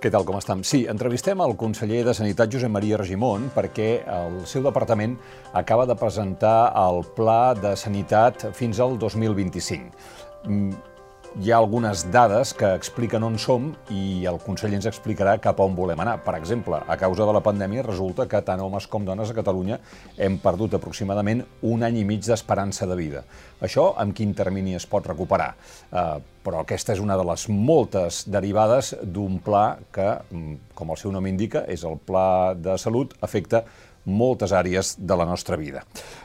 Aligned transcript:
Què 0.00 0.08
tal, 0.08 0.24
com 0.24 0.38
estem? 0.38 0.62
Sí, 0.64 0.78
entrevistem 0.88 1.42
el 1.44 1.52
conseller 1.60 1.98
de 2.06 2.14
Sanitat 2.16 2.48
Josep 2.54 2.72
Maria 2.72 2.96
Regimon 2.96 3.50
perquè 3.52 3.88
el 4.08 4.38
seu 4.48 4.64
departament 4.64 5.18
acaba 5.60 5.84
de 5.84 5.96
presentar 6.00 6.72
el 6.86 7.02
Pla 7.18 7.52
de 7.52 7.74
Sanitat 7.76 8.46
fins 8.56 8.80
al 8.80 8.96
2025 9.02 10.88
hi 11.38 11.52
ha 11.52 11.58
algunes 11.60 12.02
dades 12.10 12.50
que 12.58 12.66
expliquen 12.74 13.22
on 13.22 13.36
som 13.38 13.68
i 13.94 14.26
el 14.26 14.40
conseller 14.42 14.80
ens 14.80 14.88
explicarà 14.90 15.36
cap 15.38 15.60
a 15.60 15.66
on 15.68 15.76
volem 15.78 16.00
anar. 16.02 16.16
Per 16.24 16.34
exemple, 16.34 16.80
a 16.82 16.96
causa 16.98 17.26
de 17.28 17.34
la 17.36 17.42
pandèmia 17.44 17.84
resulta 17.86 18.26
que 18.28 18.40
tant 18.42 18.60
homes 18.60 18.88
com 18.90 19.06
dones 19.06 19.30
a 19.30 19.36
Catalunya 19.36 19.78
hem 20.18 20.40
perdut 20.42 20.74
aproximadament 20.74 21.44
un 21.70 21.86
any 21.86 22.00
i 22.00 22.04
mig 22.08 22.24
d'esperança 22.26 22.88
de 22.90 22.96
vida. 22.98 23.22
Això 23.62 23.92
amb 24.02 24.16
quin 24.16 24.34
termini 24.34 24.74
es 24.74 24.88
pot 24.90 25.06
recuperar? 25.06 25.52
Uh, 25.92 26.18
però 26.42 26.64
aquesta 26.64 26.96
és 26.96 27.04
una 27.04 27.18
de 27.20 27.28
les 27.30 27.46
moltes 27.52 28.24
derivades 28.26 28.96
d'un 29.02 29.38
pla 29.44 29.78
que, 29.92 30.08
mm, 30.32 30.74
com 30.74 30.90
el 30.90 30.98
seu 30.98 31.14
nom 31.14 31.26
indica, 31.30 31.64
és 31.68 31.84
el 31.84 31.98
Pla 31.98 32.54
de 32.54 32.76
Salut, 32.78 33.14
afecta 33.20 33.62
moltes 34.04 34.50
àrees 34.50 34.96
de 34.98 35.16
la 35.16 35.24
nostra 35.24 35.56
vida. 35.56 35.84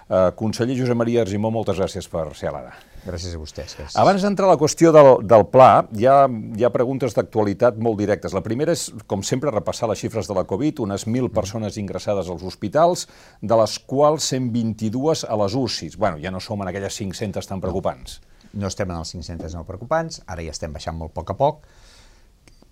Uh, 0.09 0.31
conseller 0.33 0.79
Josep 0.79 0.97
Maria 0.97 1.21
Argimó, 1.21 1.51
moltes 1.51 1.77
gràcies 1.77 2.09
per 2.09 2.33
ser 2.33 2.49
a 2.49 2.57
l'ara. 2.57 2.94
Gràcies 3.05 3.35
a 3.37 3.39
vostès. 3.39 3.75
Gràcies. 3.77 3.95
Abans 4.01 4.23
d'entrar 4.25 4.47
a 4.49 4.55
la 4.55 4.57
qüestió 4.57 4.89
del, 4.95 5.09
del 5.29 5.45
pla, 5.53 5.85
hi 5.93 6.07
ha, 6.09 6.25
hi 6.25 6.65
ha 6.65 6.71
preguntes 6.73 7.13
d'actualitat 7.13 7.77
molt 7.77 7.99
directes. 8.01 8.33
La 8.33 8.41
primera 8.45 8.73
és, 8.73 8.87
com 9.05 9.21
sempre, 9.21 9.53
repassar 9.53 9.89
les 9.91 10.01
xifres 10.01 10.25
de 10.29 10.37
la 10.37 10.45
Covid, 10.49 10.81
unes 10.87 11.05
1.000 11.05 11.29
persones 11.35 11.77
ingressades 11.77 12.31
als 12.33 12.45
hospitals, 12.49 13.05
de 13.41 13.59
les 13.61 13.77
quals 13.85 14.31
122 14.33 15.25
a 15.29 15.37
les 15.43 15.57
UCIs. 15.61 15.99
Bueno, 16.01 16.17
ja 16.23 16.33
no 16.33 16.41
som 16.41 16.65
en 16.65 16.71
aquelles 16.71 16.97
500 16.97 17.51
tan 17.51 17.61
preocupants. 17.61 18.17
No, 18.53 18.65
no 18.65 18.71
estem 18.73 18.89
en 18.89 18.97
els 18.97 19.13
500 19.13 19.53
no 19.53 19.65
preocupants, 19.67 20.23
ara 20.25 20.41
ja 20.41 20.55
estem 20.55 20.73
baixant 20.73 20.97
molt 20.97 21.13
a 21.13 21.19
poc 21.19 21.35
a 21.35 21.37
poc. 21.37 21.67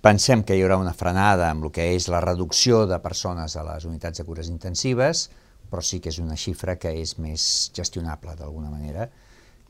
Pensem 0.04 0.42
que 0.44 0.58
hi 0.58 0.64
haurà 0.66 0.80
una 0.81 0.95
frenada 0.98 1.52
amb 1.54 1.70
el 1.70 1.72
que 1.76 1.92
és 1.94 2.09
la 2.11 2.23
reducció 2.26 2.88
de 2.89 2.98
persones 3.06 3.54
a 3.56 3.67
les 3.70 3.86
unitats 3.86 4.20
de 4.20 4.26
cures 4.28 4.50
intensives, 4.50 5.28
però 5.70 5.86
sí 5.86 6.02
que 6.02 6.09
és 6.09 6.17
una 6.20 6.36
xifra 6.36 6.76
que 6.81 6.92
és 7.00 7.16
més 7.22 7.45
gestionable 7.78 8.34
d'alguna 8.39 8.73
manera 8.73 9.08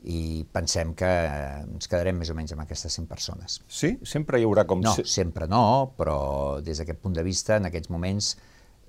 i 0.04 0.44
pensem 0.52 0.92
que 0.98 1.08
eh, 1.08 1.62
ens 1.64 1.88
quedarem 1.88 2.18
més 2.20 2.30
o 2.30 2.36
menys 2.36 2.52
amb 2.52 2.64
aquestes 2.64 2.98
100 3.00 3.08
persones. 3.08 3.60
Sí? 3.68 3.94
Sempre 4.04 4.40
hi 4.40 4.44
haurà 4.44 4.66
com... 4.68 4.82
No, 4.84 4.92
sempre 5.08 5.48
no, 5.50 5.94
però 5.96 6.18
des 6.64 6.82
d'aquest 6.82 7.00
punt 7.00 7.16
de 7.16 7.24
vista, 7.24 7.56
en 7.56 7.70
aquests 7.70 7.92
moments, 7.92 8.34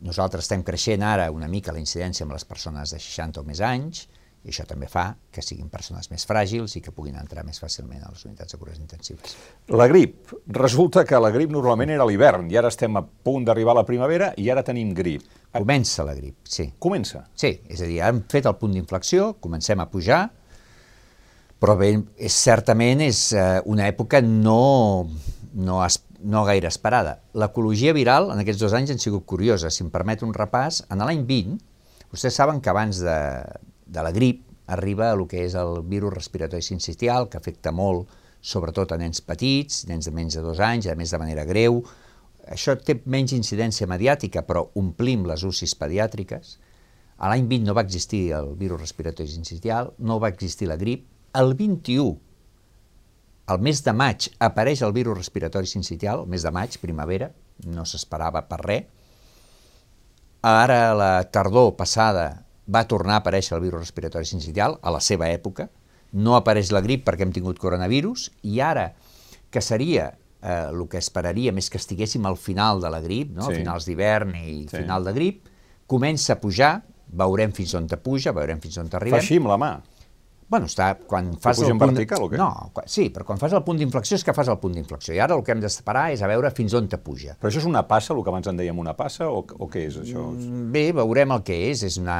nosaltres 0.03 0.43
estem 0.43 0.65
creixent 0.67 1.05
ara 1.07 1.29
una 1.31 1.47
mica 1.51 1.73
la 1.75 1.79
incidència 1.79 2.27
amb 2.27 2.35
les 2.35 2.45
persones 2.45 2.91
de 2.91 2.99
60 2.99 3.41
o 3.41 3.47
més 3.47 3.63
anys, 3.63 4.05
i 4.45 4.51
això 4.51 4.61
també 4.69 4.85
fa 4.85 5.07
que 5.33 5.41
siguin 5.41 5.71
persones 5.73 6.11
més 6.11 6.27
fràgils 6.29 6.75
i 6.77 6.81
que 6.85 6.91
puguin 6.93 7.15
entrar 7.17 7.41
més 7.47 7.57
fàcilment 7.57 8.03
a 8.05 8.11
les 8.13 8.27
unitats 8.27 8.53
de 8.53 8.59
cures 8.61 8.77
intensives. 8.77 9.33
La 9.73 9.87
grip. 9.89 10.35
Resulta 10.53 11.01
que 11.07 11.17
la 11.17 11.31
grip 11.33 11.49
normalment 11.53 11.95
era 11.95 12.05
l'hivern 12.05 12.51
i 12.53 12.59
ara 12.59 12.69
estem 12.69 12.99
a 12.99 13.01
punt 13.01 13.47
d'arribar 13.47 13.73
a 13.73 13.79
la 13.79 13.85
primavera 13.87 14.31
i 14.37 14.51
ara 14.53 14.63
tenim 14.67 14.93
grip. 14.93 15.25
Comença 15.55 16.05
la 16.05 16.13
grip, 16.13 16.43
sí. 16.45 16.67
Comença? 16.77 17.23
Sí, 17.33 17.55
és 17.65 17.81
a 17.81 17.89
dir, 17.89 18.03
hem 18.05 18.21
fet 18.29 18.45
el 18.45 18.57
punt 18.59 18.75
d'inflexió, 18.75 19.31
comencem 19.41 19.81
a 19.81 19.89
pujar, 19.89 20.27
però 21.65 21.73
bé, 21.79 21.95
és, 22.21 22.35
certament 22.37 22.99
és 23.01 23.19
eh, 23.33 23.57
una 23.65 23.87
època 23.89 24.19
no, 24.21 25.07
no, 25.57 25.79
es, 25.81 25.95
no 26.21 26.43
gaire 26.45 26.69
esperada. 26.69 27.15
L'ecologia 27.33 27.95
viral 27.97 28.29
en 28.29 28.41
aquests 28.43 28.61
dos 28.61 28.75
anys 28.77 28.91
han 28.93 29.01
sigut 29.01 29.25
curiosa. 29.25 29.71
Si 29.73 29.81
em 29.81 29.89
permet 29.89 30.21
un 30.21 30.35
repàs, 30.37 30.83
en 30.93 31.01
l'any 31.01 31.23
20, 31.25 31.55
vostès 32.11 32.37
saben 32.37 32.61
que 32.61 32.69
abans 32.69 32.99
de, 33.01 33.15
de 33.89 34.03
la 34.05 34.11
grip 34.13 34.43
arriba 34.75 35.07
el 35.15 35.23
que 35.31 35.41
és 35.47 35.55
el 35.57 35.81
virus 35.89 36.13
respiratori 36.13 36.61
sincitial, 36.61 37.25
que 37.33 37.41
afecta 37.41 37.73
molt, 37.73 38.13
sobretot 38.45 38.93
a 38.93 39.01
nens 39.01 39.25
petits, 39.25 39.87
nens 39.89 40.05
de 40.05 40.13
menys 40.13 40.37
de 40.37 40.45
dos 40.45 40.61
anys, 40.61 40.85
a 40.85 40.97
més 40.99 41.15
de 41.17 41.21
manera 41.23 41.47
greu. 41.49 41.81
Això 42.45 42.77
té 42.77 42.99
menys 43.09 43.33
incidència 43.33 43.89
mediàtica, 43.89 44.45
però 44.45 44.67
omplim 44.77 45.25
les 45.25 45.41
UCIs 45.49 45.73
pediàtriques. 45.81 46.59
A 47.17 47.33
l'any 47.33 47.49
20 47.49 47.65
no 47.65 47.73
va 47.73 47.87
existir 47.89 48.27
el 48.37 48.53
virus 48.53 48.85
respiratori 48.85 49.33
sincitial, 49.33 49.95
no 49.97 50.21
va 50.21 50.29
existir 50.29 50.69
la 50.69 50.77
grip, 50.77 51.07
el 51.39 51.53
21, 51.55 52.17
al 53.45 53.61
mes 53.61 53.83
de 53.85 53.93
maig, 53.93 54.29
apareix 54.41 54.81
el 54.85 54.93
virus 54.95 55.17
respiratori 55.19 55.69
sincitial, 55.69 56.23
el 56.25 56.31
mes 56.31 56.45
de 56.45 56.51
maig, 56.55 56.77
primavera, 56.81 57.29
no 57.69 57.85
s'esperava 57.85 58.41
per 58.49 58.59
res. 58.63 58.91
Ara, 60.45 60.93
la 60.97 61.11
tardor 61.33 61.73
passada, 61.77 62.25
va 62.69 62.85
tornar 62.89 63.19
a 63.19 63.23
aparèixer 63.23 63.55
el 63.57 63.63
virus 63.63 63.87
respiratori 63.87 64.27
sincitial, 64.29 64.79
a 64.81 64.93
la 64.93 65.01
seva 65.01 65.29
època. 65.33 65.69
No 66.13 66.35
apareix 66.37 66.71
la 66.73 66.81
grip 66.85 67.05
perquè 67.05 67.25
hem 67.25 67.33
tingut 67.33 67.61
coronavirus, 67.61 68.29
i 68.49 68.59
ara, 68.61 68.91
que 69.51 69.61
seria 69.61 70.11
eh, 70.45 70.67
el 70.69 70.85
que 70.89 71.01
esperaríem 71.01 71.57
és 71.61 71.69
que 71.69 71.81
estiguéssim 71.81 72.25
al 72.25 72.37
final 72.41 72.81
de 72.83 72.91
la 72.93 73.01
grip, 73.03 73.33
no? 73.35 73.49
Sí. 73.49 73.61
finals 73.61 73.89
d'hivern 73.89 74.35
i 74.37 74.65
sí. 74.65 74.77
final 74.77 75.05
de 75.05 75.15
grip, 75.17 75.49
comença 75.89 76.35
a 76.35 76.41
pujar, 76.41 76.75
veurem 77.15 77.53
fins 77.55 77.73
on 77.77 77.89
te 77.89 77.97
puja, 78.01 78.33
veurem 78.35 78.61
fins 78.61 78.77
on 78.81 78.89
arribem. 78.91 79.19
Fa 79.19 79.23
així 79.23 79.41
amb 79.41 79.53
la 79.53 79.59
mà. 79.61 79.73
Bueno, 80.47 80.67
està, 80.69 80.91
quan 81.09 81.31
fas 81.41 81.57
el 81.63 81.71
punt... 81.73 81.95
vertical 81.95 82.21
o 82.21 82.27
què? 82.29 82.37
No, 82.37 82.49
sí, 82.85 83.07
però 83.13 83.25
quan 83.25 83.39
fas 83.41 83.55
el 83.57 83.63
punt 83.65 83.79
d'inflexió 83.81 84.19
és 84.19 84.25
que 84.25 84.33
fas 84.37 84.51
el 84.53 84.59
punt 84.61 84.75
d'inflexió. 84.77 85.15
I 85.15 85.21
ara 85.25 85.33
el 85.33 85.41
que 85.45 85.55
hem 85.55 85.63
d'esperar 85.63 86.11
és 86.13 86.21
a 86.21 86.29
veure 86.29 86.51
fins 86.53 86.75
on 86.77 86.89
te 86.91 86.99
puja. 87.01 87.33
Però 87.39 87.49
això 87.49 87.63
és 87.63 87.65
una 87.69 87.81
passa, 87.89 88.13
el 88.13 88.21
que 88.21 88.29
abans 88.29 88.51
en 88.51 88.59
dèiem 88.59 88.77
una 88.81 88.93
passa, 88.97 89.25
o, 89.25 89.41
o 89.41 89.69
què 89.71 89.87
és 89.89 89.97
això? 90.03 90.27
Mm, 90.35 90.67
bé, 90.75 90.85
veurem 90.93 91.33
el 91.33 91.41
que 91.47 91.57
és. 91.71 91.81
és, 91.89 91.97
una, 92.01 92.19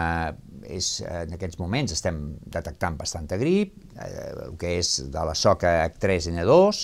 és 0.65 0.89
en 1.05 1.37
aquests 1.37 1.61
moments 1.61 1.93
estem 1.93 2.17
detectant 2.57 2.97
bastanta 2.97 3.37
grip, 3.37 3.77
eh, 3.93 4.15
el 4.47 4.57
que 4.57 4.73
és 4.79 4.95
de 5.13 5.25
la 5.29 5.37
soca 5.37 5.75
H3N2, 5.91 6.81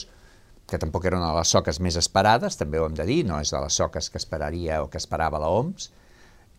que 0.70 0.80
tampoc 0.80 1.10
era 1.10 1.18
una 1.18 1.32
de 1.34 1.42
les 1.42 1.56
soques 1.58 1.82
més 1.82 1.98
esperades, 1.98 2.60
també 2.60 2.80
ho 2.80 2.86
hem 2.86 2.94
de 3.02 3.10
dir, 3.10 3.24
no 3.26 3.42
és 3.42 3.50
de 3.50 3.66
les 3.66 3.82
soques 3.82 4.14
que 4.14 4.22
esperaria 4.22 4.84
o 4.86 4.92
que 4.94 5.02
esperava 5.02 5.42
la 5.42 5.50
OMS, 5.50 5.90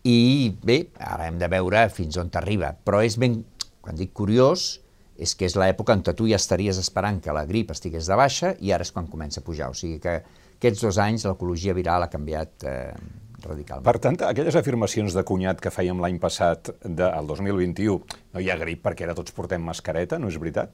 i 0.03 0.51
bé, 0.67 0.81
ara 0.99 1.29
hem 1.31 1.39
de 1.39 1.47
veure 1.47 1.85
fins 1.95 2.19
on 2.19 2.31
t'arriba, 2.33 2.73
però 2.83 3.05
és 3.07 3.15
ben 3.23 3.39
quan 3.83 3.99
dic 3.99 4.13
curiós, 4.17 4.81
és 5.23 5.35
que 5.37 5.47
és 5.47 5.57
l'època 5.59 5.95
on 5.95 6.03
tu 6.07 6.29
ja 6.31 6.39
estaries 6.41 6.79
esperant 6.81 7.21
que 7.23 7.35
la 7.35 7.45
grip 7.47 7.71
estigués 7.75 8.09
de 8.09 8.17
baixa 8.19 8.55
i 8.61 8.73
ara 8.73 8.87
és 8.87 8.93
quan 8.95 9.11
comença 9.11 9.43
a 9.43 9.45
pujar. 9.45 9.69
O 9.71 9.77
sigui 9.77 10.01
que 10.03 10.21
aquests 10.57 10.87
dos 10.87 10.99
anys 11.03 11.27
l'ecologia 11.29 11.75
viral 11.77 12.07
ha 12.07 12.11
canviat 12.11 12.65
eh, 12.65 12.95
radicalment. 13.43 13.85
Per 13.87 13.99
tant, 14.03 14.19
aquelles 14.29 14.57
afirmacions 14.59 15.15
de 15.17 15.25
cunyat 15.27 15.61
que 15.63 15.73
fèiem 15.75 16.01
l'any 16.03 16.19
passat, 16.23 16.73
del 16.83 17.29
2021, 17.29 17.99
no 18.33 18.43
hi 18.43 18.51
ha 18.51 18.59
grip 18.61 18.83
perquè 18.87 19.07
ara 19.09 19.17
tots 19.19 19.35
portem 19.37 19.63
mascareta, 19.67 20.19
no 20.23 20.31
és 20.33 20.39
veritat? 20.41 20.73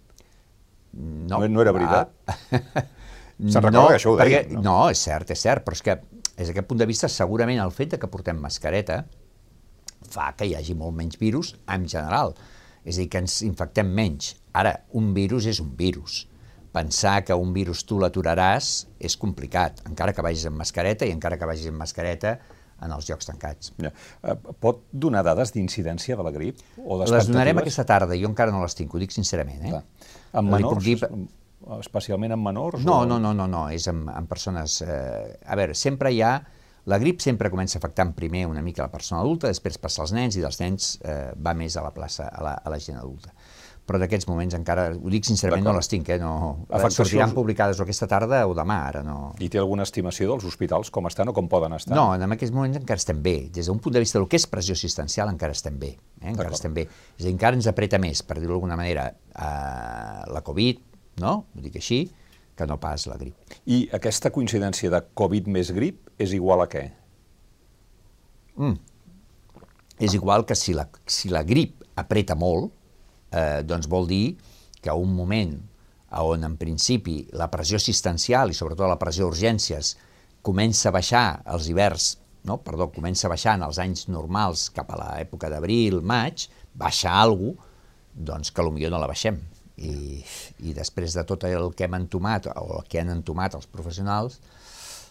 No. 0.92 1.40
No, 1.40 1.48
no 1.48 1.64
era 1.64 1.75
veritat? 1.76 2.14
Ah. 2.28 2.86
Se'n 3.38 3.62
recorda 3.62 3.78
no, 3.78 3.88
que 3.92 3.98
això 4.00 4.12
ho 4.12 4.19
deia? 4.19 4.42
no? 4.50 4.62
no, 4.64 4.76
és 4.90 5.00
cert, 5.06 5.30
és 5.30 5.40
cert, 5.40 5.62
però 5.64 5.76
és 5.78 5.84
que 5.86 5.94
des 6.38 6.50
d'aquest 6.50 6.66
punt 6.70 6.80
de 6.80 6.88
vista 6.90 7.10
segurament 7.10 7.60
el 7.62 7.75
fet 7.75 7.94
de 7.94 8.00
que 8.02 8.10
portem 8.10 8.38
mascareta 8.42 9.04
fa 10.08 10.32
que 10.38 10.48
hi 10.48 10.56
hagi 10.58 10.75
molt 10.78 10.96
menys 10.98 11.19
virus 11.20 11.52
en 11.70 11.86
general 11.90 12.34
és 12.88 12.97
a 12.97 13.04
dir, 13.04 13.09
que 13.12 13.21
ens 13.22 13.41
infectem 13.47 13.88
menys. 13.94 14.32
Ara, 14.56 14.75
un 14.99 15.12
virus 15.16 15.47
és 15.50 15.60
un 15.62 15.75
virus. 15.76 16.22
Pensar 16.72 17.22
que 17.25 17.37
un 17.37 17.53
virus 17.54 17.84
tu 17.88 17.99
l'aturaràs 18.00 18.72
és 19.00 19.16
complicat, 19.21 19.82
encara 19.88 20.15
que 20.16 20.25
vagis 20.25 20.47
amb 20.49 20.59
mascareta 20.60 21.09
i 21.09 21.12
encara 21.15 21.38
que 21.41 21.49
vagis 21.49 21.71
amb 21.71 21.81
mascareta 21.81 22.37
en 22.84 22.93
els 22.94 23.09
llocs 23.09 23.26
tancats. 23.26 23.72
Ja. 23.82 23.91
Eh, 24.22 24.37
pot 24.62 24.84
donar 24.93 25.25
dades 25.26 25.50
d'incidència 25.54 26.16
de 26.19 26.26
la 26.26 26.32
grip? 26.34 26.60
O 26.84 27.00
les 27.03 27.26
donarem 27.31 27.59
aquesta 27.62 27.84
tarda, 27.88 28.16
jo 28.19 28.31
encara 28.31 28.54
no 28.54 28.62
les 28.62 28.76
tinc, 28.78 28.94
ho 28.94 29.03
dic 29.03 29.15
sincerament. 29.15 29.66
Eh? 29.66 29.82
En 30.38 30.49
menors? 30.49 30.84
Dir... 30.84 31.00
Especialment 31.81 32.32
en 32.32 32.41
menors? 32.41 32.84
No, 32.87 33.00
o... 33.03 33.09
no, 33.09 33.19
no, 33.20 33.34
no, 33.34 33.49
no, 33.50 33.65
és 33.75 33.88
en, 33.91 34.06
en 34.12 34.28
persones... 34.31 34.78
Eh... 34.87 35.34
A 35.44 35.59
veure, 35.59 35.75
sempre 35.76 36.15
hi 36.15 36.22
ha 36.22 36.37
la 36.88 36.99
grip 36.99 37.21
sempre 37.21 37.50
comença 37.53 37.76
afectant 37.78 38.15
primer 38.16 38.47
una 38.49 38.62
mica 38.65 38.87
la 38.87 38.93
persona 38.93 39.21
adulta, 39.21 39.50
després 39.53 39.76
passa 39.82 40.03
als 40.04 40.15
nens 40.16 40.38
i 40.38 40.44
dels 40.44 40.60
nens 40.62 40.94
eh, 41.04 41.34
va 41.37 41.53
més 41.56 41.76
a 41.76 41.84
la 41.84 41.93
plaça, 41.93 42.31
a 42.32 42.44
la, 42.44 42.54
a 42.65 42.72
la 42.72 42.78
gent 42.81 42.97
adulta. 42.97 43.34
Però 43.88 43.97
d'aquests 44.00 44.28
moments 44.28 44.53
encara, 44.53 44.91
ho 44.93 45.10
dic 45.12 45.25
sincerament, 45.25 45.65
no 45.65 45.72
les 45.72 45.88
tinc, 45.88 46.10
eh? 46.12 46.19
no, 46.21 46.32
Afectacions... 46.66 46.96
sortiran 46.99 47.32
publicades 47.37 47.79
o 47.81 47.87
aquesta 47.87 48.08
tarda 48.08 48.43
o 48.49 48.52
demà, 48.56 48.76
ara 48.90 49.00
no. 49.05 49.31
I 49.40 49.49
té 49.52 49.61
alguna 49.61 49.87
estimació 49.88 50.29
dels 50.29 50.44
hospitals, 50.49 50.90
com 50.93 51.08
estan 51.08 51.32
o 51.32 51.35
com 51.37 51.49
poden 51.49 51.76
estar? 51.76 51.94
No, 51.96 52.11
en 52.17 52.37
aquests 52.37 52.52
moments 52.52 52.76
encara 52.81 53.00
estem 53.00 53.23
bé. 53.25 53.37
Des 53.52 53.69
d'un 53.69 53.81
punt 53.81 53.96
de 53.96 54.02
vista 54.05 54.20
del 54.20 54.29
que 54.29 54.37
és 54.40 54.44
pressió 54.49 54.76
assistencial 54.76 55.32
encara 55.32 55.56
estem 55.56 55.81
bé. 55.81 55.94
Eh? 56.20 56.35
Encara 56.35 56.52
estem 56.52 56.76
bé. 56.76 56.85
És 57.17 57.23
a 57.23 57.26
dir, 57.26 57.32
encara 57.32 57.56
ens 57.56 57.69
apreta 57.73 58.00
més, 58.00 58.20
per 58.29 58.37
dir-ho 58.43 58.52
d'alguna 58.52 58.76
manera, 58.76 59.08
eh, 59.32 60.20
la 60.37 60.44
Covid, 60.44 60.85
no? 61.25 61.35
Ho 61.49 61.64
dic 61.64 61.81
així, 61.81 62.02
que 62.58 62.69
no 62.69 62.76
pas 62.82 63.08
la 63.08 63.17
grip. 63.17 63.56
I 63.73 63.87
aquesta 63.96 64.32
coincidència 64.35 64.93
de 64.93 65.00
Covid 65.17 65.49
més 65.52 65.73
grip 65.73 66.07
és 66.19 66.35
igual 66.37 66.65
a 66.65 66.69
què? 66.70 66.85
Mm. 68.59 68.76
És 69.99 70.15
igual 70.15 70.44
que 70.47 70.56
si 70.59 70.75
la, 70.75 70.88
si 71.06 71.31
la 71.31 71.44
grip 71.47 71.82
apreta 71.99 72.37
molt, 72.38 72.70
eh, 73.31 73.62
doncs 73.67 73.88
vol 73.91 74.06
dir 74.11 74.37
que 74.82 74.94
un 74.94 75.15
moment 75.15 75.56
on 76.19 76.44
en 76.47 76.56
principi 76.56 77.20
la 77.37 77.50
pressió 77.53 77.76
assistencial 77.76 78.50
i 78.50 78.56
sobretot 78.56 78.88
la 78.88 78.99
pressió 79.00 79.26
d'urgències 79.26 79.97
comença 80.43 80.88
a 80.88 80.94
baixar 80.94 81.43
als 81.44 81.69
hiverns, 81.69 82.17
no? 82.49 82.59
perdó, 82.64 82.88
comença 82.94 83.26
a 83.29 83.32
baixar 83.35 83.59
en 83.59 83.67
els 83.67 83.79
anys 83.82 84.06
normals 84.09 84.69
cap 84.75 84.91
a 84.94 85.00
l'època 85.03 85.50
d'abril, 85.53 86.00
maig, 86.00 86.49
baixa 86.75 87.12
alguna 87.12 87.56
cosa, 87.59 87.67
doncs 88.19 88.50
que 88.50 88.64
potser 88.67 88.88
no 88.91 88.99
la 88.99 89.06
baixem 89.06 89.37
i, 89.79 90.25
i 90.67 90.73
després 90.75 91.14
de 91.14 91.23
tot 91.26 91.44
el 91.47 91.69
que 91.76 91.87
hem 91.87 91.94
entomat 91.99 92.49
o 92.50 92.64
el 92.81 92.88
que 92.91 92.99
han 92.99 93.12
entomat 93.12 93.55
els 93.55 93.69
professionals, 93.71 94.41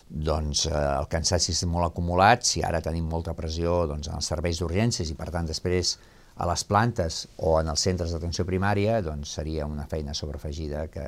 doncs 0.09 0.65
eh, 0.69 0.75
el 0.75 1.07
cansaci 1.11 1.51
és 1.53 1.63
molt 1.67 1.89
acumulat, 1.89 2.45
si 2.47 2.63
ara 2.63 2.81
tenim 2.83 3.07
molta 3.11 3.35
pressió 3.37 3.81
doncs, 3.89 4.07
en 4.07 4.19
els 4.21 4.29
serveis 4.31 4.61
d'urgències 4.61 5.11
i 5.11 5.17
per 5.19 5.29
tant 5.33 5.49
després 5.49 5.97
a 6.37 6.47
les 6.47 6.63
plantes 6.69 7.25
o 7.37 7.57
en 7.59 7.71
els 7.73 7.83
centres 7.83 8.13
d'atenció 8.13 8.45
primària, 8.45 9.01
doncs 9.01 9.33
seria 9.39 9.65
una 9.65 9.87
feina 9.89 10.13
sobreafegida 10.13 10.85
que, 10.93 11.05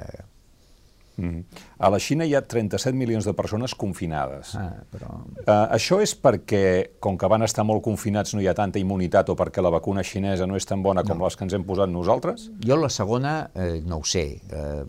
Mm. 1.20 1.62
A 1.80 1.92
la 1.92 2.00
Xina 2.00 2.26
hi 2.26 2.34
ha 2.38 2.42
37 2.42 2.96
milions 2.98 3.28
de 3.28 3.34
persones 3.38 3.76
confinades. 3.78 4.56
Ah, 4.60 4.82
però... 4.92 5.20
Uh, 5.44 5.68
això 5.76 6.00
és 6.04 6.16
perquè, 6.16 6.64
com 7.04 7.18
que 7.20 7.30
van 7.32 7.44
estar 7.46 7.66
molt 7.68 7.84
confinats, 7.86 8.34
no 8.36 8.44
hi 8.44 8.50
ha 8.50 8.56
tanta 8.58 8.82
immunitat 8.82 9.30
o 9.34 9.38
perquè 9.40 9.64
la 9.64 9.74
vacuna 9.74 10.04
xinesa 10.06 10.48
no 10.48 10.58
és 10.60 10.68
tan 10.70 10.84
bona 10.86 11.04
com 11.08 11.20
no. 11.20 11.28
les 11.28 11.38
que 11.38 11.46
ens 11.48 11.56
hem 11.58 11.68
posat 11.68 11.92
nosaltres? 11.92 12.50
Jo 12.66 12.80
la 12.80 12.92
segona 12.94 13.38
eh, 13.54 13.80
no 13.86 14.00
ho 14.00 14.08
sé. 14.08 14.26
Eh, 14.50 14.84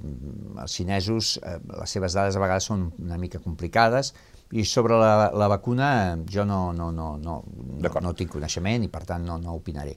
els 0.63 0.77
xinesos, 0.77 1.37
eh, 1.43 1.59
les 1.75 1.97
seves 1.99 2.17
dades 2.17 2.39
a 2.39 2.43
vegades 2.43 2.71
són 2.71 2.91
una 3.03 3.19
mica 3.21 3.43
complicades 3.43 4.15
i 4.51 4.65
sobre 4.67 4.97
la, 4.99 5.31
la 5.31 5.47
vacuna 5.51 6.19
jo 6.27 6.45
no, 6.45 6.73
no, 6.73 6.91
no, 6.91 7.15
no, 7.19 7.37
no, 7.47 8.01
no 8.03 8.13
tinc 8.19 8.33
coneixement 8.35 8.83
i 8.87 8.91
per 8.91 9.05
tant 9.07 9.27
no, 9.27 9.39
no 9.39 9.55
opinaré. 9.55 9.95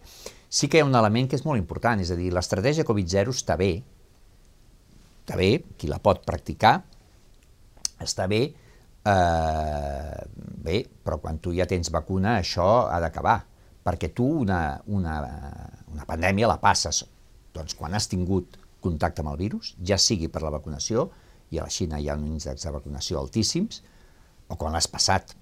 Sí 0.53 0.69
que 0.69 0.77
hi 0.77 0.83
ha 0.83 0.85
un 0.85 0.93
element 0.93 1.29
que 1.29 1.39
és 1.39 1.45
molt 1.47 1.57
important, 1.57 2.01
és 2.03 2.11
a 2.13 2.17
dir, 2.17 2.29
l'estratègia 2.33 2.85
Covid-0 2.85 3.33
està 3.33 3.57
bé, 3.57 3.71
està 5.23 5.39
bé, 5.39 5.63
qui 5.79 5.87
la 5.87 6.01
pot 6.03 6.19
practicar, 6.27 6.81
està 8.03 8.27
bé, 8.27 8.41
eh, 9.07 10.17
bé, 10.35 10.83
però 11.03 11.17
quan 11.23 11.39
tu 11.39 11.53
ja 11.55 11.67
tens 11.69 11.91
vacuna 11.95 12.37
això 12.41 12.89
ha 12.91 12.99
d'acabar, 12.99 13.37
perquè 13.83 14.11
tu 14.15 14.27
una, 14.43 14.81
una, 14.91 15.15
una 15.91 16.05
pandèmia 16.07 16.51
la 16.51 16.59
passes 16.59 17.05
doncs, 17.53 17.75
quan 17.79 17.93
has 17.95 18.09
tingut 18.11 18.57
contacte 18.83 19.23
amb 19.23 19.31
el 19.31 19.39
virus, 19.39 19.75
ja 19.79 19.95
sigui 20.01 20.27
per 20.27 20.41
la 20.43 20.51
vacunació, 20.51 21.07
i 21.53 21.59
a 21.59 21.67
la 21.67 21.71
Xina 21.71 21.99
hi 22.01 22.09
ha 22.09 22.17
un 22.17 22.27
índex 22.27 22.65
de 22.65 22.73
vacunació 22.73 23.21
altíssims, 23.21 23.83
o 24.49 24.57
quan 24.59 24.73
l'has 24.75 24.89
passat. 24.91 25.35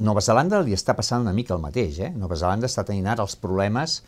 Nova 0.00 0.22
Zelanda 0.24 0.62
li 0.64 0.72
està 0.76 0.94
passant 0.96 1.24
una 1.24 1.34
mica 1.36 1.54
el 1.56 1.60
mateix. 1.60 1.98
Eh? 2.00 2.12
Nova 2.16 2.38
Zelanda 2.38 2.70
està 2.70 2.86
tenint 2.86 3.08
ara 3.10 3.24
els 3.26 3.36
problemes 3.40 3.98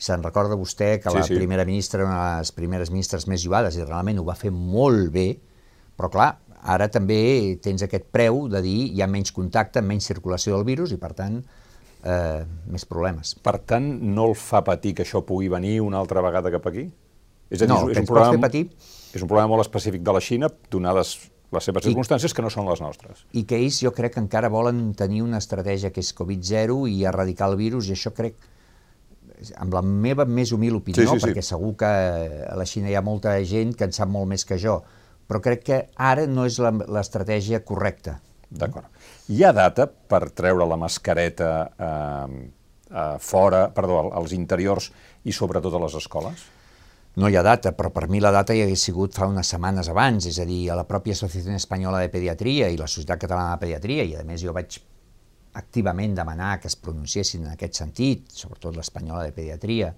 Se'n 0.00 0.22
recorda 0.24 0.56
vostè 0.56 0.94
que 0.98 1.12
sí, 1.12 1.18
la 1.18 1.24
sí. 1.28 1.36
primera 1.36 1.66
ministra, 1.68 2.06
una 2.06 2.20
de 2.20 2.44
les 2.44 2.52
primeres 2.56 2.92
ministres 2.92 3.26
més 3.28 3.42
jugades, 3.44 3.76
i 3.76 3.84
realment 3.84 4.20
ho 4.20 4.24
va 4.24 4.36
fer 4.38 4.52
molt 4.54 5.10
bé, 5.12 5.28
però 5.98 6.08
clar, 6.12 6.30
ara 6.60 6.88
també 6.92 7.58
tens 7.64 7.84
aquest 7.84 8.08
preu 8.12 8.46
de 8.52 8.62
dir 8.64 8.78
hi 8.94 9.02
ha 9.02 9.08
menys 9.10 9.32
contacte, 9.36 9.82
menys 9.84 10.08
circulació 10.08 10.56
del 10.56 10.64
virus 10.68 10.94
i 10.96 10.98
per 11.00 11.12
tant 11.18 11.36
eh, 11.40 12.44
més 12.72 12.86
problemes. 12.88 13.34
Per 13.44 13.58
tant, 13.68 13.90
no 14.14 14.30
el 14.30 14.36
fa 14.38 14.62
patir 14.64 14.94
que 14.96 15.04
això 15.04 15.20
pugui 15.26 15.50
venir 15.52 15.78
una 15.84 16.00
altra 16.00 16.24
vegada 16.24 16.52
cap 16.52 16.70
aquí? 16.70 16.86
És 17.50 17.60
a 17.60 17.66
dir, 17.66 17.72
no, 17.72 17.82
és, 17.90 17.98
un 17.98 18.08
problema, 18.08 18.46
patir... 18.46 18.68
és 19.12 19.20
un 19.20 19.28
problema 19.28 19.50
molt 19.50 19.64
específic 19.66 20.04
de 20.06 20.14
la 20.14 20.22
Xina, 20.22 20.50
donades 20.70 21.16
les 21.50 21.66
seves 21.66 21.82
I, 21.82 21.90
circumstàncies 21.90 22.34
que 22.34 22.44
no 22.44 22.50
són 22.52 22.68
les 22.70 22.80
nostres. 22.82 23.24
I 23.34 23.42
que 23.48 23.58
ells 23.58 23.80
jo 23.82 23.90
crec 23.94 24.14
que 24.14 24.22
encara 24.22 24.48
volen 24.52 24.92
tenir 24.98 25.24
una 25.26 25.40
estratègia 25.42 25.90
que 25.90 26.02
és 26.04 26.12
Covid-0 26.16 26.84
i 26.92 27.02
erradicar 27.10 27.50
el 27.50 27.58
virus 27.58 27.90
i 27.90 27.96
això 27.96 28.14
crec 28.14 28.38
amb 29.60 29.74
la 29.74 29.82
meva 29.82 30.26
més 30.28 30.52
humil 30.52 30.78
opinió, 30.78 31.02
sí, 31.02 31.08
sí, 31.08 31.18
sí. 31.20 31.26
perquè 31.26 31.44
segur 31.44 31.74
que 31.80 31.90
a 32.46 32.56
la 32.58 32.66
Xina 32.68 32.90
hi 32.90 32.96
ha 32.98 33.04
molta 33.04 33.36
gent 33.46 33.74
que 33.76 33.88
en 33.88 33.94
sap 33.96 34.10
molt 34.12 34.28
més 34.30 34.44
que 34.48 34.58
jo, 34.60 34.80
però 35.30 35.40
crec 35.44 35.64
que 35.66 35.80
ara 35.96 36.26
no 36.26 36.46
és 36.48 36.58
l'estratègia 36.60 37.62
correcta. 37.66 38.18
D'acord. 38.50 38.88
Hi 39.30 39.44
ha 39.46 39.52
data 39.54 39.86
per 39.86 40.24
treure 40.34 40.66
la 40.66 40.78
mascareta 40.80 41.50
eh, 41.70 42.40
eh, 42.90 43.18
fora, 43.22 43.68
perdó, 43.74 44.02
als 44.10 44.34
interiors 44.34 44.90
i 45.22 45.34
sobretot 45.36 45.76
a 45.76 45.82
les 45.84 45.94
escoles? 46.00 46.48
No 47.20 47.30
hi 47.30 47.36
ha 47.38 47.42
data, 47.42 47.72
però 47.74 47.90
per 47.94 48.08
mi 48.10 48.20
la 48.22 48.30
data 48.34 48.54
hi 48.54 48.64
hagués 48.64 48.82
sigut 48.86 49.14
fa 49.14 49.26
unes 49.30 49.48
setmanes 49.50 49.90
abans, 49.90 50.26
és 50.30 50.38
a 50.42 50.46
dir, 50.46 50.64
a 50.70 50.78
la 50.78 50.86
pròpia 50.86 51.14
Associació 51.14 51.54
Espanyola 51.58 52.02
de 52.02 52.10
Pediatria 52.10 52.70
i 52.70 52.78
la 52.78 52.90
Societat 52.90 53.22
Catalana 53.22 53.56
de 53.56 53.64
Pediatria, 53.64 54.06
i 54.06 54.14
a 54.18 54.26
més 54.26 54.42
jo 54.42 54.54
vaig 54.54 54.78
activament 55.58 56.14
demanar 56.14 56.58
que 56.60 56.68
es 56.70 56.76
pronunciessin 56.76 57.46
en 57.46 57.54
aquest 57.54 57.80
sentit, 57.80 58.28
sobretot 58.34 58.76
l'espanyola 58.76 59.24
de 59.26 59.34
pediatria, 59.34 59.90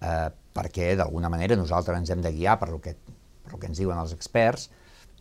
eh, 0.00 0.28
perquè 0.54 0.92
d'alguna 0.98 1.30
manera 1.32 1.58
nosaltres 1.58 1.98
ens 1.98 2.12
hem 2.12 2.22
de 2.22 2.32
guiar 2.34 2.58
per 2.60 2.70
lo 2.70 2.80
que, 2.80 2.94
per 3.42 3.54
lo 3.54 3.58
que 3.58 3.70
ens 3.70 3.80
diuen 3.80 3.98
els 3.98 4.14
experts, 4.14 4.68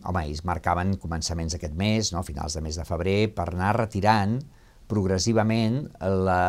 home, 0.03 0.25
ells 0.25 0.43
marcaven 0.47 0.95
començaments 1.01 1.55
d'aquest 1.55 1.77
mes, 1.77 2.11
no, 2.13 2.23
finals 2.25 2.57
de 2.57 2.63
mes 2.65 2.77
de 2.77 2.85
febrer, 2.85 3.19
per 3.33 3.51
anar 3.51 3.75
retirant 3.77 4.39
progressivament 4.91 5.85
la, 6.01 6.43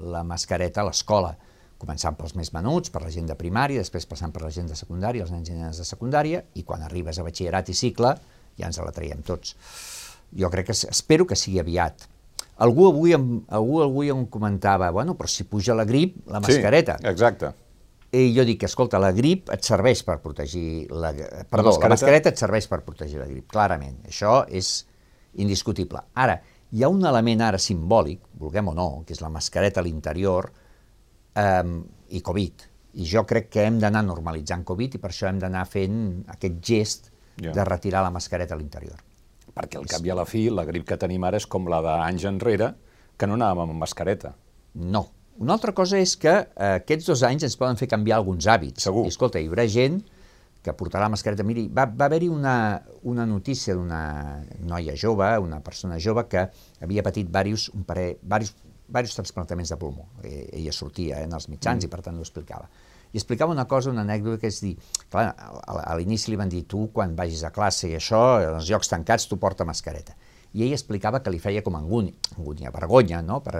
la 0.00 0.22
mascareta 0.24 0.82
a 0.82 0.88
l'escola, 0.88 1.34
començant 1.80 2.16
pels 2.16 2.34
més 2.36 2.52
menuts, 2.52 2.92
per 2.92 3.02
la 3.04 3.12
gent 3.12 3.28
de 3.28 3.36
primària, 3.38 3.80
després 3.80 4.08
passant 4.08 4.32
per 4.32 4.44
la 4.44 4.52
gent 4.54 4.68
de 4.70 4.78
secundària, 4.78 5.24
els 5.24 5.32
nens 5.32 5.48
i 5.48 5.56
nenes 5.56 5.80
de 5.80 5.86
secundària, 5.88 6.42
i 6.54 6.64
quan 6.68 6.84
arribes 6.84 7.18
a 7.18 7.26
batxillerat 7.26 7.72
i 7.72 7.76
cicle 7.76 8.14
ja 8.58 8.68
ens 8.68 8.80
la 8.80 8.94
traiem 8.96 9.22
tots. 9.26 9.54
Jo 10.36 10.50
crec 10.52 10.70
que 10.70 10.76
espero 10.76 11.26
que 11.26 11.38
sigui 11.38 11.60
aviat, 11.60 12.06
Algú 12.60 12.90
avui, 12.90 13.14
em, 13.16 13.26
algú 13.48 13.80
avui 13.80 14.10
em 14.12 14.26
comentava, 14.28 14.90
bueno, 14.92 15.14
però 15.16 15.28
si 15.32 15.46
puja 15.48 15.74
la 15.74 15.86
grip, 15.88 16.18
la 16.28 16.42
mascareta. 16.44 16.98
Sí, 17.00 17.08
exacte. 17.08 17.54
I 18.12 18.34
jo 18.34 18.44
dic, 18.44 18.66
escolta, 18.66 18.98
la 19.00 19.12
grip 19.16 19.48
et 19.54 19.64
serveix 19.64 20.02
per 20.04 20.18
protegir 20.20 20.84
la... 20.90 21.12
Perdó, 21.14 21.40
la 21.40 21.64
mascareta, 21.70 21.86
la 21.86 21.94
mascareta 21.94 22.32
et 22.34 22.42
serveix 22.42 22.68
per 22.68 22.82
protegir 22.84 23.20
la 23.22 23.28
grip, 23.30 23.46
clarament. 23.48 24.00
Això 24.10 24.42
és 24.50 24.72
indiscutible. 25.40 26.02
Ara, 26.20 26.36
hi 26.74 26.84
ha 26.84 26.90
un 26.92 27.00
element 27.06 27.46
ara 27.48 27.60
simbòlic, 27.62 28.26
vulguem 28.42 28.68
o 28.68 28.74
no, 28.76 28.88
que 29.06 29.16
és 29.16 29.22
la 29.24 29.32
mascareta 29.32 29.80
a 29.80 29.86
l'interior 29.86 30.50
eh, 31.38 31.76
i 32.10 32.20
Covid. 32.26 32.66
I 33.00 33.06
jo 33.06 33.24
crec 33.30 33.48
que 33.54 33.64
hem 33.64 33.78
d'anar 33.80 34.02
normalitzant 34.04 34.66
Covid 34.68 34.98
i 34.98 35.00
per 35.00 35.14
això 35.14 35.30
hem 35.30 35.40
d'anar 35.40 35.64
fent 35.70 36.02
aquest 36.34 36.60
gest 36.60 37.14
yeah. 37.38 37.54
de 37.54 37.64
retirar 37.64 38.02
la 38.04 38.12
mascareta 38.12 38.58
a 38.58 38.60
l'interior 38.60 39.06
perquè 39.54 39.80
al 39.80 39.88
cap 39.90 40.04
i 40.06 40.12
a 40.12 40.18
la 40.18 40.26
fi 40.28 40.48
la 40.52 40.66
grip 40.68 40.86
que 40.88 40.98
tenim 41.00 41.24
ara 41.26 41.40
és 41.40 41.46
com 41.50 41.68
la 41.70 41.80
d'anys 41.84 42.26
enrere, 42.30 42.72
que 43.18 43.28
no 43.28 43.36
anàvem 43.36 43.74
amb 43.74 43.82
mascareta. 43.82 44.34
No. 44.74 45.06
Una 45.40 45.54
altra 45.56 45.72
cosa 45.76 45.98
és 46.00 46.16
que 46.20 46.32
eh, 46.32 46.72
aquests 46.80 47.08
dos 47.08 47.22
anys 47.26 47.46
ens 47.48 47.56
poden 47.60 47.78
fer 47.80 47.88
canviar 47.88 48.18
alguns 48.20 48.48
hàbits. 48.48 48.84
Segur. 48.88 49.06
I 49.08 49.12
escolta, 49.12 49.40
hi 49.40 49.48
haurà 49.48 49.66
gent 49.70 50.00
que 50.64 50.74
portarà 50.76 51.08
mascareta. 51.12 51.46
Miri, 51.46 51.66
va, 51.72 51.86
va 51.88 52.08
haver-hi 52.10 52.28
una, 52.28 52.54
una 53.08 53.24
notícia 53.28 53.76
d'una 53.76 54.02
noia 54.68 54.96
jove, 55.00 55.30
una 55.40 55.62
persona 55.64 55.96
jove, 56.00 56.26
que 56.28 56.44
havia 56.84 57.04
patit 57.06 57.30
diversos, 57.30 57.70
un 57.76 57.86
parell, 57.88 58.18
diversos, 58.20 58.68
diversos 58.90 59.16
transplantaments 59.20 59.72
de 59.72 59.80
pulmó. 59.80 60.10
E, 60.22 60.50
ella 60.60 60.76
sortia 60.76 61.22
en 61.24 61.32
els 61.36 61.48
mitjans 61.48 61.84
mm. 61.84 61.88
i 61.88 61.92
per 61.92 62.04
tant 62.04 62.20
ho 62.20 62.26
explicava 62.26 62.68
i 63.12 63.18
explicava 63.18 63.52
una 63.52 63.66
cosa, 63.66 63.90
una 63.90 64.04
anècdota, 64.06 64.38
que 64.42 64.50
és 64.50 64.60
dir, 64.62 64.76
clar, 65.10 65.30
a 65.34 65.96
l'inici 65.98 66.30
li 66.30 66.38
van 66.38 66.50
dir, 66.50 66.62
tu 66.70 66.86
quan 66.94 67.16
vagis 67.18 67.42
a 67.46 67.50
classe 67.54 67.88
i 67.90 67.96
això, 67.98 68.20
als 68.54 68.70
llocs 68.70 68.92
tancats 68.92 69.26
tu 69.30 69.38
porta 69.40 69.66
mascareta. 69.66 70.14
I 70.54 70.64
ell 70.66 70.74
explicava 70.74 71.20
que 71.22 71.30
li 71.30 71.38
feia 71.42 71.62
com 71.62 71.76
angúnia, 71.78 72.14
angúnia, 72.36 72.72
vergonya, 72.74 73.20
no? 73.22 73.38
Per, 73.42 73.58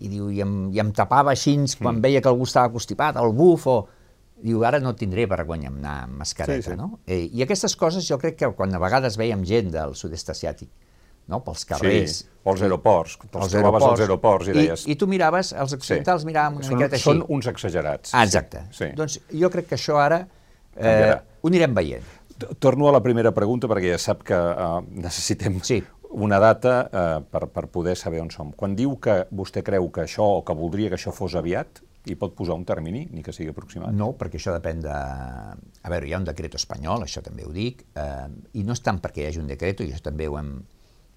I 0.00 0.12
diu, 0.12 0.30
i 0.32 0.40
em, 0.44 0.54
i 0.72 0.80
em 0.80 0.92
tapava 0.96 1.32
així 1.32 1.58
quan 1.78 1.98
mm. 1.98 2.04
veia 2.04 2.22
que 2.24 2.30
algú 2.30 2.48
estava 2.48 2.72
constipat, 2.72 3.20
el 3.20 3.36
buf, 3.36 3.66
o... 3.68 3.82
Diu, 4.42 4.64
ara 4.66 4.80
no 4.82 4.90
tindré 4.98 5.22
vergonya 5.30 5.68
amb 5.70 5.76
anar 5.78 5.98
amb 6.08 6.16
mascareta, 6.18 6.64
sí, 6.64 6.72
sí. 6.72 6.78
no? 6.78 6.98
Eh, 7.06 7.28
I 7.30 7.44
aquestes 7.44 7.76
coses 7.78 8.08
jo 8.08 8.16
crec 8.18 8.40
que 8.40 8.48
quan 8.58 8.74
a 8.74 8.80
vegades 8.82 9.14
veiem 9.20 9.44
gent 9.46 9.68
del 9.70 9.94
sud-est 9.94 10.32
asiàtic 10.34 10.72
no? 11.32 11.40
pels 11.44 11.64
carrers. 11.68 12.18
Sí, 12.22 12.28
o 12.42 12.52
els 12.54 12.64
aeroports, 12.66 13.16
els 13.30 13.52
trobaves 13.54 13.84
als 13.86 14.02
aeroports 14.02 14.50
i 14.50 14.56
deies... 14.56 14.84
I, 14.86 14.94
i 14.94 14.98
tu 14.98 15.06
miraves, 15.10 15.52
els 15.54 15.74
occidentals 15.76 16.24
sí. 16.24 16.28
miràvem 16.28 16.58
una 16.58 16.66
són, 16.66 16.78
miqueta 16.78 16.98
així. 16.98 17.06
Són 17.06 17.22
uns 17.36 17.48
exagerats. 17.52 18.14
Ah, 18.18 18.24
exacte. 18.26 18.64
Sí. 18.74 18.90
Doncs 18.98 19.20
jo 19.30 19.50
crec 19.54 19.70
que 19.70 19.78
això 19.78 20.00
ara 20.02 20.24
eh, 20.74 21.14
ho 21.14 21.52
anirem 21.52 21.76
veient. 21.78 22.10
Torno 22.58 22.88
a 22.90 22.94
la 22.96 23.02
primera 23.04 23.30
pregunta 23.36 23.70
perquè 23.70 23.92
ja 23.94 24.00
sap 24.02 24.24
que 24.26 24.34
uh, 24.34 24.80
necessitem 24.90 25.60
sí. 25.62 25.78
una 26.18 26.40
data 26.42 26.74
uh, 26.82 27.14
per, 27.22 27.46
per 27.54 27.68
poder 27.70 27.94
saber 28.00 28.24
on 28.24 28.32
som. 28.34 28.50
Quan 28.58 28.74
diu 28.74 28.96
que 29.02 29.22
vostè 29.30 29.62
creu 29.62 29.86
que 29.94 30.02
això 30.08 30.26
o 30.40 30.44
que 30.46 30.58
voldria 30.58 30.90
que 30.90 30.98
això 30.98 31.14
fos 31.14 31.38
aviat, 31.38 31.84
i 32.10 32.16
pot 32.18 32.34
posar 32.34 32.56
un 32.58 32.64
termini, 32.66 33.04
ni 33.14 33.22
que 33.22 33.34
sigui 33.34 33.52
aproximat? 33.52 33.94
No, 33.94 34.12
perquè 34.18 34.40
això 34.40 34.54
depèn 34.56 34.82
de... 34.82 34.92
A 34.92 35.92
veure, 35.92 36.08
hi 36.08 36.14
ha 36.14 36.18
un 36.18 36.26
decret 36.26 36.56
espanyol, 36.58 37.04
això 37.06 37.22
també 37.22 37.46
ho 37.46 37.52
dic, 37.54 37.84
eh, 37.94 38.26
i 38.58 38.64
no 38.66 38.74
és 38.74 38.82
tant 38.82 38.98
perquè 39.02 39.22
hi 39.22 39.28
hagi 39.30 39.42
un 39.42 39.50
decret, 39.50 39.84
i 39.84 39.92
això 39.92 40.08
també 40.08 40.26
ho 40.26 40.34
hem, 40.40 40.56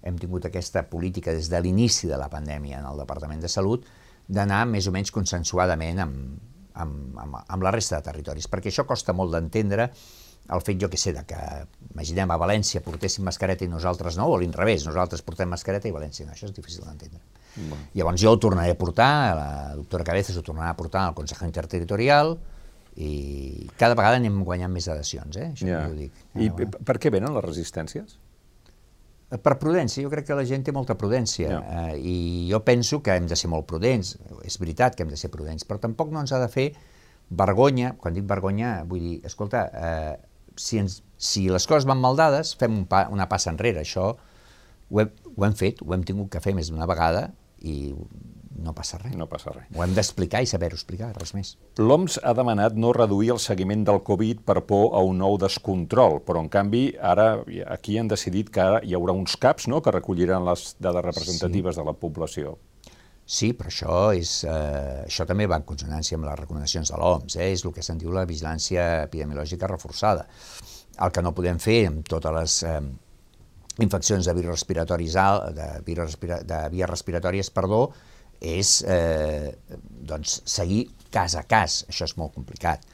hem 0.02 0.18
tingut 0.20 0.48
aquesta 0.48 0.84
política 0.90 1.32
des 1.34 1.48
de 1.52 1.60
l'inici 1.62 2.10
de 2.10 2.18
la 2.20 2.28
pandèmia 2.32 2.80
en 2.80 2.90
el 2.90 3.00
Departament 3.00 3.40
de 3.42 3.50
Salut 3.52 3.86
d'anar 4.26 4.64
més 4.66 4.86
o 4.86 4.92
menys 4.94 5.12
consensuadament 5.14 6.02
amb, 6.02 6.38
amb, 6.74 7.18
amb, 7.22 7.40
amb 7.42 7.66
la 7.66 7.72
resta 7.74 8.00
de 8.00 8.08
territoris, 8.10 8.48
perquè 8.50 8.72
això 8.72 8.86
costa 8.86 9.14
molt 9.16 9.34
d'entendre 9.34 9.90
el 10.46 10.62
fet, 10.62 10.78
jo 10.78 10.88
que 10.90 10.98
sé, 11.00 11.10
de 11.14 11.24
que, 11.26 11.38
imaginem, 11.90 12.30
a 12.30 12.38
València 12.38 12.82
portéssim 12.84 13.24
mascareta 13.26 13.64
i 13.66 13.70
nosaltres 13.70 14.18
no, 14.18 14.28
o 14.30 14.36
a 14.36 14.42
l'inrevés, 14.42 14.84
nosaltres 14.86 15.24
portem 15.26 15.50
mascareta 15.50 15.88
i 15.90 15.94
València 15.94 16.26
no, 16.26 16.36
això 16.36 16.46
és 16.46 16.54
difícil 16.54 16.84
d'entendre. 16.86 17.18
Bueno. 17.56 17.80
Llavors 17.96 18.20
jo 18.22 18.30
ho 18.30 18.38
tornaré 18.38 18.76
a 18.76 18.78
portar, 18.78 19.08
la 19.34 19.48
doctora 19.74 20.06
Cabezas 20.06 20.38
ho 20.38 20.44
tornarà 20.46 20.70
a 20.70 20.78
portar 20.78 21.06
al 21.08 21.16
Consell 21.18 21.48
Interterritorial, 21.48 22.36
i 22.96 23.66
cada 23.76 23.96
vegada 23.98 24.20
anem 24.20 24.38
guanyant 24.44 24.72
més 24.72 24.86
adhesions, 24.88 25.36
eh? 25.36 25.50
Això 25.52 25.66
yeah. 25.68 25.88
ho 25.88 25.96
dic. 25.96 26.22
I 26.40 26.48
per 26.54 26.96
què 27.02 27.12
venen 27.12 27.34
les 27.34 27.44
resistències? 27.44 28.16
Per 29.26 29.56
prudència, 29.58 30.04
jo 30.04 30.10
crec 30.12 30.28
que 30.28 30.36
la 30.38 30.44
gent 30.46 30.62
té 30.62 30.72
molta 30.74 30.94
prudència 30.94 31.56
eh, 31.58 31.96
i 31.98 32.18
jo 32.46 32.60
penso 32.62 33.00
que 33.02 33.16
hem 33.18 33.26
de 33.26 33.34
ser 33.38 33.50
molt 33.50 33.66
prudents, 33.66 34.12
és 34.46 34.58
veritat 34.62 34.94
que 34.94 35.02
hem 35.02 35.10
de 35.10 35.18
ser 35.18 35.32
prudents, 35.32 35.66
però 35.66 35.80
tampoc 35.82 36.12
no 36.14 36.22
ens 36.22 36.30
ha 36.30 36.38
de 36.38 36.46
fer 36.52 36.68
vergonya, 37.34 37.96
quan 37.98 38.14
dic 38.14 38.28
vergonya 38.30 38.76
vull 38.86 39.02
dir, 39.02 39.16
escolta, 39.26 39.64
eh, 39.74 40.14
si, 40.54 40.78
ens, 40.78 41.00
si 41.18 41.48
les 41.50 41.66
coses 41.66 41.88
van 41.90 41.98
mal 41.98 42.14
dades, 42.14 42.54
fem 42.60 42.78
un 42.78 42.86
pa, 42.86 43.08
una 43.10 43.26
passa 43.26 43.50
enrere, 43.54 43.82
això 43.82 44.14
Ho 44.86 45.00
hem, 45.02 45.08
ho 45.34 45.42
hem 45.42 45.54
fet, 45.58 45.80
ho 45.82 45.94
hem 45.96 46.04
tingut 46.06 46.30
que 46.30 46.38
fer 46.38 46.52
més 46.54 46.68
d'una 46.70 46.86
vegada 46.86 47.24
i 47.58 47.90
no 48.62 48.72
passa 48.76 48.98
res. 49.00 49.14
No 49.18 49.26
passa 49.30 49.52
res. 49.54 49.66
Ho 49.74 49.82
hem 49.84 49.94
d'explicar 49.96 50.42
i 50.44 50.48
saber-ho 50.50 50.78
explicar, 50.78 51.10
res 51.16 51.34
més. 51.36 51.54
L'OMS 51.80 52.18
ha 52.22 52.34
demanat 52.36 52.76
no 52.78 52.92
reduir 52.96 53.32
el 53.34 53.42
seguiment 53.42 53.84
del 53.86 54.02
Covid 54.06 54.42
per 54.48 54.62
por 54.68 54.94
a 54.96 55.02
un 55.04 55.20
nou 55.22 55.36
descontrol, 55.40 56.20
però 56.26 56.42
en 56.44 56.50
canvi 56.52 56.86
ara 57.14 57.28
aquí 57.72 57.98
han 58.00 58.08
decidit 58.12 58.52
que 58.52 58.64
ara 58.64 58.80
hi 58.84 58.96
haurà 58.96 59.16
uns 59.16 59.36
CAPs 59.40 59.68
no?, 59.72 59.82
que 59.82 59.94
recolliran 59.94 60.46
les 60.48 60.74
dades 60.80 61.04
representatives 61.04 61.76
sí. 61.76 61.82
de 61.82 61.86
la 61.90 61.96
població. 62.00 62.56
Sí, 63.26 63.50
però 63.58 63.72
això, 63.72 63.94
és, 64.14 64.44
eh, 64.46 65.02
això 65.02 65.24
també 65.26 65.48
va 65.50 65.58
en 65.58 65.64
consonància 65.66 66.14
amb 66.14 66.28
les 66.28 66.38
recomanacions 66.38 66.92
de 66.92 67.00
l'OMS, 67.00 67.34
eh? 67.40 67.50
és 67.56 67.64
el 67.66 67.72
que 67.74 67.82
se'n 67.82 67.98
diu 67.98 68.12
la 68.14 68.22
vigilància 68.24 68.84
epidemiològica 69.08 69.66
reforçada. 69.66 70.28
El 71.02 71.10
que 71.10 71.24
no 71.26 71.34
podem 71.34 71.58
fer 71.58 71.80
amb 71.88 72.06
totes 72.06 72.36
les 72.36 72.60
eh, 72.70 72.78
infeccions 73.82 74.30
de 74.30 74.34
virus 74.36 74.60
respiratoris 74.60 75.18
de, 75.58 75.66
virus 75.84 76.12
respira, 76.12 76.38
de 76.46 76.60
vies 76.70 76.88
respiratòries, 76.88 77.50
perdó, 77.50 77.90
és 78.40 78.80
eh, 78.86 79.52
doncs, 80.06 80.40
seguir 80.48 80.86
cas 81.12 81.36
a 81.36 81.44
cas. 81.48 81.84
Això 81.90 82.06
és 82.08 82.16
molt 82.20 82.34
complicat. 82.36 82.84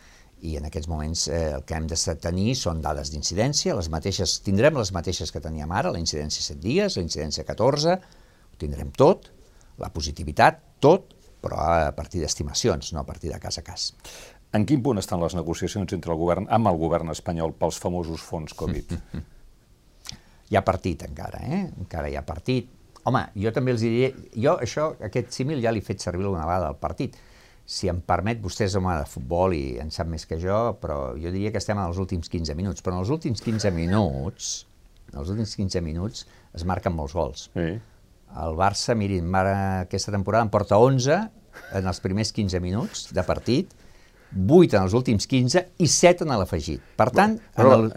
I 0.42 0.56
en 0.58 0.66
aquests 0.66 0.90
moments 0.90 1.28
eh, 1.30 1.52
el 1.56 1.62
que 1.66 1.76
hem 1.78 1.87
de 1.90 1.99
tenir 2.22 2.56
són 2.58 2.82
dades 2.82 3.12
d'incidència, 3.12 3.76
les 3.78 3.88
mateixes, 3.92 4.40
tindrem 4.42 4.78
les 4.78 4.90
mateixes 4.94 5.30
que 5.30 5.42
teníem 5.42 5.70
ara, 5.70 5.92
la 5.94 6.02
incidència 6.02 6.42
7 6.42 6.58
dies, 6.62 6.99
la 6.99 7.06
incidència 7.06 7.46
14, 7.46 7.96
ho 8.50 8.58
tindrem 8.58 8.90
tot, 8.99 9.30
la 9.78 9.92
positivitat, 9.94 10.58
tot, 10.82 11.14
però 11.42 11.58
a 11.62 11.92
partir 11.94 12.22
d'estimacions, 12.22 12.92
no 12.94 13.02
a 13.02 13.06
partir 13.06 13.30
de 13.32 13.38
cas 13.42 13.58
a 13.58 13.64
cas. 13.66 13.92
En 14.52 14.66
quin 14.68 14.82
punt 14.84 15.00
estan 15.00 15.22
les 15.22 15.34
negociacions 15.38 15.94
entre 15.94 16.12
el 16.12 16.18
govern 16.20 16.50
amb 16.52 16.68
el 16.68 16.76
govern 16.76 17.11
espanyol 17.14 17.54
pels 17.58 17.78
famosos 17.80 18.22
fons 18.26 18.52
Covid? 18.58 18.92
hi 20.52 20.58
ha 20.58 20.62
partit 20.66 21.06
encara, 21.06 21.40
eh? 21.46 21.62
Encara 21.80 22.11
hi 22.12 22.18
ha 22.18 22.26
partit 22.26 22.68
Home, 23.09 23.23
jo 23.44 23.52
també 23.54 23.75
els 23.75 23.82
diria... 23.82 24.11
Jo 24.38 24.56
això, 24.62 24.92
aquest 25.02 25.35
símil 25.35 25.62
ja 25.62 25.73
l'he 25.75 25.82
fet 25.85 26.02
servir 26.04 26.26
alguna 26.26 26.47
vegada 26.47 26.71
al 26.71 26.78
partit. 26.78 27.16
Si 27.66 27.88
em 27.90 28.00
permet, 28.06 28.40
vostè 28.42 28.66
és 28.68 28.76
home 28.78 28.94
de 28.99 29.06
futbol 29.11 29.54
i 29.56 29.78
en 29.82 29.90
sap 29.94 30.11
més 30.11 30.26
que 30.26 30.38
jo, 30.42 30.59
però 30.82 31.12
jo 31.18 31.30
diria 31.35 31.52
que 31.54 31.62
estem 31.62 31.78
en 31.78 31.88
els 31.88 31.99
últims 32.02 32.30
15 32.30 32.54
minuts. 32.59 32.82
Però 32.82 32.94
en 32.94 33.02
els 33.02 33.11
últims 33.14 33.42
15 33.42 33.75
minuts, 33.75 34.52
en 35.12 35.21
els 35.23 35.32
últims 35.35 35.54
15 35.59 35.82
minuts 35.85 36.26
es 36.54 36.66
marquen 36.68 36.94
molts 36.94 37.14
gols. 37.18 37.49
Sí. 37.54 37.68
El 38.42 38.56
Barça, 38.56 38.97
mirin, 38.97 39.28
aquesta 39.35 40.12
temporada 40.14 40.47
en 40.47 40.50
porta 40.50 40.78
11 40.80 41.18
en 41.76 41.87
els 41.87 42.00
primers 42.00 42.32
15 42.32 42.61
minuts 42.64 43.09
de 43.12 43.25
partit, 43.26 43.75
8 44.32 44.78
en 44.78 44.87
els 44.87 44.94
últims 44.97 45.26
15 45.28 45.62
i 45.85 45.88
7 45.90 46.25
en 46.25 46.32
l'afegit. 46.32 46.80
Per 46.97 47.11
tant, 47.12 47.37
en 47.61 47.73
el, 47.75 47.90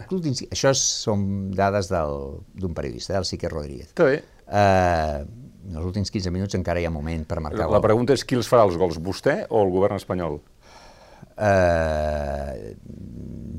això 0.50 0.74
són 0.76 1.52
dades 1.56 1.88
d'un 1.88 2.74
periodista, 2.76 3.14
del 3.16 3.24
Sique 3.28 3.48
Rodríguez. 3.48 3.94
Que 3.96 4.08
bé. 4.10 4.18
Eh, 4.46 5.24
en 5.66 5.78
els 5.80 5.86
últims 5.88 6.12
15 6.14 6.30
minuts 6.30 6.54
encara 6.58 6.80
hi 6.80 6.86
ha 6.86 6.92
moment 6.94 7.24
per 7.26 7.40
marcar 7.42 7.66
La 7.66 7.80
gol. 7.80 7.86
pregunta 7.88 8.14
és 8.14 8.24
qui 8.24 8.38
els 8.38 8.48
farà 8.50 8.66
els 8.68 8.76
gols, 8.78 9.00
vostè 9.02 9.40
o 9.50 9.62
el 9.64 9.72
govern 9.74 9.98
espanyol? 9.98 10.38
Eh, 11.36 12.76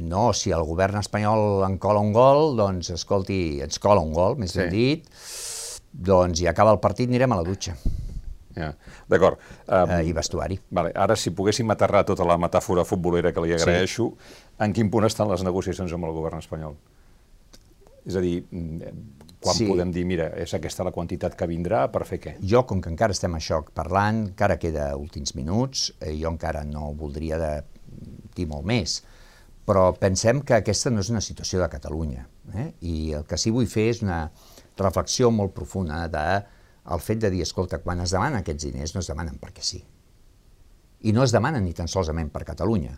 no, 0.08 0.32
si 0.34 0.54
el 0.56 0.64
govern 0.66 0.98
espanyol 1.02 1.66
en 1.68 1.78
cola 1.78 2.02
un 2.02 2.14
gol, 2.16 2.56
doncs, 2.58 2.94
escolti, 2.96 3.60
ens 3.66 3.80
cola 3.84 4.02
un 4.02 4.16
gol, 4.16 4.38
més 4.40 4.56
sí. 4.56 4.64
ben 4.64 4.72
dit, 4.72 5.08
doncs, 5.92 6.42
i 6.42 6.48
acaba 6.50 6.74
el 6.74 6.82
partit, 6.84 7.10
anirem 7.12 7.36
a 7.36 7.42
la 7.42 7.48
dutxa. 7.48 7.76
Ja, 8.58 8.72
D'acord. 9.06 9.38
Um, 9.68 9.92
uh, 9.92 10.02
I 10.02 10.14
vestuari. 10.18 10.58
Vale. 10.74 10.90
Ara, 10.98 11.16
si 11.20 11.30
poguéssim 11.36 11.70
aterrar 11.70 12.02
tota 12.08 12.26
la 12.26 12.40
metàfora 12.42 12.88
futbolera 12.90 13.30
que 13.34 13.44
li 13.46 13.54
agraeixo, 13.54 14.08
sí. 14.10 14.38
en 14.66 14.74
quin 14.74 14.90
punt 14.90 15.06
estan 15.06 15.30
les 15.30 15.44
negociacions 15.46 15.94
amb 15.94 16.08
el 16.10 16.16
govern 16.16 16.42
espanyol? 16.42 16.74
És 18.08 18.16
a 18.16 18.24
dir, 18.24 18.40
quan 19.44 19.58
sí. 19.58 19.68
podem 19.68 19.92
dir, 19.94 20.06
mira, 20.08 20.30
és 20.40 20.54
aquesta 20.56 20.86
la 20.88 20.94
quantitat 20.96 21.36
que 21.38 21.48
vindrà, 21.50 21.86
per 21.92 22.06
fer 22.08 22.22
què? 22.24 22.36
Jo, 22.40 22.64
com 22.70 22.82
que 22.82 22.92
encara 22.94 23.16
estem 23.16 23.36
això 23.38 23.62
parlant, 23.76 24.24
encara 24.32 24.58
queda 24.62 24.90
últims 24.98 25.36
minuts, 25.38 25.92
eh, 26.00 26.14
jo 26.16 26.32
encara 26.32 26.64
no 26.68 26.94
voldria 26.98 27.40
de 27.42 27.52
dir 28.38 28.48
molt 28.50 28.66
més, 28.68 29.02
però 29.68 29.90
pensem 30.00 30.40
que 30.48 30.62
aquesta 30.62 30.92
no 30.94 31.04
és 31.04 31.12
una 31.12 31.22
situació 31.22 31.60
de 31.60 31.70
Catalunya. 31.70 32.28
Eh? 32.56 32.70
I 32.88 32.96
el 33.20 33.26
que 33.28 33.40
sí 33.40 33.52
vull 33.52 33.68
fer 33.68 33.90
és 33.92 34.02
una 34.06 34.22
reflexió 34.80 35.30
molt 35.34 35.54
profunda 35.58 36.06
de 36.12 36.28
el 36.88 37.04
fet 37.04 37.20
de 37.20 37.32
dir, 37.34 37.44
escolta, 37.44 37.82
quan 37.84 38.00
es 38.00 38.14
demanen 38.16 38.40
aquests 38.40 38.70
diners 38.70 38.96
no 38.96 39.04
es 39.04 39.10
demanen 39.12 39.36
perquè 39.42 39.66
sí. 39.66 39.82
I 41.04 41.12
no 41.14 41.26
es 41.26 41.34
demanen 41.36 41.66
ni 41.66 41.76
tan 41.76 41.92
solament 41.92 42.32
per 42.32 42.46
Catalunya. 42.48 42.96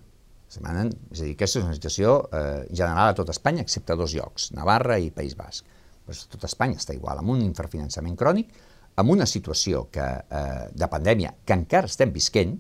Es 0.49 0.57
demanen, 0.57 0.89
és 1.13 1.19
a 1.21 1.27
dir, 1.27 1.35
aquesta 1.35 1.59
és 1.59 1.65
una 1.67 1.77
situació 1.77 2.15
eh, 2.33 2.63
general 2.73 3.11
a 3.11 3.17
tot 3.17 3.29
Espanya, 3.29 3.61
excepte 3.61 3.97
dos 3.99 4.15
llocs, 4.17 4.49
Navarra 4.57 4.97
i 4.97 5.11
País 5.13 5.37
Basc 5.37 5.67
doncs 6.09 6.25
tot 6.31 6.47
Espanya 6.47 6.79
està 6.79 6.95
igual, 6.97 7.21
amb 7.21 7.33
un 7.35 7.43
infrafinançament 7.45 8.17
crònic, 8.17 8.51
amb 8.99 9.13
una 9.13 9.27
situació 9.29 9.85
que, 9.93 10.05
eh, 10.05 10.65
de 10.73 10.87
pandèmia 10.89 11.35
que 11.45 11.53
encara 11.53 11.87
estem 11.87 12.11
visquent 12.11 12.57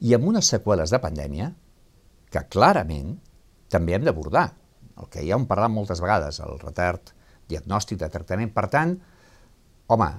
i 0.00 0.14
amb 0.14 0.26
unes 0.26 0.50
seqüeles 0.50 0.90
de 0.90 1.00
pandèmia 1.00 1.52
que 2.30 2.42
clarament 2.50 3.14
també 3.70 3.94
hem 3.94 4.04
d'abordar. 4.04 4.52
El 5.00 5.08
que 5.10 5.22
ja 5.24 5.38
hem 5.38 5.46
parlat 5.46 5.70
moltes 5.70 6.00
vegades, 6.02 6.40
el 6.40 6.58
retard 6.58 7.14
diagnòstic 7.48 7.98
de 7.98 8.08
tractament. 8.08 8.52
Per 8.54 8.66
tant, 8.68 8.94
home, 9.86 10.10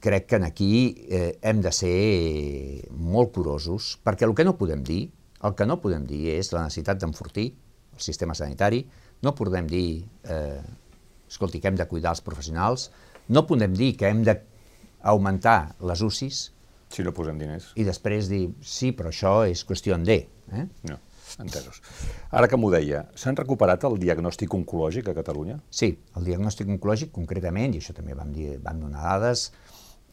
crec 0.00 0.28
que 0.28 0.36
en 0.36 0.44
aquí 0.44 0.72
eh, 1.08 1.38
hem 1.42 1.60
de 1.64 1.72
ser 1.72 2.88
molt 2.90 3.32
curosos, 3.32 3.98
perquè 4.04 4.28
el 4.28 4.34
que 4.34 4.44
no 4.44 4.58
podem 4.60 4.84
dir, 4.84 5.08
el 5.44 5.54
que 5.58 5.66
no 5.68 5.80
podem 5.82 6.06
dir 6.08 6.22
és 6.34 6.52
la 6.54 6.64
necessitat 6.64 7.00
d'enfortir 7.02 7.50
el 7.94 8.02
sistema 8.02 8.34
sanitari, 8.34 8.82
no 9.22 9.34
podem 9.36 9.68
dir 9.70 10.04
eh, 10.30 10.62
escolti, 11.28 11.60
que 11.60 11.70
hem 11.70 11.78
de 11.78 11.86
cuidar 11.90 12.14
els 12.14 12.24
professionals, 12.24 12.90
no 13.28 13.44
podem 13.48 13.74
dir 13.76 13.94
que 13.98 14.10
hem 14.10 14.24
d'augmentar 14.26 15.74
les 15.88 16.04
UCIs... 16.04 16.44
Si 16.94 17.02
no 17.02 17.14
posem 17.16 17.40
diners. 17.40 17.72
I 17.80 17.86
després 17.86 18.28
dir, 18.30 18.44
sí, 18.62 18.92
però 18.94 19.10
això 19.10 19.40
és 19.50 19.64
qüestió 19.66 19.96
de... 19.98 20.18
Eh? 20.54 20.64
No, 20.86 20.98
entesos. 21.42 21.80
Ara 22.30 22.46
que 22.50 22.58
m'ho 22.60 22.70
deia, 22.70 23.06
s'han 23.18 23.38
recuperat 23.40 23.86
el 23.88 23.96
diagnòstic 23.98 24.52
oncològic 24.54 25.08
a 25.10 25.16
Catalunya? 25.16 25.58
Sí, 25.70 25.90
el 26.18 26.28
diagnòstic 26.28 26.70
oncològic 26.76 27.10
concretament, 27.14 27.74
i 27.74 27.82
això 27.82 27.96
també 27.96 28.14
vam, 28.14 28.30
dir, 28.36 28.58
vam 28.62 28.84
donar 28.84 29.08
dades, 29.08 29.48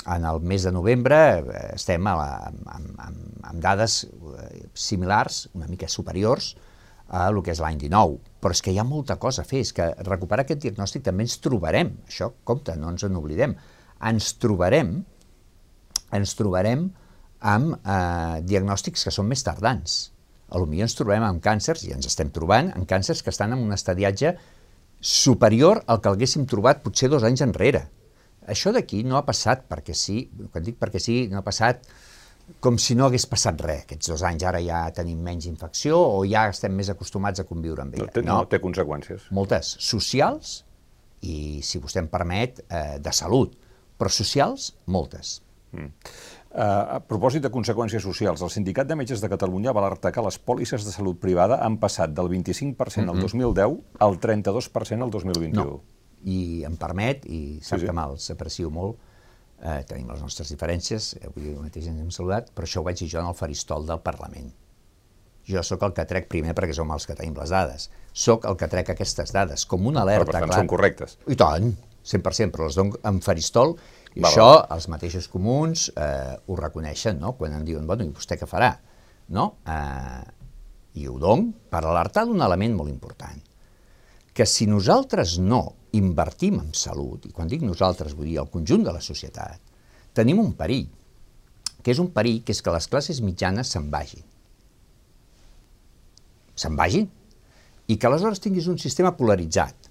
en 0.06 0.26
el 0.26 0.42
mes 0.42 0.64
de 0.64 0.72
novembre 0.72 1.18
eh, 1.40 1.64
estem 1.76 2.08
a 2.10 2.16
la, 2.18 2.30
amb, 2.50 2.98
amb, 3.06 3.40
amb 3.52 3.64
dades 3.64 4.04
eh, 4.06 4.68
similars, 4.74 5.48
una 5.54 5.70
mica 5.70 5.90
superiors, 5.90 6.56
a 7.12 7.28
el 7.28 7.42
que 7.44 7.52
és 7.54 7.60
l'any 7.62 7.78
19. 7.82 8.18
Però 8.42 8.56
és 8.56 8.64
que 8.64 8.72
hi 8.74 8.80
ha 8.80 8.88
molta 8.88 9.18
cosa 9.22 9.44
a 9.44 9.48
fer, 9.48 9.62
és 9.66 9.74
que 9.76 9.92
recuperar 10.08 10.46
aquest 10.46 10.64
diagnòstic 10.64 11.04
també 11.06 11.28
ens 11.28 11.38
trobarem, 11.44 11.94
això, 12.08 12.32
compte, 12.48 12.76
no 12.80 12.90
ens 12.94 13.06
en 13.06 13.20
oblidem, 13.20 13.58
ens 14.12 14.32
trobarem, 14.42 14.96
ens 16.16 16.34
trobarem 16.40 16.88
amb 17.52 17.76
eh, 17.76 18.42
diagnòstics 18.48 19.06
que 19.06 19.14
són 19.14 19.30
més 19.30 19.44
tardans. 19.46 20.00
A 20.52 20.60
lo 20.60 20.68
millor 20.68 20.88
ens 20.88 20.98
trobarem 20.98 21.28
amb 21.28 21.44
càncers, 21.44 21.86
i 21.88 21.94
ens 21.96 22.08
estem 22.10 22.32
trobant, 22.34 22.72
amb 22.76 22.88
càncers 22.90 23.22
que 23.24 23.32
estan 23.32 23.54
en 23.56 23.64
un 23.64 23.76
estadiatge 23.76 24.36
superior 25.02 25.82
al 25.88 26.02
que 26.02 26.12
haguéssim 26.12 26.46
trobat 26.50 26.84
potser 26.86 27.10
dos 27.10 27.26
anys 27.28 27.44
enrere. 27.44 27.88
Això 28.50 28.72
d'aquí 28.74 29.04
no 29.04 29.18
ha 29.18 29.26
passat 29.26 29.68
perquè 29.70 29.94
sí, 29.94 30.24
quan 30.52 30.64
dic 30.66 30.80
perquè 30.82 31.00
sí, 31.00 31.28
no 31.30 31.42
ha 31.42 31.46
passat 31.46 31.86
com 32.60 32.78
si 32.82 32.96
no 32.98 33.06
hagués 33.06 33.28
passat 33.30 33.62
res 33.64 33.86
aquests 33.86 34.12
dos 34.12 34.24
anys. 34.28 34.44
Ara 34.50 34.60
ja 34.66 34.82
tenim 34.96 35.22
menys 35.24 35.48
infecció 35.48 36.00
o 36.00 36.26
ja 36.28 36.48
estem 36.52 36.74
més 36.76 36.90
acostumats 36.92 37.40
a 37.40 37.48
conviure 37.48 37.86
amb 37.86 37.96
ella. 37.96 38.10
No 38.10 38.16
té, 38.16 38.26
no, 38.26 38.42
no 38.42 38.50
té 38.52 38.60
conseqüències. 38.64 39.30
Moltes. 39.36 39.76
Socials 39.80 40.62
i, 41.22 41.62
si 41.64 41.80
vostè 41.80 42.02
em 42.02 42.10
permet, 42.12 42.64
eh, 42.68 43.00
de 43.00 43.14
salut. 43.16 43.56
Però 44.02 44.10
socials, 44.10 44.72
moltes. 44.90 45.40
Mm. 45.72 45.92
Uh, 46.52 46.98
a 46.98 47.00
propòsit 47.08 47.46
de 47.46 47.50
conseqüències 47.54 48.04
socials, 48.04 48.42
el 48.44 48.50
Sindicat 48.52 48.90
de 48.90 48.98
Metges 49.00 49.22
de 49.24 49.30
Catalunya 49.32 49.72
va 49.72 49.86
alertar 49.86 50.12
que 50.12 50.24
les 50.26 50.36
pòlisses 50.36 50.84
de 50.84 50.92
salut 50.92 51.16
privada 51.22 51.62
han 51.64 51.78
passat 51.80 52.12
del 52.12 52.28
25% 52.28 52.76
mm 52.76 52.76
-hmm. 52.76 53.10
al 53.10 53.22
2010 53.22 53.78
al 54.00 54.20
32% 54.20 55.04
al 55.04 55.12
2021. 55.12 55.64
No. 55.64 55.82
I 56.30 56.40
em 56.68 56.76
permet, 56.78 57.26
i 57.26 57.60
sap 57.62 57.80
sí, 57.80 57.86
sí. 57.86 57.90
que 57.90 57.96
me'ls 57.98 58.28
aprecio 58.34 58.70
molt, 58.74 59.00
eh, 59.62 59.82
tenim 59.90 60.10
les 60.12 60.22
nostres 60.22 60.52
diferències, 60.54 61.14
avui 61.26 61.54
mateix 61.58 61.88
ens 61.90 62.02
hem 62.02 62.12
saludat, 62.14 62.52
però 62.56 62.68
això 62.68 62.82
ho 62.82 62.88
vaig 62.88 63.00
dir 63.02 63.10
jo 63.14 63.22
en 63.22 63.30
el 63.30 63.38
faristol 63.38 63.88
del 63.90 64.02
Parlament. 64.06 64.52
Jo 65.50 65.64
sóc 65.66 65.82
el 65.88 65.94
que 65.98 66.06
trec 66.06 66.28
primer 66.30 66.54
perquè 66.58 66.76
som 66.78 66.92
els 66.94 67.08
que 67.10 67.16
tenim 67.18 67.34
les 67.40 67.50
dades. 67.50 67.90
Sóc 68.14 68.46
el 68.46 68.58
que 68.60 68.70
trec 68.70 68.92
aquestes 68.94 69.34
dades, 69.34 69.66
com 69.66 69.88
una 69.90 70.04
alerta. 70.06 70.28
Però 70.28 70.32
per 70.32 70.38
tant 70.38 70.52
clar. 70.52 70.60
són 70.62 70.70
correctes. 70.70 71.18
I 71.26 71.38
tant, 71.40 71.72
100%, 72.06 72.54
però 72.54 72.68
les 72.68 72.78
dono 72.78 73.00
en 73.08 73.22
faristol 73.26 73.76
i 74.16 74.22
va, 74.22 74.30
això 74.30 74.48
va. 74.48 74.66
els 74.76 74.88
mateixos 74.92 75.28
comuns 75.32 75.88
eh, 75.96 76.36
ho 76.46 76.58
reconeixen, 76.60 77.20
no? 77.22 77.34
quan 77.40 77.56
em 77.58 77.66
diuen, 77.68 77.88
bueno, 77.88 78.06
i 78.06 78.14
vostè 78.14 78.38
què 78.40 78.50
farà? 78.50 78.74
No? 79.32 79.48
Eh, 79.66 80.22
I 81.02 81.08
ho 81.08 81.16
dono 81.22 81.54
per 81.72 81.86
alertar 81.86 82.26
d'un 82.28 82.42
element 82.44 82.76
molt 82.82 82.92
important, 82.92 83.40
que 84.34 84.46
si 84.48 84.68
nosaltres 84.68 85.38
no 85.40 85.62
invertim 85.98 86.60
en 86.62 86.72
salut, 86.78 87.26
i 87.28 87.34
quan 87.36 87.50
dic 87.52 87.64
nosaltres 87.66 88.16
vull 88.16 88.30
dir 88.30 88.40
el 88.40 88.52
conjunt 88.52 88.86
de 88.88 88.94
la 88.96 89.04
societat, 89.04 89.60
tenim 90.16 90.40
un 90.40 90.54
perill, 90.56 90.88
que 91.84 91.92
és 91.92 92.00
un 92.00 92.12
perill 92.16 92.42
que 92.46 92.56
és 92.56 92.62
que 92.64 92.74
les 92.74 92.88
classes 92.88 93.20
mitjanes 93.26 93.74
se'n 93.74 93.90
vagin. 93.92 94.24
Se'n 96.56 96.78
vagin. 96.78 97.10
I 97.92 97.98
que 97.98 98.08
aleshores 98.08 98.40
tinguis 98.40 98.70
un 98.72 98.80
sistema 98.80 99.16
polaritzat 99.18 99.90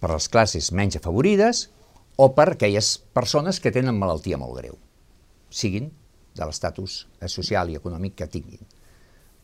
per 0.00 0.12
les 0.12 0.28
classes 0.32 0.70
menys 0.72 0.96
afavorides 1.00 1.66
o 2.16 2.30
per 2.32 2.52
aquelles 2.52 2.94
persones 3.12 3.60
que 3.60 3.72
tenen 3.74 3.98
malaltia 3.98 4.38
molt 4.40 4.56
greu, 4.60 4.78
siguin 5.50 5.90
de 6.36 6.46
l'estatus 6.46 7.02
social 7.32 7.72
i 7.72 7.76
econòmic 7.76 8.16
que 8.16 8.30
tinguin. 8.30 8.62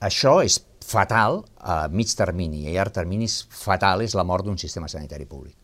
Això 0.00 0.38
és 0.44 0.58
fatal 0.84 1.42
a 1.58 1.86
mig 1.92 2.12
termini 2.18 2.64
i 2.64 2.70
a 2.70 2.76
llarg 2.76 2.94
termini 2.96 3.28
és 3.30 3.42
fatal, 3.48 4.02
és 4.04 4.16
la 4.18 4.26
mort 4.26 4.46
d'un 4.46 4.58
sistema 4.60 4.90
sanitari 4.90 5.26
públic. 5.28 5.56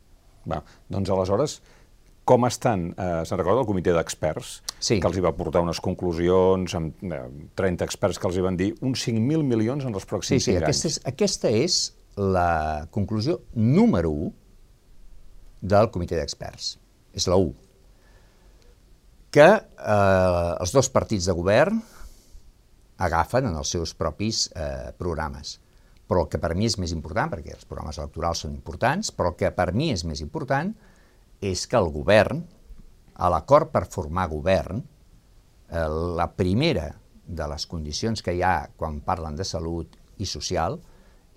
Va, 0.49 0.63
doncs 0.89 1.11
aleshores, 1.13 1.59
com 2.29 2.45
estan, 2.45 2.91
eh, 2.93 3.23
se'n 3.25 3.41
recorda 3.41 3.63
el 3.63 3.69
comitè 3.69 3.93
d'experts, 3.97 4.59
sí. 4.79 4.99
que 5.01 5.09
els 5.09 5.17
hi 5.17 5.23
va 5.25 5.33
portar 5.37 5.63
unes 5.65 5.81
conclusions 5.81 6.75
amb 6.77 7.05
eh, 7.09 7.23
30 7.57 7.87
experts 7.89 8.21
que 8.21 8.29
els 8.29 8.37
hi 8.37 8.45
van 8.45 8.59
dir 8.61 8.75
uns 8.85 9.07
5.000 9.07 9.47
milions 9.49 9.87
en 9.89 9.97
els 9.97 10.09
pròxims 10.09 10.45
sí, 10.45 10.53
sí, 10.53 10.57
5 10.59 10.65
aquesta 10.67 10.89
anys. 10.89 10.99
És, 10.99 11.07
aquesta 11.09 11.53
és 11.53 11.79
la 12.19 12.89
conclusió 12.93 13.39
número 13.55 14.13
1 14.13 14.35
del 15.73 15.89
comitè 15.95 16.19
d'experts. 16.19 16.75
És 17.17 17.29
la 17.31 17.39
1. 17.41 17.55
Que 19.33 19.49
eh, 19.49 20.53
els 20.61 20.75
dos 20.77 20.93
partits 20.93 21.29
de 21.29 21.37
govern 21.37 21.81
agafen 22.99 23.49
en 23.49 23.57
els 23.57 23.71
seus 23.75 23.95
propis 23.95 24.49
eh, 24.55 24.91
programes. 24.99 25.57
Però 26.09 26.25
el 26.25 26.31
que 26.33 26.41
per 26.43 26.55
mi 26.57 26.67
és 26.67 26.79
més 26.81 26.93
important, 26.97 27.31
perquè 27.31 27.55
els 27.55 27.67
programes 27.69 27.99
electorals 28.01 28.45
són 28.45 28.55
importants, 28.57 29.13
però 29.15 29.33
el 29.33 29.39
que 29.41 29.51
per 29.55 29.71
mi 29.77 29.91
és 29.95 30.05
més 30.09 30.23
important 30.25 30.73
és 31.45 31.67
que 31.71 31.79
el 31.79 31.91
govern, 31.95 32.43
a 33.15 33.29
l'acord 33.31 33.71
per 33.75 33.85
formar 33.91 34.27
govern, 34.33 34.83
eh, 35.69 35.87
la 36.19 36.29
primera 36.35 36.91
de 37.29 37.49
les 37.53 37.67
condicions 37.69 38.25
que 38.25 38.35
hi 38.35 38.43
ha 38.43 38.71
quan 38.77 39.03
parlen 39.05 39.37
de 39.37 39.45
salut 39.45 39.99
i 40.19 40.27
social 40.27 40.79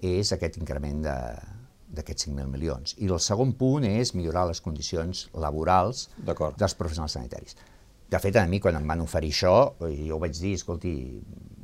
és 0.02 0.32
aquest 0.34 0.58
increment 0.58 1.04
d'aquests 1.04 2.30
5.000 2.30 2.48
milions. 2.50 2.96
I 2.98 3.12
el 3.12 3.20
segon 3.22 3.52
punt 3.60 3.86
és 3.86 4.16
millorar 4.16 4.48
les 4.50 4.64
condicions 4.64 5.28
laborals 5.36 6.08
dels 6.18 6.78
professionals 6.80 7.20
sanitaris. 7.20 7.60
De 8.12 8.20
fet, 8.20 8.36
a 8.36 8.48
mi, 8.48 8.60
quan 8.60 8.76
em 8.76 8.88
van 8.88 9.04
oferir 9.04 9.30
això, 9.32 9.56
jo 9.80 10.18
vaig 10.20 10.34
dir, 10.36 10.56
escolti, 10.58 10.96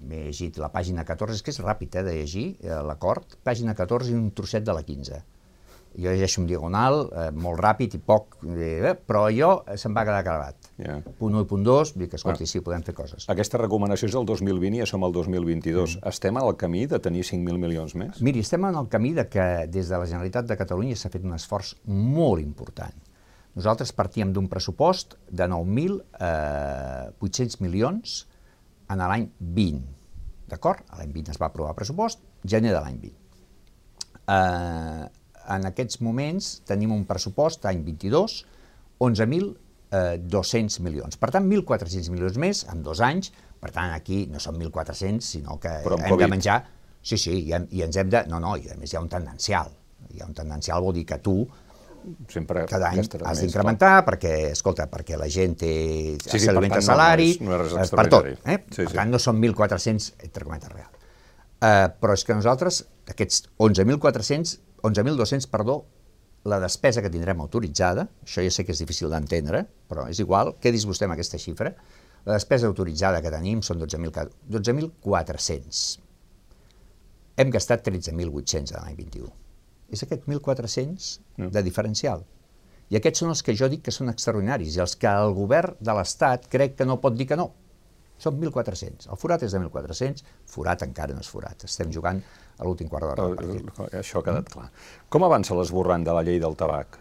m'he 0.08 0.28
llegit 0.28 0.60
la 0.62 0.72
pàgina 0.74 1.06
14, 1.08 1.38
és 1.38 1.46
que 1.46 1.54
és 1.56 1.64
ràpid 1.64 2.00
eh, 2.00 2.06
de 2.08 2.20
llegir 2.20 2.48
eh, 2.64 2.78
l'acord, 2.88 3.38
pàgina 3.44 3.76
14 3.78 4.14
i 4.14 4.18
un 4.18 4.32
trosset 4.36 4.66
de 4.68 4.76
la 4.78 4.86
15 4.88 5.24
jo 5.98 6.12
llegeixo 6.12 6.42
un 6.42 6.48
diagonal, 6.48 7.10
eh, 7.10 7.32
molt 7.34 7.60
ràpid 7.60 7.96
i 7.98 8.00
poc, 8.00 8.38
eh, 8.46 8.94
però 8.94 9.26
allò 9.28 9.64
se'm 9.76 9.96
va 9.98 10.04
quedar 10.06 10.24
gravat. 10.24 10.70
Yeah. 10.78 11.02
Punt 11.18 11.34
1 11.34 11.42
i 11.42 11.48
punt 11.50 11.64
2, 11.66 11.94
dic, 11.98 12.14
escolti, 12.14 12.44
ah. 12.46 12.52
sí, 12.52 12.62
podem 12.62 12.84
fer 12.86 12.94
coses. 12.94 13.26
Aquesta 13.34 13.58
recomanació 13.58 14.08
és 14.08 14.14
del 14.14 14.28
2020 14.30 14.78
i 14.78 14.84
ja 14.84 14.86
som 14.90 15.04
al 15.04 15.16
2022. 15.16 15.98
Mm. 15.98 16.08
Estem 16.14 16.38
al 16.38 16.54
camí 16.56 16.86
de 16.86 17.00
tenir 17.00 17.24
5.000 17.26 17.58
milions 17.58 17.96
més? 17.98 18.22
Miri, 18.22 18.46
estem 18.46 18.66
en 18.70 18.78
el 18.78 18.88
camí 18.94 19.14
de 19.18 19.28
que 19.28 19.68
des 19.74 19.90
de 19.90 19.98
la 19.98 20.06
Generalitat 20.06 20.46
de 20.46 20.58
Catalunya 20.60 20.96
s'ha 20.96 21.10
fet 21.10 21.26
un 21.26 21.34
esforç 21.34 21.76
molt 21.88 22.44
important. 22.44 22.94
Nosaltres 23.58 23.92
partíem 23.98 24.30
d'un 24.34 24.48
pressupost 24.48 25.18
de 25.34 25.48
9.800 25.50 26.20
eh, 26.22 27.64
milions 27.66 28.28
en 28.94 29.02
l'any 29.02 29.32
20. 29.42 29.97
D'acord? 30.48 30.84
L'any 30.98 31.12
20 31.16 31.34
es 31.36 31.40
va 31.42 31.50
aprovar 31.50 31.74
el 31.74 31.80
pressupost, 31.80 32.22
gener 32.48 32.74
de 32.74 32.82
l'any 32.82 33.00
20. 33.04 33.16
Eh, 34.36 35.08
en 35.56 35.68
aquests 35.70 36.02
moments 36.04 36.52
tenim 36.68 36.94
un 36.96 37.04
pressupost, 37.10 37.66
any 37.70 37.84
22, 37.86 38.38
11.200 39.04 40.80
milions. 40.84 41.20
Per 41.20 41.30
tant, 41.36 41.48
1.400 41.48 42.12
milions 42.14 42.40
més 42.44 42.64
en 42.72 42.84
dos 42.84 43.04
anys. 43.04 43.32
Per 43.62 43.72
tant, 43.74 43.94
aquí 43.96 44.26
no 44.32 44.42
són 44.44 44.60
1.400, 44.60 45.24
sinó 45.24 45.60
que 45.62 45.74
hem 45.84 46.10
COVID. 46.10 46.26
de 46.26 46.34
menjar... 46.36 46.58
Sí, 47.08 47.16
sí, 47.16 47.38
i, 47.48 47.54
i 47.78 47.84
ens 47.86 47.96
hem 47.96 48.10
de... 48.12 48.26
No, 48.28 48.42
no, 48.44 48.58
i 48.60 48.68
a 48.74 48.76
més 48.76 48.92
hi 48.92 48.98
ha 48.98 49.04
un 49.04 49.08
tendencial. 49.12 49.72
Hi 50.12 50.20
ha 50.22 50.28
un 50.28 50.36
tendencial, 50.36 50.84
vol 50.84 50.96
dir 50.98 51.06
que 51.08 51.22
tu 51.24 51.38
sempre 52.32 52.66
cada 52.70 52.92
any 52.92 53.02
has 53.02 53.42
d'incrementar 53.42 54.04
perquè, 54.08 54.34
escolta, 54.52 54.88
perquè 54.92 55.18
la 55.20 55.28
gent 55.32 55.58
té 55.64 55.72
sí, 56.22 56.38
sí, 56.38 56.46
s'alimenta 56.46 56.82
salari, 56.86 57.34
no 57.44 57.58
és, 57.64 57.74
no 57.76 57.84
és 57.84 57.94
per 57.94 58.08
tot. 58.12 58.30
Eh? 58.32 58.58
Sí, 58.70 58.84
per 58.84 58.92
sí. 58.92 58.98
tant, 59.00 59.12
no 59.14 59.20
són 59.22 59.42
1.400, 59.42 60.10
entre 60.28 60.48
cometes, 60.48 60.72
real. 60.74 60.92
Uh, 61.58 61.88
però 61.98 62.14
és 62.14 62.24
que 62.26 62.38
nosaltres, 62.38 62.84
aquests 63.10 63.48
11.400, 63.66 64.58
11.200, 64.86 65.50
perdó, 65.52 65.80
la 66.48 66.60
despesa 66.64 67.02
que 67.04 67.12
tindrem 67.12 67.42
autoritzada, 67.44 68.08
això 68.24 68.44
ja 68.46 68.52
sé 68.54 68.64
que 68.64 68.76
és 68.76 68.82
difícil 68.84 69.12
d'entendre, 69.12 69.66
però 69.90 70.06
és 70.12 70.22
igual, 70.24 70.54
quedis 70.64 70.86
vostè 70.88 71.08
amb 71.08 71.18
aquesta 71.18 71.40
xifra, 71.42 71.74
la 72.28 72.36
despesa 72.36 72.70
autoritzada 72.70 73.24
que 73.24 73.32
tenim 73.34 73.64
són 73.66 73.82
12.400. 73.84 74.38
12 74.52 76.06
Hem 77.38 77.52
gastat 77.54 77.84
13.800 77.86 78.74
l'any 78.80 78.96
21. 78.98 79.47
És 79.94 80.04
aquest 80.04 80.26
1.400 80.28 81.14
mm. 81.38 81.52
de 81.54 81.64
diferencial. 81.64 82.26
I 82.88 83.00
aquests 83.00 83.24
són 83.24 83.34
els 83.34 83.44
que 83.44 83.56
jo 83.60 83.68
dic 83.72 83.84
que 83.88 83.94
són 83.94 84.12
extraordinaris 84.12 84.78
i 84.78 84.84
els 84.84 84.96
que 85.00 85.12
el 85.12 85.34
govern 85.36 85.76
de 85.84 85.96
l'Estat 85.96 86.48
crec 86.52 86.78
que 86.80 86.88
no 86.88 87.00
pot 87.04 87.18
dir 87.18 87.28
que 87.28 87.40
no. 87.40 87.50
Són 88.18 88.40
1.400. 88.40 89.10
El 89.14 89.20
forat 89.22 89.44
és 89.46 89.54
de 89.54 89.60
1.400, 89.62 90.24
forat 90.50 90.86
encara 90.88 91.14
no 91.14 91.22
és 91.22 91.30
forat. 91.30 91.68
Estem 91.68 91.92
jugant 91.94 92.22
a 92.58 92.66
l'últim 92.66 92.90
quart 92.90 93.06
d'hora 93.06 93.28
del 93.28 93.36
partit. 93.38 94.00
Això 94.00 94.22
ha 94.24 94.26
quedat 94.26 94.50
clar. 94.54 94.70
Com 95.14 95.28
avança 95.28 95.58
l'esborrant 95.58 96.08
de 96.08 96.16
la 96.18 96.24
llei 96.26 96.40
del 96.42 96.58
tabac? 96.58 96.98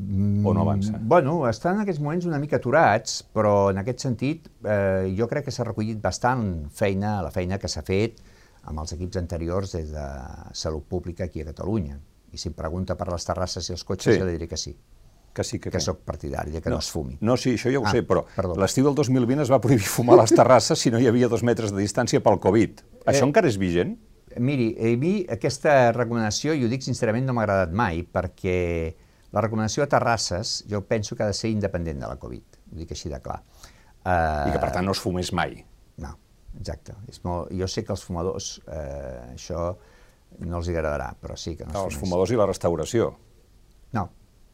Mm, 0.00 0.46
o 0.46 0.54
no 0.56 0.62
avança? 0.64 0.96
Bueno, 1.12 1.42
està 1.50 1.74
en 1.74 1.82
aquests 1.82 2.00
moments 2.00 2.28
una 2.30 2.38
mica 2.40 2.56
aturats, 2.56 3.20
però 3.34 3.68
en 3.74 3.82
aquest 3.82 4.06
sentit 4.06 4.48
eh, 4.64 5.10
jo 5.18 5.28
crec 5.28 5.48
que 5.48 5.54
s'ha 5.54 5.66
recollit 5.68 6.00
bastant 6.00 6.70
feina, 6.72 7.18
la 7.26 7.34
feina 7.34 7.58
que 7.60 7.68
s'ha 7.68 7.84
fet 7.84 8.22
amb 8.70 8.84
els 8.84 8.94
equips 8.96 9.18
anteriors 9.20 9.74
des 9.76 9.90
de 9.92 10.06
Salut 10.56 10.86
Pública 10.86 11.26
aquí 11.26 11.42
a 11.42 11.50
Catalunya. 11.50 11.98
I 12.30 12.38
si 12.38 12.48
em 12.50 12.56
pregunta 12.56 12.96
per 12.96 13.10
les 13.10 13.26
terrasses 13.26 13.68
i 13.68 13.74
els 13.74 13.84
cotxes, 13.84 14.14
sí. 14.14 14.22
jo 14.22 14.28
li 14.28 14.38
diré 14.38 14.48
que 14.50 14.58
sí 14.60 14.76
que 15.32 15.44
sí 15.44 15.58
que... 15.60 15.70
Que 15.70 15.80
sóc 15.80 16.00
partidari, 16.04 16.52
que 16.52 16.70
no, 16.70 16.76
no 16.76 16.82
es 16.82 16.90
fumi. 16.90 17.16
No, 17.22 17.36
sí, 17.38 17.54
això 17.54 17.70
ja 17.72 17.80
ho 17.80 17.86
ah, 17.86 17.92
sé, 17.94 18.02
però 18.06 18.24
l'estiu 18.58 18.86
del 18.88 18.96
2020 18.98 19.44
es 19.44 19.52
va 19.52 19.60
prohibir 19.62 19.86
fumar 19.96 20.18
a 20.18 20.24
les 20.24 20.34
terrasses 20.34 20.80
si 20.82 20.90
no 20.90 21.00
hi 21.00 21.06
havia 21.10 21.28
dos 21.30 21.44
metres 21.46 21.74
de 21.74 21.78
distància 21.78 22.22
pel 22.24 22.40
Covid. 22.42 22.82
Això 23.04 23.22
eh, 23.22 23.28
encara 23.28 23.50
és 23.50 23.58
vigent? 23.60 23.94
Miri, 24.42 24.72
a 24.74 24.90
mi 24.98 25.14
aquesta 25.30 25.92
recomanació, 25.96 26.54
i 26.54 26.66
ho 26.66 26.70
dic 26.70 26.84
sincerament, 26.86 27.26
no 27.26 27.34
m'ha 27.36 27.46
agradat 27.46 27.74
mai, 27.74 28.02
perquè 28.02 28.58
la 29.34 29.42
recomanació 29.46 29.86
a 29.86 29.90
terrasses 29.90 30.60
jo 30.70 30.82
penso 30.86 31.16
que 31.16 31.26
ha 31.26 31.30
de 31.30 31.36
ser 31.38 31.50
independent 31.54 32.02
de 32.02 32.10
la 32.10 32.18
Covid, 32.18 32.62
ho 32.72 32.82
dic 32.82 32.94
així 32.96 33.10
de 33.12 33.22
clar. 33.22 33.40
Uh, 34.00 34.48
I 34.48 34.54
que 34.54 34.62
per 34.62 34.70
tant 34.74 34.86
no 34.86 34.94
es 34.96 35.02
fumés 35.02 35.30
mai. 35.36 35.60
Exacte. 36.58 36.96
És 37.08 37.22
molt... 37.24 37.52
Jo 37.56 37.68
sé 37.70 37.84
que 37.86 37.94
els 37.94 38.02
fumadors 38.04 38.56
uh, 38.66 39.30
això 39.34 39.70
no 40.46 40.60
els 40.60 40.70
agradarà, 40.70 41.12
però 41.20 41.36
sí 41.38 41.56
que 41.58 41.66
no, 41.68 41.86
Els 41.86 41.98
fumadors 41.98 42.32
i 42.32 42.38
la 42.38 42.48
restauració. 42.48 43.10
No, 43.96 44.06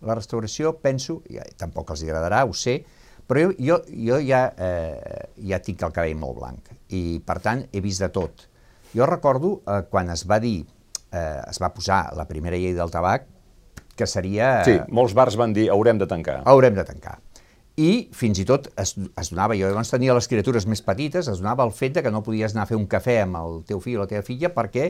la 0.06 0.16
restauració, 0.16 0.74
penso, 0.82 1.20
ja, 1.32 1.44
tampoc 1.60 1.92
els 1.94 2.04
agradarà, 2.06 2.44
ho 2.46 2.54
sé, 2.56 2.78
però 3.26 3.42
jo, 3.42 3.56
jo, 3.58 3.80
jo 3.90 4.20
ja, 4.22 4.42
eh, 4.56 5.30
ja 5.50 5.58
tinc 5.64 5.82
el 5.82 5.94
cabell 5.94 6.18
molt 6.20 6.38
blanc 6.38 6.70
i, 6.94 7.18
per 7.26 7.40
tant, 7.42 7.64
he 7.72 7.82
vist 7.82 8.04
de 8.04 8.10
tot. 8.14 8.46
Jo 8.94 9.08
recordo 9.10 9.56
eh, 9.66 9.82
quan 9.90 10.12
es 10.14 10.22
va 10.30 10.38
dir, 10.42 10.60
eh, 11.10 11.40
es 11.42 11.60
va 11.62 11.72
posar 11.74 12.04
la 12.16 12.28
primera 12.28 12.58
llei 12.60 12.76
del 12.76 12.92
tabac, 12.94 13.26
que 13.96 14.06
seria... 14.06 14.60
Sí, 14.68 14.76
molts 14.94 15.16
bars 15.16 15.38
van 15.40 15.56
dir 15.56 15.70
haurem 15.72 15.98
de 15.98 16.08
tancar. 16.08 16.42
Haurem 16.46 16.76
de 16.76 16.84
tancar. 16.86 17.16
I 17.76 18.08
fins 18.16 18.38
i 18.40 18.46
tot 18.48 18.70
es, 18.80 18.94
es 18.96 19.28
donava, 19.28 19.56
jo 19.58 19.68
llavors 19.68 19.92
tenia 19.92 20.14
les 20.16 20.28
criatures 20.30 20.64
més 20.64 20.80
petites, 20.84 21.28
es 21.28 21.42
donava 21.42 21.66
el 21.66 21.74
fet 21.76 21.98
de 21.98 22.02
que 22.04 22.12
no 22.12 22.22
podies 22.24 22.54
anar 22.54 22.64
a 22.64 22.70
fer 22.70 22.78
un 22.78 22.86
cafè 22.88 23.18
amb 23.26 23.36
el 23.36 23.60
teu 23.68 23.82
fill 23.84 23.98
o 23.98 24.06
la 24.06 24.08
teva 24.08 24.24
filla 24.24 24.48
perquè, 24.54 24.86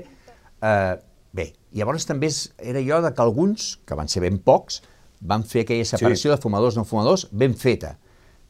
eh, 0.62 0.94
bé, 1.34 1.48
llavors 1.74 2.06
també 2.06 2.30
és, 2.30 2.44
era 2.62 2.82
jo 2.86 3.00
de 3.02 3.10
que 3.10 3.24
alguns, 3.24 3.72
que 3.82 3.98
van 3.98 4.12
ser 4.12 4.22
ben 4.22 4.38
pocs, 4.38 4.84
van 5.18 5.42
fer 5.42 5.64
aquella 5.64 5.88
separació 5.88 6.30
sí. 6.30 6.34
de 6.36 6.40
fumadors 6.42 6.78
no 6.78 6.86
fumadors 6.86 7.26
ben 7.34 7.58
feta, 7.58 7.96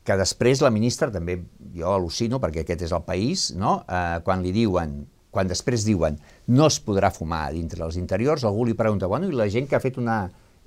que 0.06 0.20
després 0.20 0.60
la 0.62 0.70
ministra, 0.70 1.08
també 1.10 1.40
jo 1.74 1.90
al·lucino, 1.96 2.38
perquè 2.42 2.62
aquest 2.62 2.84
és 2.86 2.92
el 2.94 3.06
país, 3.08 3.50
no? 3.56 3.80
eh, 3.88 4.20
quan 4.26 4.44
li 4.44 4.52
diuen, 4.54 4.98
quan 5.32 5.48
després 5.48 5.88
diuen 5.88 6.20
no 6.52 6.68
es 6.68 6.76
podrà 6.84 7.08
fumar 7.12 7.46
dintre 7.56 7.82
dels 7.82 7.96
interiors, 7.96 8.44
algú 8.44 8.68
li 8.68 8.76
pregunta, 8.76 9.08
bueno, 9.08 9.32
i 9.32 9.36
la 9.36 9.48
gent 9.48 9.66
que 9.68 9.80
ha 9.80 9.82
fet 9.82 9.96
una 9.96 10.26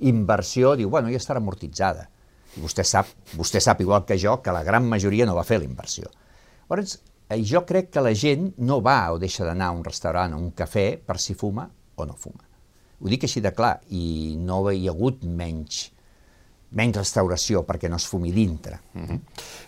inversió 0.10 0.73
diu, 0.79 0.89
bueno, 0.89 1.13
ja 1.13 1.21
estarà 1.21 1.38
amortitzada. 1.38 2.10
Vostè 2.57 2.83
sap, 2.83 3.12
vostè 3.38 3.62
sap 3.62 3.81
igual 3.83 4.05
que 4.09 4.17
jo 4.17 4.39
que 4.41 4.53
la 4.55 4.63
gran 4.65 4.88
majoria 4.89 5.27
no 5.29 5.35
va 5.38 5.45
fer 5.45 5.59
la 5.62 5.67
inversió. 5.69 6.09
Llavors, 6.69 6.97
eh, 7.29 7.41
jo 7.45 7.62
crec 7.65 7.91
que 7.93 8.01
la 8.01 8.13
gent 8.13 8.53
no 8.57 8.81
va 8.81 9.12
o 9.13 9.19
deixa 9.21 9.45
d'anar 9.45 9.69
a 9.69 9.77
un 9.77 9.83
restaurant 9.85 10.33
o 10.33 10.41
un 10.41 10.51
cafè 10.57 10.97
per 10.97 11.19
si 11.19 11.35
fuma 11.38 11.69
o 11.95 12.05
no 12.05 12.15
fuma. 12.17 12.45
Ho 12.99 13.07
dic 13.07 13.23
així 13.23 13.39
de 13.41 13.53
clar, 13.55 13.77
i 13.89 14.35
no 14.39 14.63
hi 14.71 14.88
ha 14.88 14.91
hagut 14.91 15.23
menys, 15.23 15.91
menys 16.71 16.99
restauració 16.99 17.63
perquè 17.65 17.89
no 17.89 17.97
es 17.97 18.05
fumi 18.08 18.32
dintre. 18.32 18.79
Uh 18.93 19.01
-huh. 19.01 19.19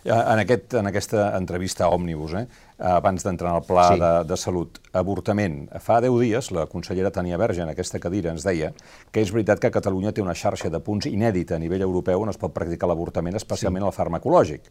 en, 0.05 0.39
aquest, 0.39 0.73
en 0.73 0.87
aquesta 0.87 1.37
entrevista 1.37 1.85
a 1.85 1.89
Òmnibus, 1.89 2.33
eh, 2.33 2.47
abans 2.77 3.23
d'entrar 3.23 3.51
en 3.51 3.57
el 3.57 3.63
pla 3.63 3.87
sí. 3.93 3.99
de, 3.99 4.23
de 4.23 4.37
salut, 4.37 4.79
avortament. 4.93 5.69
Fa 5.79 6.01
10 6.01 6.19
dies 6.19 6.51
la 6.51 6.65
consellera 6.65 7.11
Tania 7.11 7.37
Verge 7.37 7.61
en 7.61 7.69
aquesta 7.69 7.99
cadira 7.99 8.31
ens 8.31 8.43
deia 8.43 8.73
que 9.11 9.21
és 9.21 9.31
veritat 9.31 9.59
que 9.59 9.71
Catalunya 9.71 10.11
té 10.11 10.21
una 10.21 10.33
xarxa 10.33 10.69
de 10.69 10.79
punts 10.79 11.05
inèdita 11.05 11.55
a 11.55 11.59
nivell 11.59 11.81
europeu 11.81 12.21
on 12.21 12.29
es 12.29 12.37
pot 12.37 12.53
practicar 12.53 12.87
l'avortament, 12.87 13.35
especialment 13.35 13.83
sí. 13.83 13.87
el 13.87 13.93
farmacològic 13.93 14.61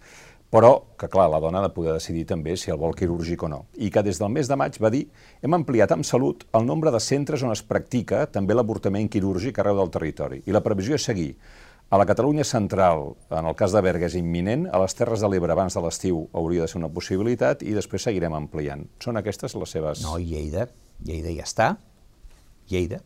però 0.51 0.83
que, 0.99 1.09
clar, 1.09 1.29
la 1.31 1.39
dona 1.39 1.61
ha 1.61 1.69
de 1.69 1.73
poder 1.73 1.95
decidir 1.95 2.27
també 2.27 2.57
si 2.59 2.73
el 2.75 2.79
vol 2.81 2.95
quirúrgic 2.99 3.45
o 3.47 3.49
no. 3.49 3.61
I 3.79 3.91
que 3.91 4.03
des 4.03 4.19
del 4.19 4.33
mes 4.35 4.51
de 4.51 4.57
maig 4.59 4.77
va 4.83 4.91
dir 4.91 5.07
hem 5.41 5.55
ampliat 5.55 5.93
amb 5.95 6.05
salut 6.05 6.43
el 6.59 6.67
nombre 6.67 6.91
de 6.91 7.01
centres 7.01 7.45
on 7.47 7.55
es 7.55 7.63
practica 7.63 8.27
també 8.27 8.55
l'avortament 8.55 9.09
quirúrgic 9.09 9.63
arreu 9.63 9.79
del 9.79 9.95
territori. 9.95 10.43
I 10.47 10.57
la 10.57 10.65
previsió 10.67 10.99
és 10.99 11.07
seguir 11.07 11.37
A 11.91 11.99
la 11.99 12.07
Catalunya 12.07 12.45
central, 12.45 13.17
en 13.31 13.47
el 13.51 13.57
cas 13.59 13.73
de 13.75 13.81
Berga, 13.83 14.07
és 14.07 14.15
imminent, 14.15 14.69
a 14.71 14.79
les 14.79 14.95
Terres 14.95 15.25
de 15.25 15.31
l'Ebre 15.31 15.51
abans 15.57 15.75
de 15.75 15.81
l'estiu 15.83 16.21
hauria 16.39 16.63
de 16.63 16.71
ser 16.71 16.79
una 16.79 16.91
possibilitat 16.95 17.65
i 17.67 17.75
després 17.75 18.07
seguirem 18.07 18.37
ampliant. 18.39 18.85
Són 19.03 19.19
aquestes 19.19 19.57
les 19.59 19.75
seves... 19.75 20.05
No, 20.05 20.15
Lleida, 20.23 20.69
Lleida 21.03 21.35
ja 21.35 21.49
està, 21.49 21.69
Lleida, 22.71 23.01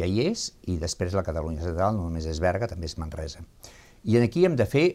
ja 0.00 0.08
hi 0.08 0.24
és, 0.30 0.46
i 0.64 0.78
després 0.80 1.12
la 1.12 1.26
Catalunya 1.28 1.60
central 1.66 1.98
no 1.98 2.08
només 2.08 2.24
és 2.32 2.40
Berga, 2.40 2.70
també 2.72 2.88
és 2.88 2.96
Manresa. 2.96 3.44
I 4.08 4.16
aquí 4.24 4.48
hem 4.48 4.56
de 4.56 4.64
fer 4.64 4.86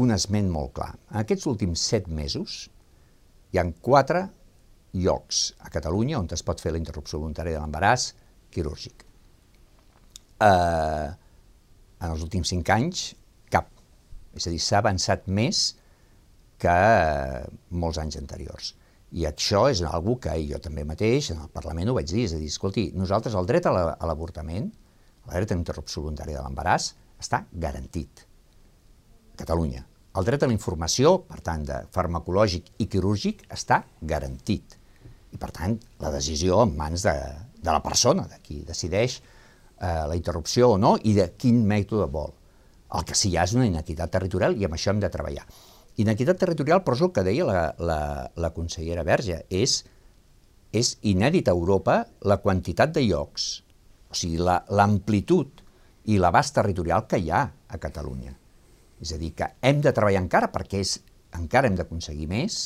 un 0.00 0.16
esment 0.16 0.48
molt 0.48 0.72
clar. 0.80 0.94
En 1.12 1.20
aquests 1.20 1.52
últims 1.52 1.84
set 1.84 2.08
mesos 2.08 2.62
hi 3.52 3.60
han 3.60 3.76
quatre 3.76 4.30
llocs 4.96 5.50
a 5.60 5.68
Catalunya 5.68 6.16
on 6.24 6.32
es 6.32 6.48
pot 6.48 6.64
fer 6.64 6.72
la 6.72 6.80
interrupció 6.80 7.20
voluntària 7.20 7.58
de 7.58 7.60
l'embaràs 7.60 8.14
quirúrgic. 8.56 9.04
Eh, 10.40 11.10
en 12.00 12.10
els 12.10 12.24
últims 12.24 12.50
cinc 12.52 12.70
anys, 12.72 13.10
cap. 13.52 13.70
És 14.36 14.46
a 14.48 14.52
dir, 14.52 14.60
s'ha 14.62 14.80
avançat 14.80 15.28
més 15.28 15.62
que 16.60 16.76
molts 17.70 18.00
anys 18.00 18.18
anteriors. 18.20 18.74
I 19.10 19.26
això 19.26 19.64
és 19.72 19.82
algú 19.82 20.16
que 20.22 20.36
jo 20.46 20.60
també 20.62 20.84
mateix 20.86 21.32
en 21.34 21.40
el 21.42 21.50
Parlament 21.52 21.90
ho 21.90 21.96
vaig 21.96 22.10
dir, 22.12 22.28
és 22.28 22.34
a 22.36 22.40
dir, 22.40 22.50
escolti, 22.52 22.90
nosaltres 22.94 23.34
el 23.34 23.48
dret 23.48 23.66
a 23.66 23.72
l'avortament, 23.74 24.68
la, 24.70 25.32
el 25.32 25.40
dret 25.40 25.54
a 25.54 25.58
interrupció 25.58 26.04
voluntària 26.04 26.38
de 26.38 26.44
l'embaràs, 26.44 26.92
està 27.20 27.44
garantit. 27.64 28.24
Catalunya. 29.40 29.82
El 30.18 30.26
dret 30.26 30.42
a 30.42 30.48
la 30.50 30.54
informació, 30.54 31.18
per 31.26 31.40
tant, 31.46 31.64
de 31.66 31.82
farmacològic 31.94 32.70
i 32.82 32.86
quirúrgic, 32.90 33.44
està 33.54 33.82
garantit. 34.02 34.76
I, 35.30 35.38
per 35.38 35.50
tant, 35.54 35.76
la 36.02 36.10
decisió 36.14 36.62
en 36.64 36.74
mans 36.78 37.04
de, 37.06 37.14
de 37.60 37.70
la 37.70 37.82
persona, 37.82 38.26
de 38.30 38.40
qui 38.42 38.62
decideix 38.66 39.20
eh, 39.80 40.04
la 40.08 40.16
interrupció 40.16 40.74
o 40.74 40.78
no 40.78 40.96
i 41.02 41.14
de 41.16 41.30
quin 41.40 41.64
mètode 41.66 42.06
vol. 42.12 42.32
El 42.96 43.06
que 43.06 43.16
sí 43.16 43.30
hi 43.30 43.38
ha 43.38 43.46
és 43.46 43.54
una 43.56 43.68
inequitat 43.68 44.10
territorial 44.12 44.56
i 44.58 44.66
amb 44.66 44.76
això 44.76 44.92
hem 44.92 45.00
de 45.02 45.10
treballar. 45.12 45.46
Inequitat 46.00 46.38
territorial, 46.40 46.82
però 46.84 46.96
és 46.96 47.02
el 47.04 47.12
que 47.14 47.24
deia 47.26 47.46
la, 47.46 47.62
la, 47.78 48.00
la 48.40 48.52
consellera 48.56 49.04
Verge, 49.06 49.42
és, 49.50 49.80
és 50.72 50.92
inèdit 51.06 51.48
a 51.48 51.56
Europa 51.56 52.04
la 52.26 52.38
quantitat 52.42 52.94
de 52.94 53.04
llocs, 53.06 53.50
o 54.10 54.16
sigui, 54.16 54.40
l'amplitud 54.40 55.62
i 56.10 56.18
l'abast 56.18 56.56
territorial 56.56 57.06
que 57.10 57.20
hi 57.20 57.30
ha 57.30 57.44
a 57.46 57.78
Catalunya. 57.82 58.34
És 59.00 59.14
a 59.14 59.20
dir, 59.20 59.32
que 59.36 59.48
hem 59.64 59.80
de 59.84 59.92
treballar 59.96 60.24
encara 60.24 60.50
perquè 60.52 60.80
és, 60.82 60.98
encara 61.36 61.70
hem 61.70 61.76
d'aconseguir 61.78 62.26
més, 62.30 62.62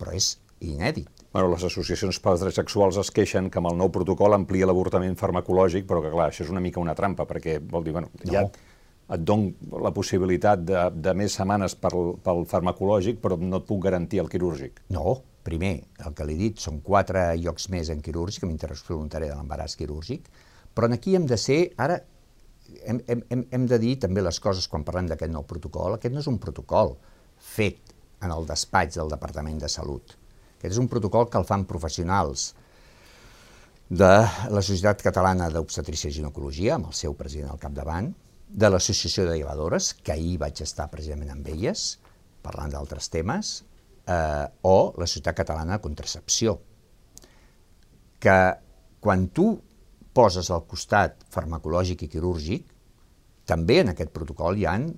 però 0.00 0.14
és 0.16 0.34
inèdit. 0.60 1.08
Bueno, 1.32 1.50
les 1.50 1.64
associacions 1.66 2.20
pels 2.22 2.44
drets 2.44 2.60
sexuals 2.60 2.98
es 3.00 3.10
queixen 3.10 3.50
que 3.50 3.58
amb 3.58 3.72
el 3.72 3.80
nou 3.80 3.90
protocol 3.94 4.36
amplia 4.36 4.68
l'avortament 4.70 5.16
farmacològic, 5.18 5.88
però 5.88 6.02
que 6.04 6.12
clar, 6.12 6.30
això 6.30 6.44
és 6.46 6.52
una 6.52 6.62
mica 6.62 6.82
una 6.82 6.94
trampa, 6.94 7.26
perquè 7.26 7.58
vol 7.58 7.84
dir, 7.84 7.96
bueno, 7.96 8.12
no. 8.22 8.32
ja 8.32 8.46
et 9.14 9.20
don 9.20 9.50
la 9.84 9.92
possibilitat 9.92 10.62
de, 10.64 10.80
de 10.94 11.12
més 11.18 11.34
setmanes 11.36 11.74
pel, 11.76 12.14
pel 12.24 12.46
farmacològic, 12.48 13.20
però 13.20 13.36
no 13.40 13.60
et 13.60 13.66
puc 13.68 13.82
garantir 13.84 14.22
el 14.22 14.30
quirúrgic. 14.32 14.80
No, 14.94 15.18
primer, 15.44 15.74
el 16.06 16.16
que 16.16 16.26
li 16.28 16.38
he 16.38 16.42
dit, 16.46 16.62
són 16.62 16.80
quatre 16.84 17.26
llocs 17.40 17.68
més 17.74 17.90
en 17.92 18.00
quirúrgic, 18.04 18.46
amb 18.46 18.54
interrupció 18.54 18.96
voluntària 18.96 19.34
de 19.34 19.36
l'embaràs 19.36 19.76
quirúrgic, 19.80 20.30
però 20.74 20.88
aquí 20.92 21.14
hem 21.18 21.28
de 21.30 21.38
ser, 21.38 21.60
ara, 21.76 22.00
hem, 22.86 23.02
hem, 23.06 23.44
hem 23.52 23.66
de 23.70 23.78
dir 23.82 23.98
també 24.02 24.24
les 24.24 24.40
coses 24.40 24.68
quan 24.70 24.86
parlem 24.86 25.10
d'aquest 25.10 25.32
nou 25.32 25.44
protocol, 25.48 25.98
aquest 25.98 26.14
no 26.14 26.24
és 26.24 26.30
un 26.30 26.40
protocol 26.40 26.96
fet 27.36 27.94
en 28.24 28.32
el 28.32 28.48
despatx 28.48 28.96
del 28.96 29.12
Departament 29.12 29.60
de 29.60 29.68
Salut, 29.68 30.16
aquest 30.64 30.78
és 30.78 30.80
un 30.80 30.88
protocol 30.88 31.28
que 31.28 31.36
el 31.36 31.44
fan 31.44 31.66
professionals 31.68 32.54
de 33.92 34.14
la 34.48 34.62
Societat 34.64 35.02
Catalana 35.04 35.50
d'Obstetrícia 35.52 36.08
i 36.08 36.14
Ginecologia, 36.16 36.78
amb 36.78 36.88
el 36.88 36.96
seu 36.96 37.12
president 37.18 37.52
al 37.52 37.60
capdavant, 37.60 38.08
de 38.48 38.70
l'Associació 38.70 39.26
de 39.28 39.36
Llevadores, 39.36 39.92
que 40.00 40.14
ahir 40.14 40.38
vaig 40.40 40.62
estar 40.64 40.88
precisament 40.88 41.34
amb 41.34 41.50
elles, 41.52 41.98
parlant 42.40 42.72
d'altres 42.72 43.10
temes, 43.12 43.58
eh, 44.08 44.46
o 44.62 44.94
la 44.96 45.08
Societat 45.10 45.36
Catalana 45.42 45.76
de 45.76 45.84
Contracepció, 45.84 46.56
que 48.24 48.38
quan 49.04 49.28
tu 49.36 49.50
poses 50.16 50.48
al 50.48 50.64
costat 50.64 51.26
farmacològic 51.34 52.06
i 52.06 52.08
quirúrgic, 52.08 52.70
també 53.44 53.82
en 53.82 53.92
aquest 53.92 54.14
protocol 54.16 54.56
hi 54.56 54.64
han 54.64 54.88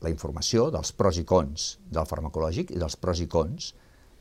la 0.00 0.10
informació 0.10 0.70
dels 0.72 0.96
pros 0.96 1.20
i 1.20 1.26
cons 1.28 1.68
del 1.92 2.08
farmacològic 2.08 2.72
i 2.72 2.80
dels 2.80 2.96
pros 2.96 3.20
i 3.20 3.28
cons 3.28 3.74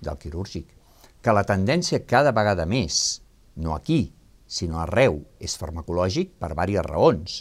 del 0.03 0.19
quirúrgic 0.19 0.80
que 1.21 1.33
la 1.35 1.45
tendència 1.45 2.01
cada 2.09 2.33
vegada 2.33 2.65
més, 2.65 3.21
no 3.55 3.75
aquí, 3.75 4.13
sinó 4.51 4.81
arreu, 4.81 5.21
és 5.39 5.55
farmacològic 5.57 6.33
per 6.41 6.51
diverses 6.53 6.87
raons. 6.89 7.37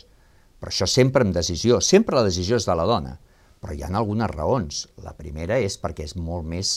Però 0.60 0.70
això 0.70 0.86
sempre 0.86 1.24
amb 1.24 1.34
decisió, 1.34 1.80
sempre 1.80 2.16
la 2.16 2.26
decisió 2.26 2.58
és 2.60 2.68
de 2.68 2.76
la 2.76 2.86
dona, 2.86 3.16
però 3.60 3.74
hi 3.74 3.82
ha 3.82 3.88
algunes 3.88 4.30
raons. 4.30 4.86
La 5.04 5.16
primera 5.16 5.58
és 5.58 5.78
perquè 5.80 6.04
és 6.04 6.16
molt 6.16 6.46
més 6.46 6.76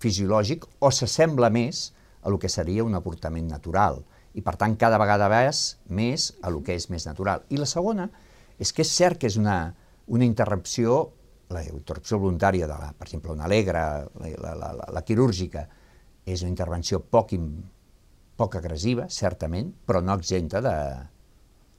fisiològic 0.00 0.64
o 0.80 0.90
s'assembla 0.90 1.50
més 1.52 1.90
a 2.22 2.32
lo 2.32 2.38
que 2.40 2.48
seria 2.48 2.84
un 2.84 2.96
avortament 2.96 3.48
natural 3.48 4.00
i 4.34 4.42
per 4.44 4.56
tant 4.56 4.76
cada 4.80 4.98
vegada 5.00 5.28
més 5.28 5.62
més 5.88 6.32
a 6.42 6.50
lo 6.50 6.62
que 6.62 6.74
és 6.74 6.88
més 6.90 7.06
natural. 7.06 7.44
I 7.50 7.60
la 7.60 7.68
segona 7.68 8.08
és 8.58 8.72
que 8.72 8.82
és 8.82 8.92
cert 8.92 9.20
que 9.20 9.28
és 9.28 9.36
una, 9.36 9.74
una 10.06 10.24
interrupció, 10.24 11.12
la 11.50 11.64
interrupció 11.64 12.18
voluntària 12.18 12.66
de, 12.66 12.76
la, 12.76 12.92
per 12.96 13.08
exemple, 13.08 13.32
una 13.32 13.44
alegre, 13.44 13.84
la, 14.20 14.54
la, 14.54 14.72
la, 14.80 14.88
la 14.92 15.02
quirúrgica, 15.04 15.66
és 16.26 16.42
una 16.42 16.50
intervenció 16.52 17.00
poc, 17.00 17.34
poc 18.36 18.56
agressiva, 18.60 19.08
certament, 19.08 19.72
però 19.86 20.02
no 20.04 20.16
exenta 20.18 20.62
de, 20.64 20.76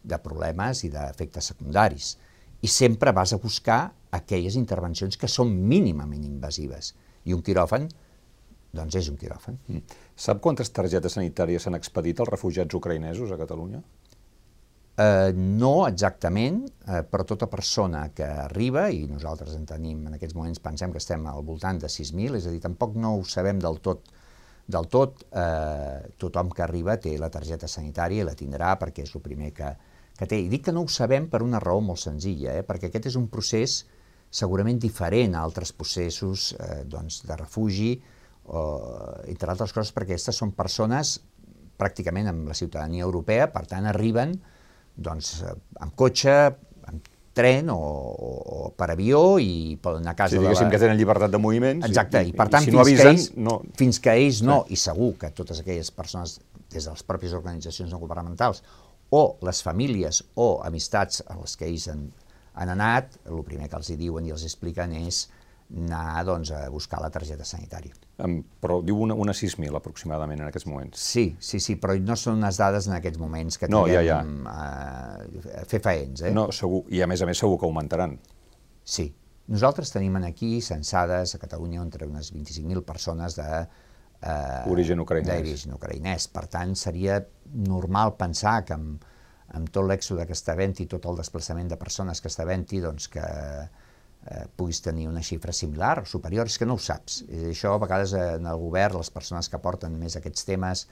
de 0.04 0.20
problemes 0.24 0.84
i 0.86 0.92
d'efectes 0.94 1.52
secundaris. 1.54 2.16
I 2.62 2.70
sempre 2.70 3.14
vas 3.14 3.34
a 3.34 3.42
buscar 3.42 3.82
aquelles 4.14 4.58
intervencions 4.60 5.18
que 5.18 5.30
són 5.32 5.54
mínimament 5.68 6.26
invasives. 6.28 6.94
I 7.26 7.34
un 7.34 7.42
quiròfan, 7.46 7.88
doncs 8.76 8.98
és 9.00 9.10
un 9.12 9.18
quiròfan. 9.20 9.58
Mm. 9.68 9.98
Sap 10.16 10.42
quantes 10.44 10.72
targetes 10.74 11.18
sanitàries 11.18 11.66
s'han 11.66 11.78
expedit 11.78 12.22
als 12.22 12.30
refugiats 12.30 12.78
ucraïnesos 12.78 13.32
a 13.32 13.40
Catalunya? 13.40 13.82
Eh, 15.02 15.32
no 15.34 15.88
exactament, 15.88 16.66
eh, 16.86 17.02
però 17.08 17.26
tota 17.26 17.48
persona 17.50 18.04
que 18.14 18.28
arriba, 18.28 18.90
i 18.92 19.06
nosaltres 19.10 19.56
en 19.56 19.66
tenim 19.66 20.06
en 20.08 20.18
aquests 20.18 20.36
moments, 20.38 20.62
pensem 20.62 20.92
que 20.92 21.00
estem 21.02 21.26
al 21.32 21.46
voltant 21.48 21.80
de 21.80 21.90
6.000, 21.90 22.38
és 22.38 22.48
a 22.48 22.54
dir, 22.54 22.60
tampoc 22.62 22.98
no 23.00 23.16
ho 23.18 23.24
sabem 23.26 23.62
del 23.64 23.80
tot 23.82 24.12
del 24.72 24.88
tot, 24.92 25.26
eh, 25.32 26.12
tothom 26.22 26.52
que 26.56 26.64
arriba 26.66 26.98
té 27.02 27.18
la 27.20 27.30
targeta 27.34 27.70
sanitària 27.72 28.24
i 28.24 28.28
la 28.28 28.38
tindrà 28.38 28.76
perquè 28.80 29.06
és 29.06 29.16
el 29.16 29.24
primer 29.26 29.52
que, 29.58 29.72
que 30.18 30.28
té. 30.28 30.40
I 30.40 30.50
dic 30.52 30.68
que 30.68 30.76
no 30.76 30.86
ho 30.86 30.92
sabem 30.92 31.28
per 31.32 31.44
una 31.46 31.60
raó 31.64 31.82
molt 31.84 32.02
senzilla, 32.02 32.56
eh, 32.58 32.66
perquè 32.68 32.90
aquest 32.90 33.12
és 33.12 33.20
un 33.20 33.28
procés 33.32 33.82
segurament 34.32 34.80
diferent 34.80 35.36
a 35.36 35.44
altres 35.44 35.74
processos 35.76 36.54
eh, 36.56 36.82
doncs, 36.88 37.22
de 37.28 37.38
refugi, 37.38 37.92
o, 38.48 38.62
entre 39.30 39.52
altres 39.54 39.74
coses 39.76 39.92
perquè 39.94 40.16
aquestes 40.16 40.40
són 40.42 40.56
persones 40.58 41.20
pràcticament 41.82 42.30
amb 42.32 42.50
la 42.50 42.58
ciutadania 42.58 43.06
europea, 43.06 43.50
per 43.52 43.66
tant 43.70 43.88
arriben 43.90 44.36
doncs, 44.96 45.40
amb 45.82 45.96
cotxe, 45.98 46.36
tren 47.38 47.70
o, 47.72 47.78
o 47.78 48.70
per 48.78 48.90
avió 48.94 49.40
i 49.40 49.78
poden 49.82 50.04
anar 50.04 50.16
a 50.16 50.20
casa 50.24 50.36
sí, 50.36 50.42
diguéssim 50.42 50.68
la... 50.68 50.74
que 50.74 50.80
tenen 50.84 51.00
llibertat 51.00 51.32
de 51.32 51.40
moviments. 51.42 51.88
Exacte, 51.88 52.24
i, 52.28 52.34
i 52.34 52.38
per 52.38 52.50
tant, 52.52 52.66
i 52.66 52.70
si 52.70 52.72
fins, 52.72 52.78
no 52.78 52.86
avisen, 52.86 53.04
que 53.04 53.12
ells, 53.14 53.28
no... 53.48 53.58
fins 53.80 54.00
que 54.04 54.16
ells 54.20 54.42
no, 54.48 54.62
i 54.70 54.80
segur 54.80 55.12
que 55.22 55.32
totes 55.36 55.64
aquelles 55.64 55.92
persones 55.96 56.40
des 56.72 56.88
de 56.88 56.92
les 56.92 57.04
pròpies 57.08 57.36
organitzacions 57.38 57.92
no 57.92 58.00
governamentals 58.02 58.64
o 59.12 59.24
les 59.44 59.60
famílies 59.64 60.22
o 60.40 60.50
amistats 60.64 61.24
a 61.28 61.36
les 61.40 61.56
que 61.60 61.68
ells 61.68 61.88
han, 61.92 62.06
han 62.56 62.72
anat, 62.72 63.18
el 63.28 63.44
primer 63.48 63.68
que 63.72 63.80
els 63.80 63.92
hi 63.92 63.98
diuen 64.00 64.28
i 64.28 64.36
els 64.36 64.46
expliquen 64.48 64.96
és 65.02 65.26
anar 65.72 66.24
doncs, 66.28 66.52
a 66.52 66.66
buscar 66.70 67.00
la 67.02 67.10
targeta 67.14 67.46
sanitària. 67.48 67.96
Um, 68.22 68.42
però 68.62 68.82
diu 68.86 69.00
una, 69.02 69.16
una 69.16 69.34
6.000 69.36 69.78
aproximadament 69.78 70.42
en 70.42 70.50
aquests 70.50 70.68
moments. 70.68 71.00
Sí, 71.00 71.26
sí, 71.40 71.62
sí, 71.64 71.78
però 71.82 71.96
no 72.00 72.18
són 72.20 72.42
unes 72.42 72.60
dades 72.60 72.90
en 72.90 72.98
aquests 72.98 73.22
moments 73.22 73.58
que 73.62 73.70
no, 73.72 73.86
tinguem 73.88 74.04
ja, 74.04 74.20
ja. 74.20 75.56
Uh, 75.56 75.64
fer 75.72 75.82
faents. 75.84 76.26
Eh? 76.28 76.34
No, 76.36 76.50
segur, 76.56 76.84
i 76.92 77.02
a 77.02 77.08
més 77.10 77.24
a 77.24 77.30
més 77.30 77.40
segur 77.42 77.60
que 77.62 77.70
augmentaran. 77.70 78.18
Sí. 78.84 79.12
Nosaltres 79.52 79.92
tenim 79.92 80.16
aquí 80.22 80.60
censades 80.64 81.36
a 81.36 81.40
Catalunya 81.42 81.82
entre 81.82 82.08
unes 82.08 82.32
25.000 82.34 82.86
persones 82.88 83.36
de 83.36 83.48
eh, 84.22 84.72
origen 84.72 85.02
ucraïnès. 85.04 85.42
D'origen 85.42 85.76
ucraïnès. 85.76 86.28
Per 86.32 86.46
tant, 86.52 86.76
seria 86.80 87.20
normal 87.68 88.16
pensar 88.20 88.62
que 88.68 88.78
amb, 88.78 89.04
amb 89.58 89.72
tot 89.74 89.88
l'èxode 89.90 90.28
que 90.30 90.38
està 90.38 90.56
havent 90.56 90.78
i 90.80 90.88
tot 90.88 91.08
el 91.10 91.20
desplaçament 91.20 91.72
de 91.72 91.80
persones 91.82 92.22
que 92.22 92.32
està 92.32 92.46
havent 92.46 92.68
doncs 92.86 93.10
que 93.12 93.26
eh, 93.26 93.81
puguis 94.56 94.82
tenir 94.86 95.08
una 95.10 95.24
xifra 95.26 95.54
similar 95.54 95.96
o 96.04 96.06
superior, 96.06 96.46
és 96.46 96.60
que 96.62 96.68
no 96.70 96.76
ho 96.78 96.82
saps. 96.82 97.24
I 97.26 97.48
això 97.52 97.74
a 97.74 97.80
vegades 97.82 98.14
en 98.14 98.46
el 98.46 98.60
govern, 98.62 99.00
les 99.02 99.10
persones 99.10 99.50
que 99.50 99.60
porten 99.62 99.98
més 99.98 100.18
aquests 100.20 100.46
temes, 100.46 100.86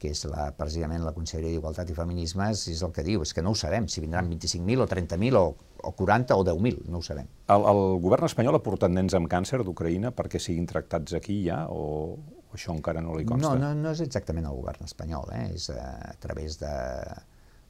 que 0.00 0.10
és 0.12 0.24
la, 0.28 0.48
precisament 0.58 1.04
la 1.04 1.14
Conselleria 1.16 1.54
d'Igualtat 1.54 1.90
i 1.90 1.96
Feminismes, 1.96 2.66
és 2.72 2.82
el 2.84 2.92
que 2.94 3.04
diu, 3.06 3.22
és 3.24 3.32
que 3.32 3.44
no 3.44 3.54
ho 3.54 3.58
sabem, 3.58 3.86
si 3.88 4.02
vindran 4.04 4.28
25.000 4.30 4.84
o 4.84 4.88
30.000 4.90 5.40
o, 5.40 5.44
o 5.80 5.92
40 5.96 6.36
o 6.36 6.44
10.000, 6.46 6.82
no 6.92 7.00
ho 7.00 7.06
sabem. 7.06 7.30
El, 7.54 7.66
el 7.70 7.82
govern 8.04 8.28
espanyol 8.28 8.58
ha 8.58 8.64
portat 8.64 8.92
nens 8.92 9.16
amb 9.16 9.30
càncer 9.32 9.62
d'Ucraïna 9.64 10.12
perquè 10.16 10.42
siguin 10.42 10.66
tractats 10.70 11.16
aquí 11.16 11.40
ja, 11.46 11.62
o, 11.70 12.18
o 12.18 12.58
això 12.58 12.74
encara 12.74 13.04
no 13.04 13.16
li 13.16 13.26
consta? 13.28 13.54
No, 13.54 13.70
no, 13.70 13.86
no 13.86 13.94
és 13.94 14.02
exactament 14.04 14.50
el 14.50 14.58
govern 14.58 14.84
espanyol, 14.88 15.30
eh? 15.38 15.46
és 15.54 15.70
a, 15.72 15.78
eh, 15.78 16.12
a 16.12 16.18
través 16.26 16.58
de, 16.60 16.74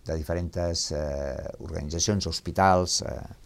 de 0.09 0.18
diferents 0.18 0.90
eh, 0.96 1.48
organitzacions, 1.61 2.27
hospitals, 2.31 3.03
eh, 3.07 3.43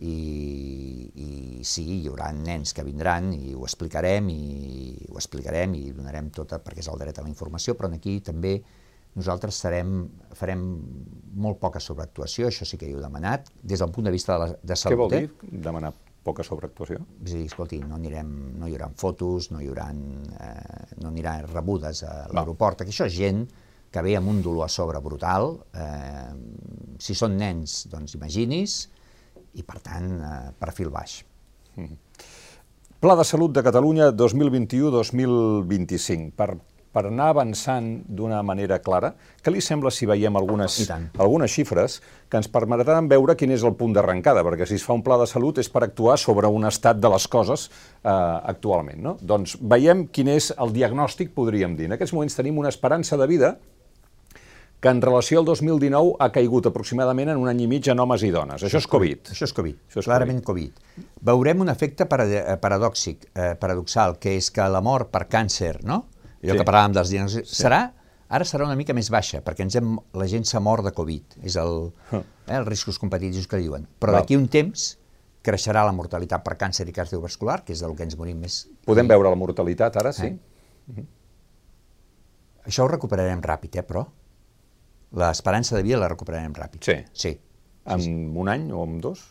i, 0.00 1.10
i 1.14 1.30
sí, 1.66 1.84
hi 2.00 2.08
haurà 2.08 2.30
nens 2.32 2.72
que 2.76 2.84
vindran 2.86 3.32
i 3.36 3.54
ho 3.54 3.64
explicarem 3.68 4.30
i 4.32 4.42
ho 5.10 5.18
explicarem 5.20 5.74
i 5.76 5.90
donarem 5.92 6.30
tota, 6.34 6.60
perquè 6.64 6.80
és 6.84 6.88
el 6.88 7.00
dret 7.02 7.20
a 7.20 7.24
la 7.26 7.32
informació, 7.32 7.76
però 7.76 7.90
aquí 7.92 8.18
també 8.24 8.58
nosaltres 9.18 9.58
serem, 9.58 10.04
farem 10.38 10.62
molt 11.42 11.58
poca 11.60 11.82
sobreactuació, 11.82 12.48
això 12.48 12.66
sí 12.68 12.78
que 12.78 12.88
hi 12.88 12.94
heu 12.94 13.02
demanat, 13.02 13.50
des 13.60 13.82
del 13.82 13.90
punt 13.92 14.06
de 14.06 14.14
vista 14.14 14.36
de, 14.36 14.44
la, 14.44 14.60
de 14.62 14.78
salut. 14.78 14.94
Què 14.94 15.00
vol 15.02 15.12
dir 15.16 15.24
eh? 15.26 15.62
demanar 15.66 15.90
poca 16.24 16.44
sobreactuació? 16.46 17.00
És 17.24 17.34
a 17.34 17.40
dir, 17.40 17.48
escolti, 17.48 17.80
no, 17.82 17.98
anirem, 17.98 18.30
no 18.60 18.68
hi 18.68 18.76
haurà 18.76 18.90
fotos, 19.02 19.50
no 19.50 19.60
hi 19.60 19.68
haurà, 19.68 19.88
eh, 19.90 20.94
no 21.02 21.10
aniran 21.10 21.48
rebudes 21.50 22.04
a 22.06 22.14
l'aeroport, 22.30 22.84
que 22.84 22.94
això 22.94 23.08
és 23.10 23.18
gent 23.18 23.44
que 23.90 24.04
ve 24.06 24.14
amb 24.16 24.30
un 24.30 24.38
dolor 24.44 24.68
a 24.68 24.70
sobre 24.70 25.00
brutal, 25.02 25.56
eh, 25.74 26.30
si 27.02 27.16
són 27.18 27.34
nens, 27.40 27.82
doncs 27.90 28.14
imaginis, 28.14 28.84
i 29.54 29.62
per 29.66 29.80
tant, 29.82 30.20
eh, 30.20 30.52
perfil 30.58 30.90
baix. 30.94 31.24
Mm. 31.76 31.96
Pla 33.00 33.14
de 33.16 33.24
Salut 33.24 33.54
de 33.56 33.62
Catalunya 33.64 34.10
2021-2025. 34.12 36.34
Per, 36.36 36.52
per 36.92 37.02
anar 37.08 37.30
avançant 37.32 38.04
d'una 38.04 38.42
manera 38.44 38.76
clara, 38.84 39.14
què 39.40 39.48
li 39.54 39.62
sembla 39.64 39.88
si 39.94 40.04
veiem 40.10 40.36
algunes, 40.36 40.76
algunes 40.90 41.54
xifres 41.54 42.02
que 42.28 42.36
ens 42.36 42.50
permetran 42.52 43.08
veure 43.08 43.38
quin 43.40 43.54
és 43.54 43.64
el 43.64 43.72
punt 43.78 43.94
d'arrencada? 43.96 44.42
Perquè 44.44 44.68
si 44.68 44.76
es 44.76 44.84
fa 44.84 44.92
un 44.98 45.04
pla 45.06 45.16
de 45.22 45.28
salut 45.30 45.62
és 45.62 45.70
per 45.72 45.86
actuar 45.86 46.18
sobre 46.20 46.50
un 46.52 46.68
estat 46.68 47.00
de 47.00 47.08
les 47.14 47.24
coses 47.30 47.70
eh, 47.70 48.10
actualment. 48.10 49.00
No? 49.06 49.16
Doncs 49.22 49.56
veiem 49.62 50.04
quin 50.12 50.28
és 50.36 50.52
el 50.58 50.76
diagnòstic, 50.76 51.32
podríem 51.32 51.78
dir. 51.78 51.88
En 51.88 51.96
aquests 51.96 52.14
moments 52.16 52.36
tenim 52.36 52.60
una 52.60 52.72
esperança 52.74 53.16
de 53.16 53.30
vida 53.30 53.56
que 54.80 54.88
en 54.88 55.02
relació 55.04 55.40
al 55.40 55.44
2019 55.44 56.16
ha 56.18 56.30
caigut 56.32 56.66
aproximadament 56.70 57.28
en 57.34 57.40
un 57.42 57.50
any 57.52 57.66
i 57.66 57.68
mig 57.68 57.88
en 57.92 58.00
homes 58.00 58.24
i 58.24 58.30
dones. 58.32 58.64
Això 58.64 58.80
és 58.80 58.88
Covid. 58.88 59.32
Això 59.34 59.44
és 59.44 59.52
Covid, 59.56 59.82
Això 59.90 60.00
és 60.00 60.08
clarament 60.08 60.40
COVID. 60.40 60.80
COVID. 60.80 61.10
Veurem 61.30 61.60
un 61.60 61.68
efecte 61.68 62.08
eh, 62.08 62.56
paradòxic, 62.62 63.28
eh, 63.34 63.54
paradoxal, 63.60 64.16
que 64.18 64.36
és 64.38 64.50
que 64.50 64.68
la 64.72 64.80
mort 64.80 65.12
per 65.12 65.26
càncer, 65.28 65.82
no? 65.84 66.06
allò 66.40 66.54
sí. 66.54 66.58
que 66.58 66.64
parlàvem 66.64 66.96
dels 66.96 67.12
diagnòstics, 67.12 67.50
sí. 67.52 67.62
serà 67.62 67.82
ara 68.30 68.46
serà 68.46 68.64
una 68.64 68.78
mica 68.78 68.94
més 68.94 69.10
baixa, 69.10 69.42
perquè 69.44 69.66
ens 69.66 69.76
hem, 69.76 69.96
la 70.16 70.26
gent 70.30 70.46
s'ha 70.46 70.62
mort 70.62 70.86
de 70.86 70.92
Covid, 70.96 71.40
és 71.44 71.56
el, 71.60 71.90
eh, 72.14 72.22
els 72.56 72.68
riscos 72.68 72.98
competitius 73.02 73.48
que 73.50 73.58
diuen. 73.60 73.88
Però 74.00 74.14
d'aquí 74.14 74.38
un 74.38 74.46
temps 74.48 74.92
creixerà 75.44 75.82
la 75.84 75.92
mortalitat 75.96 76.44
per 76.46 76.54
càncer 76.60 76.86
i 76.88 76.94
cardiovascular, 76.94 77.60
que 77.66 77.74
és 77.74 77.82
del 77.82 77.96
que 77.98 78.06
ens 78.06 78.16
morim 78.20 78.38
més. 78.44 78.62
Podem 78.86 79.08
veure 79.10 79.32
la 79.32 79.40
mortalitat 79.40 79.98
ara, 80.00 80.12
sí? 80.12 80.30
Eh? 80.30 80.38
Uh 80.90 80.94
-huh. 80.96 81.06
Això 82.70 82.84
ho 82.84 82.88
recuperarem 82.88 83.40
ràpid, 83.40 83.76
eh, 83.76 83.82
però? 83.82 84.06
L'esperança 85.16 85.76
de 85.76 85.82
vida 85.86 85.98
la 85.98 86.08
recuperarem 86.10 86.54
ràpid. 86.54 86.84
Sí. 86.86 86.96
Sí. 87.12 87.34
En 87.90 88.02
sí, 88.04 88.12
un 88.12 88.50
any 88.52 88.70
o 88.72 88.84
en 88.84 89.00
dos? 89.02 89.24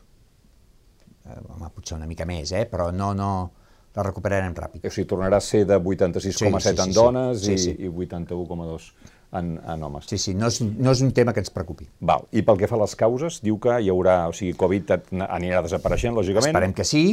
Eh, 1.26 1.38
home, 1.54 1.70
potser 1.76 1.98
una 1.98 2.10
mica 2.10 2.26
més, 2.28 2.52
eh? 2.52 2.66
però 2.70 2.90
no, 2.92 3.14
no, 3.16 3.30
la 3.96 4.04
recuperarem 4.06 4.56
ràpid. 4.58 4.90
O 4.90 4.94
sigui, 4.94 5.08
tornarà 5.10 5.40
a 5.40 5.46
ser 5.46 5.66
de 5.70 5.78
86,7 5.80 6.20
sí, 6.20 6.34
sí, 6.34 6.42
sí, 6.60 6.76
en 6.84 6.94
dones 6.98 7.46
sí, 7.46 7.58
sí. 7.58 7.76
i, 7.78 7.88
i 7.88 7.94
81,2 7.94 8.90
en, 9.40 9.54
en 9.60 9.84
homes. 9.84 10.10
Sí, 10.10 10.18
sí, 10.18 10.34
no 10.36 10.50
és, 10.50 10.60
no 10.62 10.94
és 10.96 11.04
un 11.06 11.14
tema 11.16 11.34
que 11.36 11.44
ens 11.44 11.54
preocupi. 11.54 11.88
Val. 12.02 12.26
I 12.32 12.44
pel 12.46 12.60
que 12.60 12.70
fa 12.70 12.78
a 12.80 12.84
les 12.84 12.96
causes, 13.00 13.40
diu 13.46 13.60
que 13.62 13.80
hi 13.80 13.92
haurà, 13.94 14.22
o 14.32 14.36
sigui, 14.36 14.58
Covid 14.60 14.96
anirà 15.30 15.64
desapareixent, 15.66 16.18
lògicament. 16.18 16.52
Esperem 16.52 16.76
que 16.76 16.88
sí, 16.88 17.04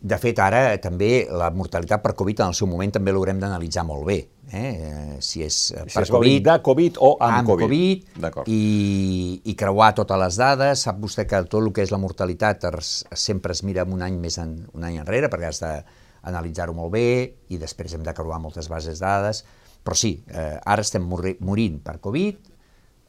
de 0.00 0.16
fet, 0.20 0.38
ara 0.42 0.76
també 0.82 1.26
la 1.32 1.48
mortalitat 1.54 2.02
per 2.04 2.12
Covid 2.18 2.42
en 2.42 2.52
el 2.52 2.56
seu 2.58 2.68
moment 2.68 2.92
també 2.92 3.14
l'haurem 3.14 3.38
d'analitzar 3.40 3.84
molt 3.88 4.04
bé. 4.08 4.18
Eh? 4.52 5.16
Si 5.24 5.42
és 5.42 5.56
eh, 5.72 5.84
per 5.86 5.92
si 5.92 6.02
és 6.04 6.12
Covid, 6.12 6.42
de 6.46 6.56
Covid 6.66 6.98
o 7.02 7.12
amb, 7.16 7.38
amb 7.40 7.50
Covid, 7.50 8.04
COVID 8.20 8.50
i, 8.52 9.40
i 9.50 9.54
creuar 9.58 9.92
totes 9.96 10.20
les 10.20 10.40
dades. 10.40 10.84
Sap 10.86 11.00
vostè 11.02 11.26
que 11.28 11.40
tot 11.48 11.62
el 11.62 11.72
que 11.74 11.86
és 11.86 11.94
la 11.94 12.00
mortalitat 12.02 12.68
es, 12.70 12.98
sempre 13.16 13.56
es 13.56 13.64
mira 13.66 13.86
un 13.88 14.04
any 14.04 14.18
més 14.20 14.36
en, 14.42 14.58
un 14.76 14.84
any 14.86 15.00
enrere 15.00 15.30
perquè 15.32 15.48
has 15.48 15.62
d'analitzar-ho 15.64 16.76
molt 16.76 16.92
bé 16.94 17.06
i 17.48 17.58
després 17.62 17.96
hem 17.96 18.04
de 18.06 18.14
creuar 18.14 18.38
moltes 18.42 18.68
bases 18.72 19.00
de 19.00 19.06
dades. 19.06 19.42
Però 19.86 19.96
sí, 19.96 20.18
eh, 20.28 20.58
ara 20.60 20.84
estem 20.84 21.08
morint 21.08 21.80
per 21.82 21.98
Covid 22.04 22.52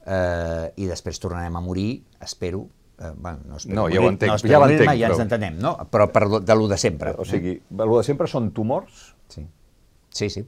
eh, 0.07 0.65
i 0.77 0.89
després 0.89 1.19
tornarem 1.19 1.55
a 1.57 1.63
morir, 1.63 1.91
espero, 2.23 2.67
Eh, 2.99 3.11
bueno, 3.15 3.39
no, 3.45 3.57
no 3.69 3.87
ja 3.93 4.01
ho 4.01 4.09
entenc, 4.09 4.33
no 4.43 4.51
ja 4.51 4.61
l'entenc. 4.63 4.93
Ja 4.97 5.09
ens 5.11 5.23
entenem, 5.23 5.57
no? 5.61 5.75
Però 5.93 6.07
per 6.13 6.23
de 6.41 6.55
lo 6.57 6.69
de 6.71 6.77
sempre. 6.81 7.13
O 7.17 7.25
sigui, 7.29 7.57
eh? 7.59 7.83
lo 7.83 7.99
de 7.99 8.05
sempre 8.07 8.29
són 8.31 8.49
tumors? 8.57 9.11
Sí, 9.29 9.43
sí, 10.09 10.31
sí. 10.33 10.45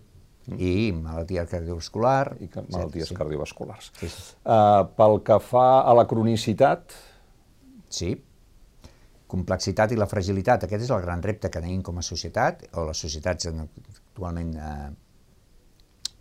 Mm. 0.50 0.58
I 0.58 0.72
malaltia 0.98 1.46
cardiovascular. 1.50 2.34
I 2.42 2.50
que, 2.50 2.64
malalties 2.72 3.12
sí, 3.12 3.18
cardiovasculars. 3.20 3.92
Sí, 4.00 4.10
sí. 4.10 4.26
Uh, 4.42 4.88
pel 4.98 5.22
que 5.28 5.38
fa 5.52 5.68
a 5.84 5.94
la 5.98 6.08
cronicitat... 6.10 6.98
Sí, 7.90 8.12
complexitat 9.30 9.94
i 9.94 9.98
la 9.98 10.10
fragilitat. 10.10 10.66
Aquest 10.66 10.88
és 10.88 10.92
el 10.94 11.02
gran 11.06 11.22
repte 11.26 11.52
que 11.54 11.62
tenim 11.62 11.84
com 11.86 12.02
a 12.02 12.06
societat, 12.06 12.66
o 12.78 12.88
les 12.90 13.02
societats 13.06 13.50
actualment 13.50 14.52
eh, 14.58 14.90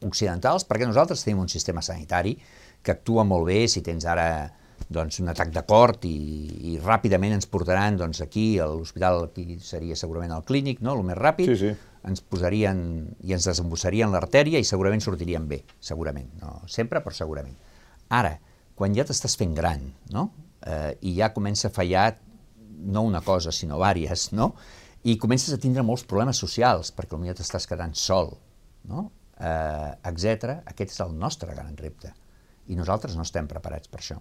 occidentals, 0.08 0.66
perquè 0.68 0.88
nosaltres 0.88 1.24
tenim 1.24 1.42
un 1.44 1.52
sistema 1.52 1.84
sanitari 1.84 2.36
que 2.84 2.94
actua 2.94 3.24
molt 3.28 3.48
bé 3.48 3.62
si 3.68 3.82
tens 3.84 4.06
ara 4.08 4.28
doncs, 4.88 5.20
un 5.20 5.28
atac 5.28 5.50
de 5.52 5.62
cort 5.68 6.04
i, 6.08 6.16
i 6.72 6.76
ràpidament 6.80 7.36
ens 7.36 7.48
portaran 7.50 7.98
doncs, 8.00 8.22
aquí, 8.24 8.46
a 8.58 8.68
l'hospital, 8.70 9.26
aquí 9.28 9.58
seria 9.64 9.96
segurament 9.96 10.32
el 10.36 10.44
clínic, 10.48 10.80
no? 10.84 10.94
el 10.96 11.04
més 11.06 11.18
ràpid, 11.18 11.52
sí, 11.52 11.58
sí. 11.60 11.98
ens 12.08 12.24
posarien 12.24 12.80
i 13.28 13.36
ens 13.36 13.48
desembossarien 13.50 14.12
l'artèria 14.14 14.60
i 14.60 14.68
segurament 14.68 15.04
sortirien 15.04 15.48
bé, 15.50 15.60
segurament, 15.80 16.30
no 16.40 16.62
sempre, 16.70 17.02
però 17.04 17.14
segurament. 17.16 17.56
Ara, 18.16 18.38
quan 18.78 18.96
ja 18.96 19.04
t'estàs 19.04 19.36
fent 19.36 19.52
gran, 19.58 19.84
no? 20.14 20.30
eh, 20.64 20.94
i 21.04 21.18
ja 21.18 21.32
comença 21.36 21.68
a 21.68 21.74
fallar 21.74 22.14
no 22.78 23.02
una 23.04 23.20
cosa, 23.26 23.52
sinó 23.52 23.80
vàries, 23.82 24.30
no? 24.32 24.54
i 25.04 25.18
comences 25.20 25.52
a 25.54 25.60
tindre 25.60 25.84
molts 25.86 26.04
problemes 26.08 26.40
socials, 26.40 26.90
perquè 26.94 27.14
potser 27.14 27.36
t'estàs 27.38 27.68
quedant 27.68 27.94
sol, 27.98 28.32
no? 28.88 29.10
eh, 29.36 29.92
etc. 30.10 30.58
Aquest 30.72 30.96
és 30.96 31.04
el 31.04 31.14
nostre 31.18 31.52
gran 31.54 31.76
repte. 31.76 32.14
I 32.68 32.76
nosaltres 32.76 33.16
no 33.16 33.24
estem 33.24 33.48
preparats 33.50 33.88
per 33.88 34.02
això. 34.02 34.18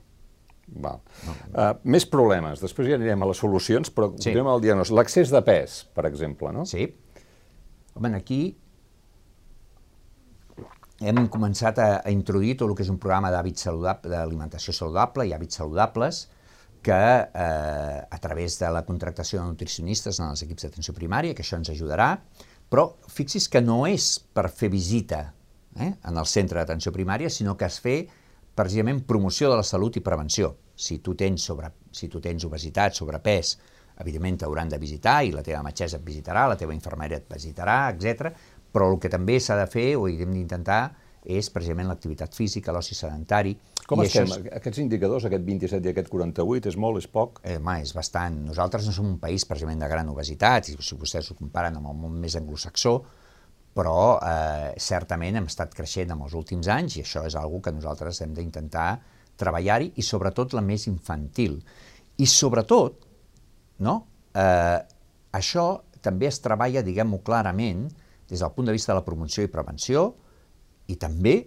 Val. 0.68 1.00
Uh, 1.54 1.72
més 1.88 2.06
problemes, 2.12 2.60
després 2.62 2.90
ja 2.90 2.98
anirem 3.00 3.24
a 3.24 3.30
les 3.30 3.40
solucions, 3.40 3.92
però 3.94 4.10
sí. 4.12 4.18
continuem 4.18 4.50
al 4.52 4.64
diagnòstic. 4.64 4.98
L'accés 5.00 5.32
de 5.32 5.42
pes, 5.48 5.82
per 5.96 6.06
exemple, 6.10 6.52
no? 6.54 6.66
Sí. 6.68 6.90
Home, 7.96 8.12
aquí 8.18 8.42
hem 11.00 11.28
començat 11.32 11.80
a, 11.80 11.88
a 12.02 12.12
introduir 12.14 12.58
tot 12.58 12.72
el 12.72 12.76
que 12.78 12.84
és 12.86 12.92
un 12.92 12.98
programa 13.02 13.32
d'hàbits 13.34 13.68
saludables, 13.70 14.12
d'alimentació 14.12 14.74
saludable 14.76 15.28
i 15.28 15.34
hàbits 15.36 15.62
saludables, 15.62 16.26
que 16.84 16.94
eh, 16.94 18.00
a 18.10 18.20
través 18.22 18.58
de 18.60 18.70
la 18.72 18.84
contractació 18.86 19.42
de 19.42 19.48
nutricionistes 19.50 20.20
en 20.22 20.30
els 20.30 20.44
equips 20.46 20.68
d'atenció 20.68 20.94
primària, 20.96 21.36
que 21.36 21.44
això 21.46 21.58
ens 21.60 21.72
ajudarà, 21.74 22.14
però 22.70 22.90
fixis 23.12 23.48
que 23.52 23.62
no 23.64 23.86
és 23.90 24.18
per 24.34 24.48
fer 24.50 24.70
visita 24.74 25.24
eh, 25.80 25.94
en 25.94 26.18
el 26.18 26.30
centre 26.30 26.60
d'atenció 26.60 26.94
primària, 26.96 27.32
sinó 27.34 27.58
que 27.58 27.68
es 27.68 27.80
fer 27.84 27.98
precisament 28.58 29.04
promoció 29.06 29.52
de 29.52 29.60
la 29.60 29.66
salut 29.66 30.00
i 30.00 30.04
prevenció. 30.04 30.56
Si 30.76 31.00
tu 31.06 31.14
tens, 31.18 31.46
sobre, 31.46 31.70
si 31.94 32.10
tu 32.10 32.22
tens 32.22 32.46
obesitat, 32.48 32.98
sobrepès, 32.98 33.56
evidentment 34.02 34.42
t'hauran 34.42 34.70
de 34.70 34.80
visitar 34.82 35.20
i 35.26 35.34
la 35.34 35.44
teva 35.46 35.64
metgessa 35.66 36.00
et 36.00 36.06
visitarà, 36.06 36.48
la 36.50 36.58
teva 36.58 36.76
infermera 36.76 37.18
et 37.18 37.28
visitarà, 37.34 37.80
etc. 37.94 38.32
Però 38.74 38.90
el 38.92 39.02
que 39.02 39.12
també 39.14 39.40
s'ha 39.42 39.58
de 39.60 39.68
fer 39.70 39.92
o 39.98 40.08
hem 40.10 40.34
d'intentar 40.34 40.82
és 41.28 41.50
precisament 41.52 41.90
l'activitat 41.92 42.36
física, 42.38 42.72
l'oci 42.72 42.96
sedentari. 42.96 43.54
Com 43.88 44.02
estem? 44.04 44.30
És... 44.32 44.50
Aquests 44.60 44.80
indicadors, 44.84 45.26
aquest 45.28 45.44
27 45.44 45.90
i 45.90 45.92
aquest 45.92 46.12
48, 46.14 46.72
és 46.72 46.78
molt, 46.80 47.02
és 47.02 47.10
poc? 47.12 47.42
Eh, 47.44 47.58
home, 47.60 47.78
és 47.84 47.92
bastant. 47.96 48.38
Nosaltres 48.48 48.88
no 48.88 48.96
som 48.96 49.10
un 49.10 49.18
país 49.20 49.46
precisament 49.50 49.84
de 49.84 49.90
gran 49.92 50.10
obesitat, 50.14 50.72
i 50.72 50.78
si 50.78 51.00
vostès 51.00 51.30
ho 51.32 51.38
comparen 51.38 51.78
amb 51.80 51.92
el 51.92 52.00
món 52.00 52.16
més 52.22 52.38
anglosaxó, 52.40 53.02
però 53.78 54.18
eh, 54.18 54.74
certament 54.82 55.38
hem 55.38 55.48
estat 55.52 55.76
creixent 55.78 56.16
en 56.16 56.24
els 56.26 56.34
últims 56.38 56.70
anys 56.74 56.98
i 56.98 57.04
això 57.04 57.22
és 57.28 57.38
una 57.38 57.62
que 57.62 57.74
nosaltres 57.76 58.24
hem 58.26 58.34
d'intentar 58.34 58.90
treballar-hi 59.38 59.92
i 60.02 60.06
sobretot 60.06 60.56
la 60.58 60.64
més 60.66 60.88
infantil. 60.90 61.60
I 62.18 62.26
sobretot, 62.26 63.06
no? 63.86 63.98
eh, 64.34 64.80
això 65.38 65.68
també 66.02 66.30
es 66.32 66.42
treballa, 66.42 66.82
diguem-ho 66.82 67.22
clarament, 67.26 67.86
des 68.28 68.42
del 68.42 68.52
punt 68.56 68.68
de 68.68 68.74
vista 68.76 68.92
de 68.92 69.00
la 69.00 69.06
promoció 69.06 69.46
i 69.46 69.52
prevenció 69.52 70.10
i 70.92 70.98
també 71.00 71.38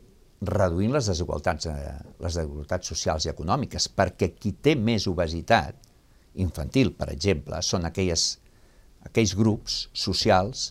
reduint 0.40 0.94
les 0.94 1.10
desigualtats, 1.10 1.66
eh, 1.66 1.94
les 2.22 2.38
desigualtats 2.38 2.94
socials 2.94 3.26
i 3.26 3.32
econòmiques, 3.34 3.90
perquè 3.92 4.32
qui 4.38 4.54
té 4.54 4.76
més 4.78 5.08
obesitat 5.10 5.76
infantil, 6.40 6.94
per 6.94 7.10
exemple, 7.12 7.58
són 7.66 7.88
aquelles, 7.90 8.36
aquells 9.04 9.34
grups 9.36 9.88
socials 9.92 10.70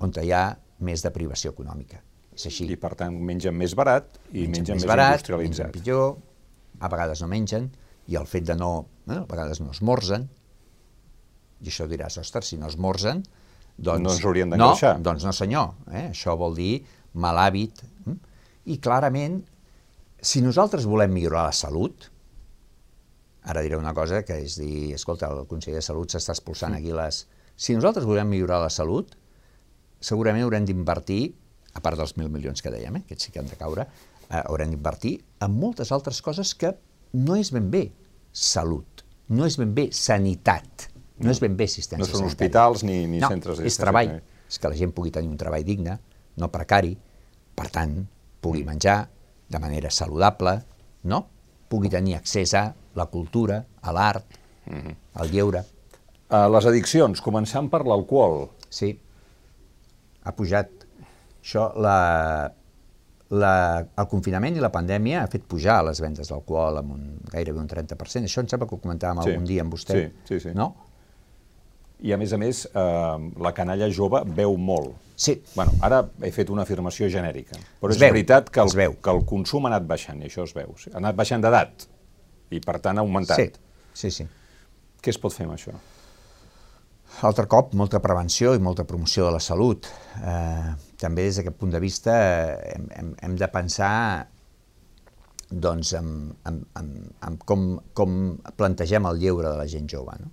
on 0.00 0.12
hi 0.22 0.32
ha 0.32 0.44
més 0.82 1.04
deprivació 1.04 1.52
econòmica. 1.52 2.00
És 2.32 2.46
així. 2.48 2.66
I 2.72 2.78
per 2.80 2.94
tant 2.98 3.14
mengen 3.14 3.54
més 3.56 3.74
barat 3.76 4.08
i 4.32 4.46
mengen, 4.46 4.52
mengen 4.56 4.76
més, 4.76 4.82
més 4.82 4.88
barat, 4.88 5.18
industrialitzat. 5.18 5.68
Mengen 5.68 5.76
pitjor, 5.76 6.14
a 6.80 6.90
vegades 6.92 7.22
no 7.22 7.28
mengen, 7.30 7.68
i 8.08 8.16
el 8.18 8.26
fet 8.26 8.48
de 8.48 8.56
no, 8.58 8.72
eh, 9.06 9.18
a 9.20 9.26
vegades 9.28 9.60
no 9.62 9.70
esmorzen, 9.74 10.26
i 11.62 11.70
això 11.70 11.86
diràs, 11.90 12.18
ostres, 12.18 12.48
si 12.50 12.58
no 12.58 12.70
esmorzen, 12.72 13.22
doncs... 13.76 14.02
No 14.02 14.14
ens 14.16 14.24
haurien 14.24 14.50
d'engreixar. 14.50 14.96
No, 14.98 15.06
doncs 15.10 15.26
no 15.28 15.34
senyor, 15.36 15.76
eh? 15.92 16.08
això 16.10 16.34
vol 16.40 16.56
dir 16.58 16.72
mal 17.22 17.38
hàbit. 17.38 17.84
Eh? 18.08 18.16
I 18.74 18.78
clarament, 18.82 19.38
si 20.22 20.42
nosaltres 20.42 20.88
volem 20.88 21.12
millorar 21.14 21.46
la 21.50 21.54
salut, 21.56 22.08
Ara 23.42 23.62
diré 23.64 23.74
una 23.74 23.90
cosa 23.94 24.20
que 24.22 24.36
és 24.44 24.54
dir, 24.60 24.92
escolta, 24.94 25.26
el 25.34 25.48
Consell 25.50 25.74
de 25.74 25.82
Salut 25.82 26.12
s'està 26.14 26.34
expulsant 26.36 26.76
aquí 26.76 26.92
les... 26.94 27.24
Si 27.58 27.74
nosaltres 27.74 28.06
volem 28.06 28.28
millorar 28.30 28.60
la 28.62 28.70
salut, 28.70 29.16
segurament 30.02 30.44
haurem 30.44 30.66
d'invertir, 30.68 31.22
a 31.72 31.80
part 31.80 31.96
dels 32.00 32.16
mil 32.18 32.28
milions 32.32 32.62
que 32.62 32.72
dèiem, 32.72 33.00
eh, 33.00 33.04
que 33.08 33.16
sí 33.18 33.32
que 33.32 33.40
han 33.40 33.48
de 33.48 33.56
caure, 33.56 33.86
eh, 34.28 34.42
haurem 34.42 34.74
d'invertir 34.74 35.18
en 35.40 35.54
moltes 35.56 35.92
altres 35.92 36.20
coses 36.22 36.54
que 36.58 36.74
no 37.12 37.36
és 37.36 37.52
ben 37.54 37.70
bé 37.70 37.86
salut, 38.32 39.04
no 39.28 39.46
és 39.46 39.56
ben 39.60 39.72
bé 39.76 39.88
sanitat, 39.92 40.88
no, 41.22 41.30
és 41.30 41.40
ben 41.40 41.56
bé 41.56 41.68
assistència 41.70 42.02
No 42.02 42.08
són 42.08 42.24
sanitària. 42.24 42.32
hospitals 42.32 42.84
ni, 42.88 43.06
ni 43.06 43.20
no, 43.22 43.28
centres 43.28 43.58
és 43.58 43.62
d'assistència 43.62 43.84
treball, 43.84 44.12
sanitària. 44.12 44.48
és 44.48 44.58
que 44.58 44.72
la 44.72 44.80
gent 44.80 44.92
pugui 44.96 45.12
tenir 45.14 45.30
un 45.30 45.38
treball 45.40 45.64
digne, 45.64 45.98
no 46.36 46.48
precari, 46.52 46.96
per 47.54 47.68
tant, 47.70 47.98
pugui 48.40 48.64
menjar 48.64 49.08
de 49.52 49.58
manera 49.60 49.90
saludable, 49.90 50.56
no? 51.04 51.26
pugui 51.68 51.88
tenir 51.92 52.16
accés 52.16 52.54
a 52.54 52.74
la 52.96 53.06
cultura, 53.06 53.62
a 53.80 53.92
l'art, 53.92 54.38
al 55.14 55.30
lleure. 55.30 55.62
Uh, 56.32 56.48
les 56.52 56.66
addiccions, 56.68 57.20
començant 57.24 57.68
per 57.72 57.82
l'alcohol. 57.88 58.46
Sí, 58.72 58.94
ha 60.24 60.32
pujat. 60.36 60.70
Això, 61.42 61.68
la, 61.82 61.96
la, 63.34 63.52
el 63.98 64.08
confinament 64.10 64.56
i 64.56 64.62
la 64.62 64.70
pandèmia 64.74 65.22
ha 65.24 65.28
fet 65.32 65.44
pujar 65.48 65.80
les 65.88 66.00
vendes 66.04 66.28
d'alcohol 66.30 66.78
amb 66.82 66.92
un, 66.94 67.04
gairebé 67.32 67.58
un 67.62 67.68
30%. 67.70 68.28
Això 68.28 68.44
em 68.44 68.48
sembla 68.50 68.68
que 68.70 68.76
ho 68.76 68.82
comentàvem 68.82 69.22
Sí, 69.24 69.30
algun 69.32 69.48
dia 69.48 69.64
amb 69.64 69.74
vostè. 69.74 69.98
sí, 69.98 70.10
sí, 70.28 70.40
sí. 70.48 70.54
No? 70.54 70.72
I 72.02 72.12
a 72.12 72.18
més 72.18 72.32
a 72.34 72.38
més, 72.38 72.64
eh, 72.66 73.30
la 73.46 73.52
canalla 73.54 73.86
jove 73.94 74.24
veu 74.34 74.56
molt. 74.58 74.96
Sí. 75.22 75.36
Bueno, 75.54 75.70
ara 75.86 76.00
he 76.26 76.32
fet 76.34 76.48
una 76.50 76.64
afirmació 76.66 77.06
genèrica, 77.12 77.54
però 77.80 77.92
Es 77.92 77.96
és 77.96 78.00
veu, 78.02 78.10
veritat 78.16 78.48
que 78.50 78.58
el, 78.60 78.66
es 78.72 78.74
veu. 78.74 78.96
que 78.98 79.10
el 79.12 79.20
consum 79.28 79.66
ha 79.66 79.70
anat 79.70 79.86
baixant, 79.86 80.18
i 80.22 80.26
això 80.26 80.42
es 80.42 80.54
veu. 80.56 80.72
Ha 80.92 80.96
anat 80.98 81.14
baixant 81.14 81.44
d'edat, 81.44 81.86
i 82.50 82.58
per 82.60 82.80
tant 82.82 82.98
ha 82.98 83.04
augmentat. 83.06 83.38
Sí, 83.38 83.52
sí, 83.94 84.10
sí. 84.10 84.26
Què 85.02 85.10
es 85.14 85.18
pot 85.22 85.32
fer 85.34 85.46
amb 85.46 85.54
això? 85.54 85.76
Altre 87.20 87.46
cop, 87.46 87.74
molta 87.78 88.00
prevenció 88.02 88.54
i 88.56 88.60
molta 88.62 88.84
promoció 88.88 89.28
de 89.28 89.36
la 89.36 89.40
salut. 89.40 89.86
Eh, 90.18 90.70
també 90.98 91.28
des 91.28 91.38
d'aquest 91.38 91.58
punt 91.60 91.74
de 91.74 91.80
vista 91.82 92.14
eh, 92.16 92.72
hem, 92.72 92.86
hem, 92.98 93.10
hem 93.22 93.36
de 93.38 93.48
pensar 93.52 93.92
doncs, 95.52 95.92
en, 95.92 96.32
en, 96.48 96.62
en, 96.80 96.88
en 97.28 97.36
com, 97.44 97.66
com 97.94 98.16
plantegem 98.56 99.06
el 99.10 99.20
lleure 99.20 99.50
de 99.50 99.58
la 99.60 99.68
gent 99.68 99.86
jove. 99.92 100.16
No? 100.22 100.32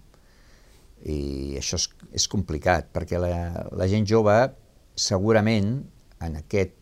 I 1.06 1.60
això 1.60 1.78
és, 1.80 1.90
és 2.16 2.28
complicat, 2.32 2.90
perquè 2.96 3.20
la, 3.22 3.34
la 3.76 3.88
gent 3.92 4.08
jove 4.08 4.36
segurament 5.00 5.76
en 6.26 6.40
aquest, 6.40 6.74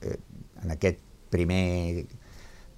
eh, 0.00 0.18
en 0.62 0.76
aquest 0.76 1.02
primer, 1.32 2.06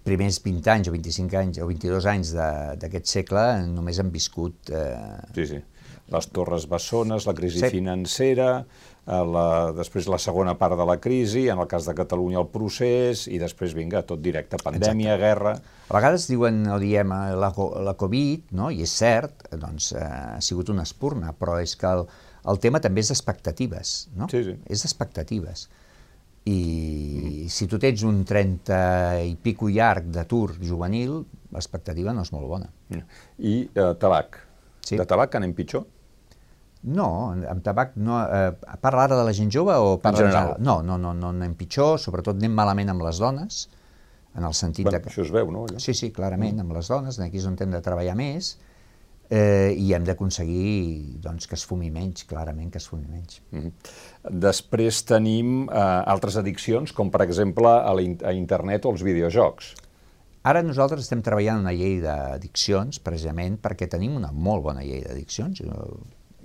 primers 0.07 0.41
20 0.43 0.73
anys 0.73 0.89
o 0.91 0.95
25 0.95 1.39
anys 1.43 1.61
o 1.63 1.69
22 1.69 2.09
anys 2.11 2.33
d'aquest 2.81 3.11
segle 3.11 3.45
només 3.69 4.01
han 4.01 4.15
viscut 4.15 4.73
eh, 4.73 5.19
Sí, 5.37 5.47
sí. 5.53 5.61
Les 6.09 6.27
torres 6.33 6.65
bessones, 6.71 7.27
la 7.29 7.35
crisi 7.37 7.59
Sí. 7.61 7.69
financera, 7.75 8.65
eh, 9.07 9.25
la, 9.35 9.73
després 9.77 10.07
la 10.09 10.17
segona 10.19 10.55
part 10.57 10.77
de 10.79 10.87
la 10.89 10.97
crisi, 11.05 11.49
en 11.53 11.59
el 11.61 11.67
cas 11.69 11.85
de 11.85 11.95
Catalunya 11.95 12.39
el 12.41 12.47
procés, 12.49 13.27
i 13.29 13.37
després, 13.39 13.75
vinga, 13.77 14.01
tot 14.09 14.23
directe, 14.25 14.57
pandèmia, 14.65 15.19
guerra... 15.21 15.53
A 15.89 15.95
vegades 15.99 16.27
diuen 16.29 16.67
o 16.73 16.79
diem 16.81 17.13
eh, 17.13 17.35
la, 17.37 17.53
la 17.85 17.95
Covid, 18.01 18.51
no? 18.57 18.71
i 18.71 18.83
és 18.85 18.95
cert, 19.03 19.49
doncs, 19.53 19.93
eh, 19.93 20.01
ha 20.39 20.41
sigut 20.41 20.69
una 20.73 20.83
espurna, 20.89 21.35
però 21.37 21.59
és 21.61 21.77
que 21.77 21.87
el, 21.93 22.07
el 22.49 22.59
tema 22.59 22.81
també 22.81 23.01
és 23.05 23.09
d'expectatives, 23.13 24.09
no? 24.17 24.29
Sí, 24.33 24.43
sí. 24.45 24.57
És 24.69 24.83
d'expectatives. 24.87 25.69
I 26.49 27.47
si 27.53 27.67
tu 27.69 27.77
tens 27.79 28.03
un 28.09 28.23
30 28.25 29.21
i 29.29 29.35
pico 29.43 29.69
llarg 29.69 30.07
d'atur 30.15 30.55
juvenil, 30.63 31.19
l'expectativa 31.53 32.15
no 32.17 32.25
és 32.25 32.33
molt 32.33 32.49
bona. 32.49 32.71
I 33.39 33.69
eh, 33.69 33.93
tabac. 34.01 34.39
Sí. 34.81 34.97
De 34.97 35.05
tabac 35.05 35.35
anem 35.37 35.53
pitjor? 35.53 35.85
No, 36.83 37.09
amb 37.35 37.63
tabac 37.67 37.97
no... 37.99 38.21
Eh, 38.23 38.53
parla 38.81 39.09
ara 39.09 39.17
de 39.19 39.25
la 39.27 39.33
gent 39.35 39.51
jove 39.51 39.75
o 39.75 39.97
parla 40.01 40.19
general. 40.29 40.55
No, 40.63 40.79
no, 40.83 40.97
no, 40.99 41.13
no 41.13 41.33
anem 41.35 41.57
pitjor, 41.59 41.99
sobretot 41.99 42.39
anem 42.39 42.55
malament 42.55 42.93
amb 42.95 43.03
les 43.03 43.19
dones, 43.19 43.65
en 44.39 44.45
el 44.47 44.55
sentit 44.55 44.85
Bueno, 44.87 44.99
de 44.99 45.03
que... 45.05 45.11
això 45.11 45.25
es 45.27 45.33
veu, 45.35 45.51
no? 45.51 45.65
allò? 45.67 45.81
Sí, 45.83 45.95
sí, 45.99 46.13
clarament, 46.15 46.61
amb 46.63 46.73
les 46.77 46.89
dones, 46.89 47.19
aquí 47.25 47.41
és 47.41 47.47
on 47.51 47.57
hem 47.59 47.73
de 47.75 47.81
treballar 47.83 48.15
més 48.19 48.53
eh, 49.31 49.75
i 49.77 49.91
hem 49.97 50.05
d'aconseguir 50.07 51.19
doncs, 51.25 51.49
que 51.51 51.59
es 51.59 51.65
fumi 51.67 51.91
menys, 51.91 52.23
clarament 52.31 52.71
que 52.73 52.79
es 52.79 52.87
fumi 52.89 53.09
menys. 53.11 53.41
Mhm. 53.51 53.73
Després 54.47 55.03
tenim 55.09 55.67
eh, 55.67 55.83
altres 56.15 56.39
addiccions, 56.41 56.95
com 56.95 57.11
per 57.11 57.25
exemple 57.27 57.69
a, 57.75 57.91
la, 57.93 58.07
a 58.31 58.37
internet 58.37 58.87
o 58.87 58.95
els 58.95 59.03
videojocs. 59.05 59.75
Ara 60.49 60.63
nosaltres 60.63 61.03
estem 61.03 61.21
treballant 61.27 61.59
una 61.61 61.75
llei 61.75 61.99
d'addiccions, 62.01 63.03
precisament 63.05 63.59
perquè 63.61 63.89
tenim 63.91 64.15
una 64.17 64.31
molt 64.33 64.63
bona 64.71 64.87
llei 64.87 65.03
d'addiccions, 65.05 65.59
jo- 65.67 65.99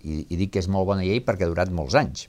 i, 0.04 0.26
i 0.30 0.36
dic 0.40 0.54
que 0.54 0.60
és 0.64 0.68
molt 0.72 0.88
bona 0.90 1.04
llei 1.06 1.22
perquè 1.24 1.46
ha 1.48 1.52
durat 1.52 1.72
molts 1.72 1.96
anys, 2.00 2.28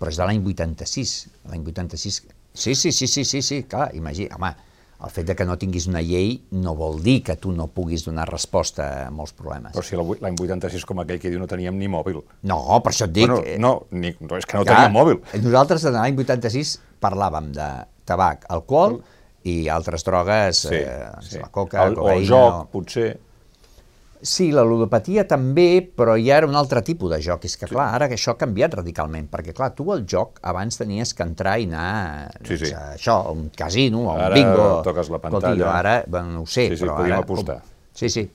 però 0.00 0.10
és 0.12 0.16
de 0.20 0.24
l'any 0.26 0.42
86, 0.46 1.14
l'any 1.50 1.64
86... 1.66 2.22
Sí, 2.52 2.74
sí, 2.74 2.90
sí, 2.90 3.06
sí, 3.06 3.24
sí, 3.24 3.42
sí, 3.46 3.62
clar, 3.70 3.92
imagina, 3.94 4.34
home, 4.34 4.48
el 5.00 5.12
fet 5.14 5.28
de 5.30 5.34
que 5.38 5.44
no 5.48 5.54
tinguis 5.56 5.86
una 5.88 6.00
llei 6.04 6.34
no 6.52 6.74
vol 6.76 6.98
dir 7.02 7.20
que 7.24 7.36
tu 7.40 7.52
no 7.56 7.68
puguis 7.72 8.02
donar 8.04 8.26
resposta 8.28 8.88
a 9.06 9.10
molts 9.14 9.32
problemes. 9.38 9.72
Però 9.76 9.84
si 9.86 9.96
l'any 9.96 10.34
86, 10.36 10.84
com 10.88 10.98
aquell 11.00 11.20
que 11.22 11.30
diu, 11.32 11.38
no 11.40 11.46
teníem 11.48 11.78
ni 11.78 11.88
mòbil. 11.88 12.18
No, 12.50 12.58
per 12.84 12.92
això 12.92 13.06
et 13.06 13.14
dic... 13.16 13.30
bueno, 13.30 13.54
no, 13.62 13.72
ni, 13.96 14.10
no, 14.20 14.36
és 14.36 14.44
que 14.50 14.58
no 14.58 14.66
Clar, 14.66 14.74
teníem 14.82 14.96
mòbil. 14.98 15.22
Nosaltres 15.46 15.86
en 15.88 15.96
l'any 15.96 16.18
86 16.20 16.74
parlàvem 17.00 17.48
de 17.56 17.68
tabac, 18.10 18.44
alcohol 18.52 18.98
i 19.48 19.54
altres 19.72 20.04
drogues, 20.04 20.66
Sí, 20.68 20.74
eh, 20.82 21.08
sí. 21.24 21.38
la 21.40 21.48
coca, 21.54 21.86
el, 21.86 21.94
o 21.96 22.02
cocaïna... 22.02 22.18
el 22.18 22.26
joc, 22.28 22.58
o- 22.58 22.68
potser. 22.74 23.08
Sí, 24.22 24.50
la 24.52 24.60
ludopatia 24.66 25.22
també, 25.28 25.80
però 25.96 26.12
ja 26.20 26.36
era 26.36 26.46
un 26.46 26.54
altre 26.58 26.82
tipus 26.84 27.10
de 27.14 27.18
joc. 27.24 27.44
És 27.48 27.54
que, 27.56 27.66
clar, 27.70 27.86
ara 27.96 28.08
que 28.10 28.18
això 28.18 28.34
ha 28.34 28.38
canviat 28.40 28.74
radicalment, 28.76 29.30
perquè, 29.32 29.54
clar, 29.56 29.70
tu 29.78 29.86
al 29.94 30.02
joc 30.04 30.38
abans 30.42 30.76
tenies 30.76 31.14
que 31.16 31.24
entrar 31.24 31.54
i 31.62 31.64
anar 31.70 32.30
Sí, 32.44 32.58
sí. 32.58 32.68
doncs, 32.68 32.74
a 32.76 32.82
això, 32.98 33.16
a 33.26 33.32
un 33.32 33.48
casino, 33.56 34.02
a 34.10 34.14
un 34.18 34.24
Ara 34.26 34.34
bingo... 34.36 34.66
toques 34.84 35.08
la 35.08 35.16
Escolti, 35.16 35.36
pantalla. 35.38 35.64
jo 35.64 35.70
ara, 35.72 35.94
bueno, 36.06 36.28
no 36.34 36.42
ho 36.42 36.46
sé, 36.46 36.68
Sí, 36.68 36.76
sí, 36.76 36.84
però 36.84 36.96
podríem 36.98 37.16
ara... 37.16 37.24
apostar. 37.24 37.58
Sí, 37.96 38.08
sí. 38.12 38.26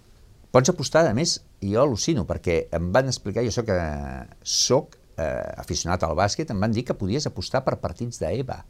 Pots 0.55 0.69
apostar, 0.71 1.05
a 1.09 1.13
més, 1.13 1.37
i 1.61 1.73
jo 1.75 1.81
al·lucino, 1.83 2.23
perquè 2.25 2.61
em 2.73 2.89
van 2.95 3.09
explicar, 3.11 3.43
jo 3.45 3.51
soc, 3.51 3.69
eh, 3.69 4.25
soc 4.41 4.95
eh, 5.17 5.53
aficionat 5.61 6.03
al 6.07 6.15
bàsquet, 6.17 6.49
em 6.49 6.59
van 6.65 6.71
dir 6.71 6.83
que 6.87 6.95
podies 6.97 7.27
apostar 7.27 7.61
per 7.65 7.75
partits 7.83 8.19
d'EVA. 8.23 8.61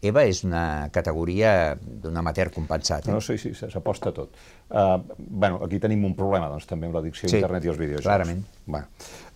EVA 0.00 0.22
és 0.30 0.44
una 0.46 0.88
categoria 0.94 1.74
d'un 1.76 2.16
amateur 2.20 2.52
compensat. 2.54 3.08
Eh? 3.08 3.12
No, 3.12 3.18
sí, 3.24 3.34
sí, 3.40 3.50
s'aposta 3.58 4.12
tot. 4.14 4.36
Uh, 4.70 5.00
bueno, 5.18 5.58
aquí 5.64 5.80
tenim 5.82 6.04
un 6.06 6.14
problema, 6.14 6.46
doncs, 6.52 6.68
també 6.70 6.86
amb 6.86 6.94
l'addicció 6.94 7.26
a 7.26 7.30
Sí, 7.32 7.40
internet 7.40 7.64
i 7.66 7.72
els 7.72 7.80
videojocs. 7.80 8.06
clarament. 8.06 8.44
Va. 8.70 8.84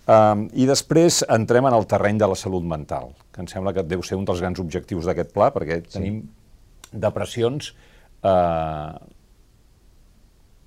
Um, 0.03 0.49
I 0.55 0.67
després 0.67 1.21
entrem 1.31 1.67
en 1.67 1.75
el 1.75 1.87
terreny 1.91 2.19
de 2.19 2.29
la 2.31 2.39
salut 2.39 2.63
mental, 2.67 3.11
que 3.35 3.43
em 3.43 3.51
sembla 3.51 3.73
que 3.75 3.83
deu 3.83 4.03
ser 4.07 4.17
un 4.19 4.25
dels 4.27 4.41
grans 4.43 4.59
objectius 4.63 5.07
d'aquest 5.07 5.35
pla, 5.35 5.51
perquè 5.55 5.81
tenim 5.91 6.23
depressions 6.93 7.73
uh, 8.23 8.99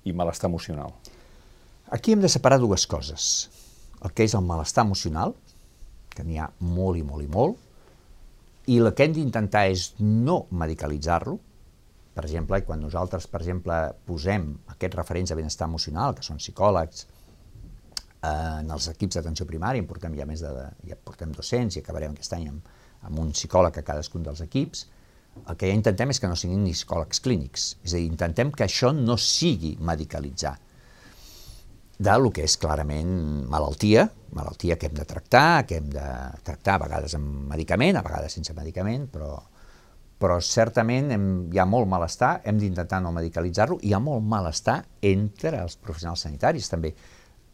i 0.04 0.12
malestar 0.12 0.48
emocional. 0.50 0.92
Aquí 1.90 2.12
hem 2.12 2.20
de 2.20 2.28
separar 2.28 2.58
dues 2.60 2.86
coses. 2.86 3.48
El 4.04 4.12
que 4.12 4.24
és 4.26 4.34
el 4.34 4.44
malestar 4.44 4.84
emocional, 4.84 5.32
que 6.12 6.24
n'hi 6.24 6.38
ha 6.40 6.50
molt 6.60 6.98
i 6.98 7.04
molt 7.06 7.24
i 7.24 7.28
molt, 7.30 7.56
i 8.66 8.78
el 8.82 8.92
que 8.94 9.06
hem 9.06 9.14
d'intentar 9.14 9.66
és 9.70 9.92
no 10.00 10.46
medicalitzar-lo. 10.50 11.36
Per 12.16 12.24
exemple, 12.24 12.62
quan 12.64 12.80
nosaltres, 12.80 13.28
per 13.30 13.42
exemple, 13.42 13.76
posem 14.08 14.48
aquests 14.72 14.96
referents 14.96 15.30
de 15.30 15.36
benestar 15.38 15.68
emocional, 15.68 16.16
que 16.16 16.24
són 16.26 16.40
psicòlegs, 16.40 17.06
eh, 17.06 18.30
en 18.62 18.72
els 18.72 18.88
equips 18.92 19.18
d'atenció 19.18 19.46
primària, 19.46 19.84
en 19.84 19.88
portem 19.88 20.16
ja 20.18 20.26
més 20.26 20.42
de, 20.42 20.52
ja 20.88 20.96
portem 20.96 21.34
200 21.36 21.76
i 21.76 21.84
acabarem 21.84 22.16
aquest 22.16 22.36
any 22.38 22.48
amb, 22.50 22.70
amb 23.06 23.22
un 23.22 23.32
psicòleg 23.36 23.78
a 23.78 23.84
cadascun 23.86 24.24
dels 24.26 24.42
equips, 24.46 24.86
el 25.44 25.58
que 25.60 25.68
ja 25.68 25.76
intentem 25.76 26.10
és 26.10 26.18
que 26.18 26.30
no 26.30 26.38
siguin 26.40 26.64
ni 26.64 26.72
psicòlegs 26.72 27.20
clínics, 27.20 27.66
és 27.84 27.92
a 27.92 28.00
dir, 28.00 28.06
intentem 28.08 28.50
que 28.50 28.64
això 28.64 28.94
no 28.96 29.18
sigui 29.20 29.76
medicalitzar 29.84 30.56
del 31.98 32.28
que 32.34 32.44
és 32.44 32.56
clarament 32.60 33.10
malaltia, 33.48 34.06
malaltia 34.36 34.76
que 34.76 34.90
hem 34.90 34.96
de 34.96 35.06
tractar, 35.08 35.64
que 35.66 35.80
hem 35.80 35.90
de 35.92 36.06
tractar 36.44 36.76
a 36.76 36.82
vegades 36.84 37.16
amb 37.16 37.46
medicament, 37.52 37.96
a 37.96 38.04
vegades 38.04 38.36
sense 38.36 38.52
medicament, 38.56 39.06
però, 39.12 39.32
però 40.20 40.38
certament 40.44 41.12
hem, 41.16 41.28
hi 41.52 41.60
ha 41.62 41.68
molt 41.68 41.88
malestar, 41.88 42.40
hem 42.44 42.60
d'intentar 42.60 43.00
no 43.04 43.14
medicalitzar-lo, 43.16 43.80
hi 43.82 43.94
ha 43.96 44.02
molt 44.02 44.24
malestar 44.28 44.82
entre 45.08 45.62
els 45.62 45.78
professionals 45.80 46.26
sanitaris 46.28 46.68
també. 46.72 46.92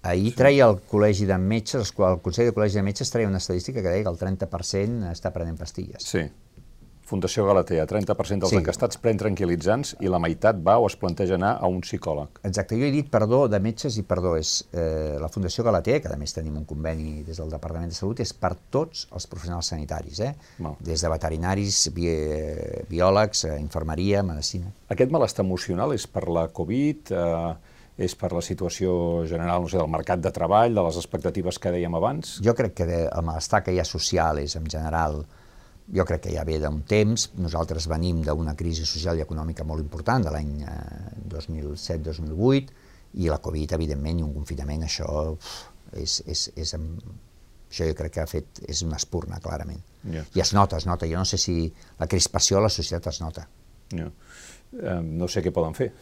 Ahir 0.02 0.32
treia 0.34 0.66
el 0.66 0.80
Col·legi 0.90 1.28
de 1.28 1.36
Metges, 1.38 1.92
el 1.94 2.18
Consell 2.24 2.48
de 2.50 2.54
Col·legi 2.56 2.80
de 2.80 2.82
Metges 2.82 3.12
treia 3.14 3.30
una 3.30 3.38
estadística 3.38 3.78
que 3.78 3.92
deia 3.92 4.02
que 4.02 4.10
el 4.10 4.18
30% 4.18 5.12
està 5.12 5.30
prenent 5.30 5.60
pastilles. 5.60 6.02
Sí. 6.02 6.24
Fundació 7.04 7.44
Galatea, 7.44 7.84
30% 7.86 8.40
dels 8.46 8.50
Sí. 8.52 8.56
encastats 8.56 8.96
pren 8.96 9.18
tranquil·litzants 9.18 9.96
i 10.00 10.08
la 10.08 10.18
meitat 10.22 10.56
va 10.64 10.78
o 10.78 10.86
es 10.86 10.94
planteja 10.96 11.34
anar 11.34 11.58
a 11.60 11.66
un 11.66 11.80
psicòleg. 11.82 12.28
Exacte, 12.44 12.76
jo 12.78 12.84
he 12.86 12.90
dit 12.94 13.10
perdó 13.10 13.48
de 13.48 13.58
metges 13.60 13.98
i 13.98 14.02
perdó 14.02 14.36
és 14.38 14.64
eh, 14.72 15.18
la 15.20 15.28
Fundació 15.28 15.64
Galatea, 15.64 16.00
que 16.00 16.08
a 16.08 16.16
més 16.16 16.32
tenim 16.32 16.56
un 16.56 16.64
conveni 16.64 17.22
des 17.24 17.36
del 17.36 17.50
Departament 17.50 17.88
de 17.90 17.94
Salut, 17.94 18.20
és 18.20 18.32
per 18.32 18.54
tots 18.70 19.08
els 19.12 19.26
professionals 19.26 19.66
sanitaris, 19.66 20.20
eh? 20.20 20.34
Val. 20.58 20.76
des 20.80 21.00
de 21.02 21.08
veterinaris, 21.08 21.90
bi 21.92 22.06
biòlegs, 22.88 23.44
eh, 23.44 23.58
infermeria, 23.60 24.22
medicina. 24.22 24.70
Aquest 24.88 25.10
malestar 25.10 25.44
emocional 25.44 25.92
és 25.92 26.06
per 26.06 26.28
la 26.28 26.48
Covid, 26.48 27.10
eh, 27.12 27.54
és 27.98 28.14
per 28.16 28.32
la 28.32 28.40
situació 28.40 29.26
general 29.28 29.62
no 29.62 29.68
sé, 29.68 29.76
del 29.76 29.88
mercat 29.88 30.20
de 30.20 30.30
treball, 30.32 30.74
de 30.74 30.82
les 30.82 30.96
expectatives 30.96 31.58
que 31.58 31.70
dèiem 31.70 31.94
abans? 31.94 32.38
Jo 32.42 32.54
crec 32.54 32.74
que 32.74 32.86
de- 32.86 33.08
el 33.12 33.22
malestar 33.22 33.62
que 33.62 33.72
hi 33.72 33.78
ha 33.80 33.84
social 33.84 34.38
és, 34.38 34.56
en 34.56 34.64
general, 34.66 35.26
jo 35.92 36.04
crec 36.08 36.24
que 36.26 36.32
ja 36.34 36.44
ve 36.48 36.58
d'un 36.60 36.82
temps. 36.88 37.28
Nosaltres 37.38 37.86
venim 37.90 38.22
d'una 38.24 38.54
crisi 38.58 38.86
social 38.88 39.18
i 39.18 39.24
econòmica 39.24 39.66
molt 39.68 39.84
important 39.84 40.24
de 40.24 40.32
l'any 40.32 40.54
eh, 40.64 40.76
2007-2008 41.34 42.72
i 43.20 43.28
la 43.28 43.40
Covid, 43.44 43.74
evidentment, 43.76 44.22
i 44.22 44.24
un 44.24 44.32
confinament, 44.32 44.86
això 44.86 45.08
és, 45.92 46.22
és, 46.24 46.46
és, 46.56 46.72
això 46.74 47.88
jo 47.90 47.96
crec 47.98 48.14
que 48.14 48.22
ha 48.22 48.30
fet, 48.30 48.62
és 48.68 48.80
una 48.86 48.96
espurna, 49.00 49.40
clarament. 49.44 49.82
Ja. 50.14 50.24
I 50.34 50.42
es 50.44 50.54
nota, 50.56 50.80
es 50.80 50.88
nota. 50.88 51.08
Jo 51.08 51.20
no 51.20 51.28
sé 51.28 51.38
si 51.38 51.66
la 52.00 52.08
crispació 52.08 52.58
a 52.58 52.64
la 52.64 52.72
societat 52.72 53.12
es 53.12 53.20
nota. 53.20 53.44
No. 53.98 54.08
Eh, 54.72 54.98
no 55.04 55.28
sé 55.28 55.44
què 55.44 55.52
poden 55.52 55.76
fer 55.76 55.92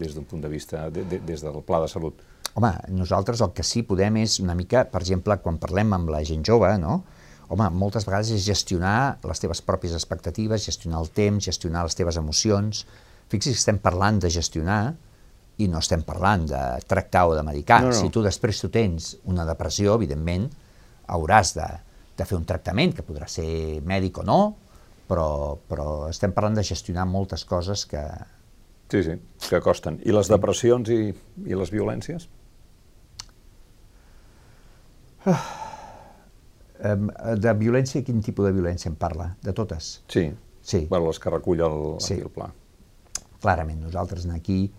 des 0.00 0.16
d'un 0.16 0.26
punt 0.26 0.42
de 0.42 0.50
vista, 0.50 0.88
de, 0.90 1.04
de, 1.06 1.20
des 1.26 1.42
del 1.44 1.62
pla 1.66 1.80
de 1.84 1.88
salut. 1.92 2.22
Home, 2.58 2.72
nosaltres 2.96 3.42
el 3.44 3.52
que 3.54 3.62
sí 3.62 3.84
podem 3.86 4.16
és 4.24 4.40
una 4.42 4.56
mica, 4.58 4.82
per 4.90 5.04
exemple, 5.04 5.36
quan 5.44 5.60
parlem 5.62 5.92
amb 5.94 6.10
la 6.10 6.24
gent 6.26 6.42
jove, 6.46 6.72
no? 6.82 7.02
Home, 7.50 7.66
moltes 7.74 8.06
vegades 8.06 8.30
és 8.34 8.44
gestionar 8.46 9.18
les 9.26 9.42
teves 9.42 9.60
pròpies 9.66 9.96
expectatives, 9.96 10.64
gestionar 10.68 11.00
el 11.02 11.10
temps, 11.10 11.44
gestionar 11.50 11.82
les 11.86 11.98
teves 11.98 12.18
emocions. 12.20 12.84
Fixis 13.30 13.56
que 13.56 13.62
estem 13.64 13.80
parlant 13.82 14.20
de 14.22 14.30
gestionar 14.30 14.80
i 15.60 15.66
no 15.68 15.82
estem 15.82 16.04
parlant 16.06 16.46
de 16.48 16.62
tractar 16.88 17.26
o 17.28 17.34
de 17.34 17.42
medicar. 17.46 17.82
No, 17.82 17.90
no. 17.90 17.98
Si 17.98 18.10
tu 18.14 18.22
després 18.22 18.62
tu 18.62 18.70
tens 18.72 19.16
una 19.28 19.44
depressió, 19.48 19.96
evidentment, 19.98 20.46
hauràs 21.10 21.54
de, 21.58 21.66
de 22.16 22.26
fer 22.26 22.38
un 22.38 22.46
tractament, 22.46 22.94
que 22.94 23.04
podrà 23.06 23.26
ser 23.28 23.50
mèdic 23.82 24.22
o 24.22 24.26
no, 24.26 24.40
però, 25.10 25.58
però 25.68 25.88
estem 26.08 26.30
parlant 26.36 26.60
de 26.60 26.64
gestionar 26.70 27.08
moltes 27.10 27.44
coses 27.50 27.82
que, 27.90 28.04
Sí, 28.90 29.04
sí, 29.06 29.12
que 29.46 29.60
costen. 29.62 30.00
I 30.02 30.10
les 30.10 30.26
depressions 30.30 30.88
i, 30.90 31.12
i 31.46 31.58
les 31.58 31.70
violències? 31.70 32.24
Em, 35.30 35.36
de 36.80 37.52
violència, 37.58 38.02
quin 38.06 38.22
tipus 38.24 38.46
de 38.48 38.52
violència 38.56 38.88
em 38.90 38.96
parla? 38.96 39.34
De 39.42 39.52
totes? 39.56 40.00
Sí. 40.08 40.30
Sí. 40.62 40.86
Bueno, 40.90 41.06
les 41.06 41.18
que 41.18 41.30
recull 41.30 41.60
el, 41.60 42.00
Sí. 42.00 42.14
aquí 42.14 42.22
el 42.22 42.30
pla. 42.30 42.50
Clarament, 43.40 43.80
nosaltres 43.80 44.26
aquí 44.32 44.72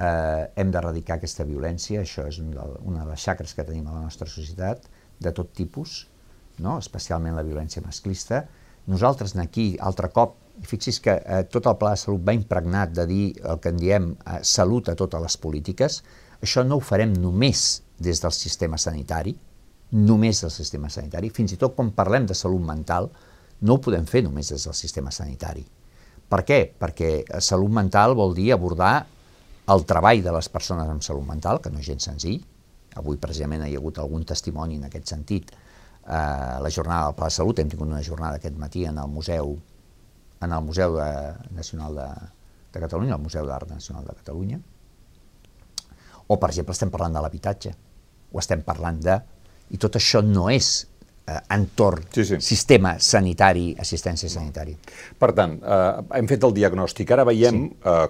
eh, 0.00 0.50
hem 0.56 0.70
d'erradicar 0.70 1.18
aquesta 1.18 1.44
violència, 1.44 2.02
això 2.02 2.26
és 2.28 2.38
un 2.42 2.50
del, 2.54 2.76
una 2.82 3.04
de 3.04 3.10
les 3.12 3.20
xacres 3.20 3.54
que 3.54 3.64
tenim 3.64 3.86
a 3.86 3.94
la 3.94 4.02
nostra 4.02 4.26
societat, 4.26 4.88
de 5.20 5.32
tot 5.36 5.52
tipus, 5.52 6.06
no? 6.58 6.78
especialment 6.78 7.36
la 7.36 7.44
violència 7.46 7.82
masclista. 7.84 8.46
Nosaltres 8.90 9.36
aquí, 9.36 9.74
altre 9.80 10.08
cop, 10.10 10.36
i 10.60 10.66
fixis 10.68 10.98
que 11.00 11.14
eh, 11.20 11.44
tot 11.48 11.68
el 11.70 11.76
pla 11.80 11.94
de 11.94 12.00
salut 12.00 12.24
va 12.26 12.34
impregnat 12.36 12.92
de 12.96 13.06
dir 13.08 13.24
el 13.48 13.60
que 13.60 13.70
en 13.72 13.78
diem 13.80 14.10
eh, 14.14 14.40
salut 14.42 14.88
a 14.88 14.96
totes 14.98 15.22
les 15.22 15.36
polítiques, 15.40 16.02
això 16.40 16.64
no 16.66 16.80
ho 16.80 16.84
farem 16.84 17.12
només 17.16 17.82
des 18.00 18.20
del 18.20 18.32
sistema 18.32 18.80
sanitari, 18.80 19.36
només 19.92 20.40
del 20.44 20.52
sistema 20.54 20.90
sanitari, 20.90 21.30
fins 21.34 21.54
i 21.54 21.58
tot 21.58 21.74
quan 21.76 21.90
parlem 21.96 22.28
de 22.30 22.36
salut 22.38 22.62
mental, 22.62 23.10
no 23.60 23.76
ho 23.76 23.82
podem 23.82 24.06
fer 24.06 24.22
només 24.24 24.52
des 24.52 24.64
del 24.66 24.76
sistema 24.76 25.10
sanitari. 25.12 25.64
Per 26.30 26.42
què? 26.46 26.60
Perquè 26.78 27.10
eh, 27.20 27.40
salut 27.42 27.72
mental 27.74 28.14
vol 28.18 28.36
dir 28.36 28.52
abordar 28.54 28.94
el 29.70 29.84
treball 29.86 30.22
de 30.22 30.34
les 30.34 30.48
persones 30.48 30.88
amb 30.88 31.02
salut 31.02 31.26
mental, 31.26 31.60
que 31.62 31.70
no 31.70 31.82
és 31.82 31.88
gens 31.90 32.06
senzill. 32.06 32.38
Avui, 32.98 33.18
precisament, 33.22 33.64
hi 33.66 33.74
ha 33.74 33.80
hagut 33.82 33.98
algun 34.02 34.24
testimoni 34.26 34.78
en 34.78 34.86
aquest 34.88 35.10
sentit. 35.10 35.50
Eh, 35.50 36.56
la 36.62 36.70
jornada 36.70 37.08
del 37.08 37.16
Pla 37.18 37.28
de 37.30 37.36
Salut, 37.36 37.58
hem 37.58 37.70
tingut 37.70 37.90
una 37.90 38.02
jornada 38.02 38.38
aquest 38.38 38.56
matí 38.58 38.86
en 38.86 38.98
el 38.98 39.10
Museu, 39.10 39.56
en 40.40 40.54
el 40.56 40.64
Museu 40.64 40.96
de, 40.96 41.10
Nacional 41.54 41.98
de, 41.98 42.08
de 42.72 42.82
Catalunya, 42.86 43.18
el 43.18 43.22
Museu 43.26 43.46
d'Art 43.46 43.70
Nacional 43.70 44.06
de 44.06 44.16
Catalunya. 44.22 44.60
O, 46.30 46.38
per 46.38 46.50
exemple, 46.50 46.74
estem 46.74 46.90
parlant 46.94 47.18
de 47.18 47.22
l'habitatge, 47.22 47.74
o 48.30 48.42
estem 48.42 48.62
parlant 48.66 49.02
de... 49.02 49.18
I 49.70 49.78
tot 49.78 49.96
això 50.00 50.22
no 50.26 50.48
és 50.50 50.70
eh, 51.26 51.38
entorn, 51.54 52.02
Sí, 52.14 52.24
sí. 52.24 52.40
sistema 52.42 52.96
sanitari, 52.98 53.74
assistència 53.78 54.28
sanitària. 54.32 54.76
Per 55.18 55.32
tant, 55.36 55.58
eh, 55.62 56.16
hem 56.18 56.26
fet 56.30 56.44
el 56.48 56.54
diagnòstic. 56.56 57.10
Ara 57.14 57.24
veiem 57.28 57.62
sí. 57.68 57.76
eh, 57.86 58.08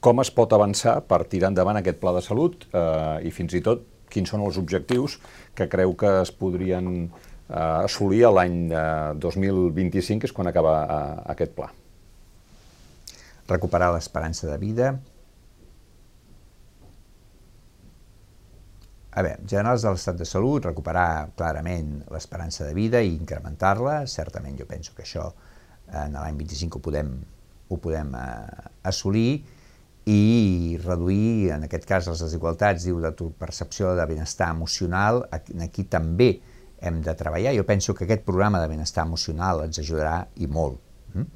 com 0.00 0.20
es 0.22 0.30
pot 0.30 0.52
avançar 0.54 1.00
per 1.08 1.24
tirar 1.26 1.48
endavant 1.50 1.80
aquest 1.80 1.98
pla 1.98 2.12
de 2.14 2.22
salut 2.22 2.68
eh, 2.72 3.26
i 3.26 3.32
fins 3.34 3.54
i 3.58 3.62
tot 3.64 3.82
quins 4.08 4.30
són 4.30 4.44
els 4.46 4.56
objectius 4.60 5.18
que 5.58 5.66
creu 5.68 5.94
que 5.98 6.12
es 6.22 6.30
podrien 6.32 6.86
eh, 7.08 7.84
assolir 7.84 8.22
a 8.28 8.30
l'any 8.32 8.70
eh, 8.72 9.14
2025, 9.20 10.20
que 10.22 10.28
és 10.30 10.32
quan 10.36 10.48
acaba 10.48 10.78
eh, 10.84 11.22
aquest 11.34 11.52
pla. 11.58 11.68
recuperar 13.48 13.92
l'esperança 13.94 14.46
de 14.46 14.58
vida. 14.60 14.90
A 19.18 19.22
veure, 19.26 19.42
generals 19.50 19.82
de 19.82 19.90
l'estat 19.90 20.18
de 20.20 20.26
salut, 20.28 20.62
recuperar 20.68 21.32
clarament 21.38 22.04
l'esperança 22.14 22.68
de 22.68 22.74
vida 22.76 23.00
i 23.02 23.16
incrementar-la. 23.16 24.04
Certament 24.06 24.54
jo 24.60 24.66
penso 24.70 24.92
que 24.94 25.02
això 25.02 25.24
eh, 25.32 26.04
en 26.04 26.14
l'any 26.14 26.38
25 26.38 26.78
ho 26.78 26.82
podem, 26.84 27.10
ho 27.68 27.78
podem 27.82 28.12
eh, 28.14 28.68
assolir 28.86 29.32
i 30.08 30.78
reduir, 30.84 31.50
en 31.56 31.66
aquest 31.66 31.88
cas, 31.88 32.06
les 32.08 32.22
desigualtats, 32.22 32.86
diu, 32.86 33.00
de 33.02 33.10
tu 33.18 33.32
percepció 33.42 33.90
de 33.98 34.06
benestar 34.08 34.52
emocional. 34.54 35.24
Aquí, 35.34 35.84
també 35.90 36.30
hem 36.78 37.02
de 37.02 37.16
treballar. 37.18 37.56
Jo 37.58 37.66
penso 37.66 37.96
que 37.98 38.06
aquest 38.06 38.24
programa 38.24 38.62
de 38.62 38.70
benestar 38.70 39.04
emocional 39.10 39.66
ens 39.66 39.82
ajudarà 39.82 40.22
i 40.38 40.46
molt. 40.46 40.78
Mm? 41.12 41.28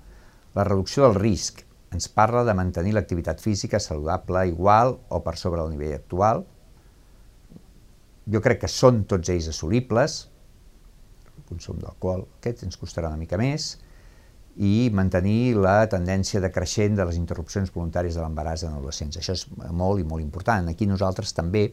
La 0.55 0.71
reducció 0.71 1.09
del 1.09 1.19
risc 1.19 1.67
ens 1.93 2.07
parla 2.09 2.47
de 2.47 2.55
mantenir 2.57 2.95
l'activitat 2.95 3.43
física 3.43 3.83
saludable 3.83 4.47
igual 4.49 5.01
o 5.11 5.21
per 5.27 5.37
sobre 5.37 5.61
del 5.61 5.75
nivell 5.75 5.99
actual. 5.99 6.47
Jo 8.31 8.43
crec 8.43 8.63
que 8.63 8.71
són 8.71 9.03
tots 9.11 9.33
ells 9.33 9.49
assolibles. 9.51 10.19
El 11.33 11.47
consum 11.49 11.81
d'alcohol, 11.83 12.27
aquest 12.39 12.63
ens 12.67 12.79
costarà 12.79 13.11
una 13.11 13.21
mica 13.21 13.41
més 13.41 13.75
i 14.63 14.91
mantenir 14.93 15.55
la 15.57 15.87
tendència 15.89 16.43
decreixent 16.45 16.99
de 16.99 17.07
les 17.09 17.17
interrupcions 17.17 17.73
voluntàries 17.73 18.19
de 18.19 18.21
l'embaràs 18.21 18.67
en 18.67 18.77
adolescents. 18.77 19.17
Això 19.17 19.33
és 19.33 19.47
molt 19.73 20.03
i 20.03 20.05
molt 20.05 20.23
important. 20.23 20.69
Aquí 20.69 20.87
nosaltres 20.87 21.33
també 21.33 21.71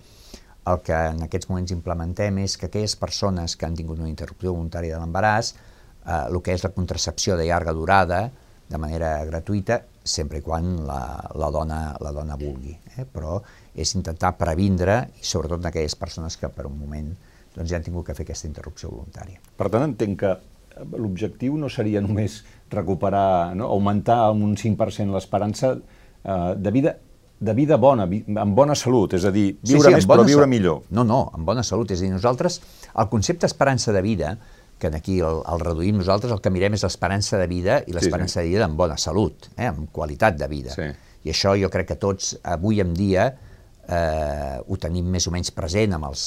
el 0.70 0.80
que 0.86 0.96
en 1.12 1.24
aquests 1.26 1.50
moments 1.50 1.74
implementem 1.76 2.40
és 2.46 2.56
que 2.58 2.70
aquelles 2.70 2.96
persones 3.00 3.56
que 3.56 3.68
han 3.68 3.76
tingut 3.76 4.00
una 4.00 4.12
interrupció 4.12 4.54
voluntària 4.54 4.96
de 4.96 5.02
l'embaràs, 5.04 5.54
eh, 6.06 6.26
el 6.30 6.42
que 6.42 6.54
és 6.56 6.64
la 6.64 6.72
contracepció 6.76 7.38
de 7.38 7.50
llarga 7.50 7.74
durada, 7.74 8.30
de 8.70 8.78
manera 8.82 9.16
gratuïta, 9.26 9.80
sempre 10.04 10.40
i 10.40 10.46
quan 10.46 10.76
la, 10.88 11.02
la, 11.38 11.50
dona, 11.54 11.80
la 12.02 12.12
dona 12.14 12.38
vulgui. 12.40 12.76
Eh? 12.96 13.06
Però 13.10 13.40
és 13.74 13.96
intentar 13.98 14.36
previndre, 14.38 15.02
i 15.20 15.26
sobretot 15.26 15.64
en 15.64 15.72
aquelles 15.72 15.98
persones 15.98 16.38
que 16.38 16.52
per 16.54 16.68
un 16.70 16.78
moment 16.78 17.10
doncs, 17.56 17.70
ja 17.70 17.80
han 17.80 17.86
tingut 17.86 18.08
que 18.08 18.16
fer 18.18 18.28
aquesta 18.28 18.50
interrupció 18.50 18.92
voluntària. 18.94 19.42
Per 19.58 19.70
tant, 19.74 19.86
entenc 19.90 20.22
que 20.22 20.34
l'objectiu 20.96 21.58
no 21.60 21.70
seria 21.70 22.02
només 22.02 22.44
recuperar, 22.72 23.56
no? 23.58 23.68
augmentar 23.74 24.22
en 24.32 24.46
un 24.46 24.56
5% 24.58 25.16
l'esperança 25.16 25.76
eh, 25.76 26.56
de 26.56 26.76
vida 26.76 26.98
de 27.40 27.54
vida 27.56 27.78
bona, 27.80 28.04
amb 28.04 28.56
bona 28.56 28.76
salut, 28.76 29.14
és 29.16 29.24
a 29.24 29.32
dir, 29.32 29.54
viure 29.64 29.88
amb 29.88 29.96
més 29.96 30.08
bona 30.08 30.26
però 30.26 30.28
viure 30.28 30.48
millor. 30.52 30.82
No, 30.92 31.06
no, 31.08 31.22
amb 31.32 31.48
bona 31.48 31.64
salut. 31.64 31.94
És 31.96 32.02
a 32.02 32.04
dir, 32.04 32.12
nosaltres, 32.12 32.60
el 32.92 33.08
concepte 33.08 33.48
esperança 33.48 33.96
de 33.96 34.02
vida, 34.04 34.34
que 34.80 34.90
aquí 34.96 35.20
el, 35.20 35.42
el 35.44 35.62
reduïm 35.62 36.00
nosaltres, 36.00 36.32
el 36.34 36.42
que 36.44 36.52
mirem 36.54 36.78
és 36.78 36.86
l'esperança 36.86 37.38
de 37.42 37.48
vida 37.52 37.82
i 37.88 37.94
l'esperança 37.96 38.42
de 38.42 38.50
vida 38.50 38.66
amb 38.66 38.80
bona 38.80 38.98
salut, 38.98 39.50
eh, 39.58 39.68
amb 39.68 39.92
qualitat 39.96 40.40
de 40.40 40.48
vida. 40.52 40.74
Sí. 40.76 40.88
I 41.28 41.34
això 41.34 41.54
jo 41.60 41.70
crec 41.72 41.92
que 41.92 42.00
tots, 42.00 42.38
avui 42.48 42.80
en 42.82 42.94
dia, 42.96 43.28
eh, 43.84 44.58
ho 44.66 44.78
tenim 44.80 45.10
més 45.12 45.28
o 45.28 45.34
menys 45.36 45.52
present 45.56 45.98
amb 45.98 46.10
els 46.10 46.24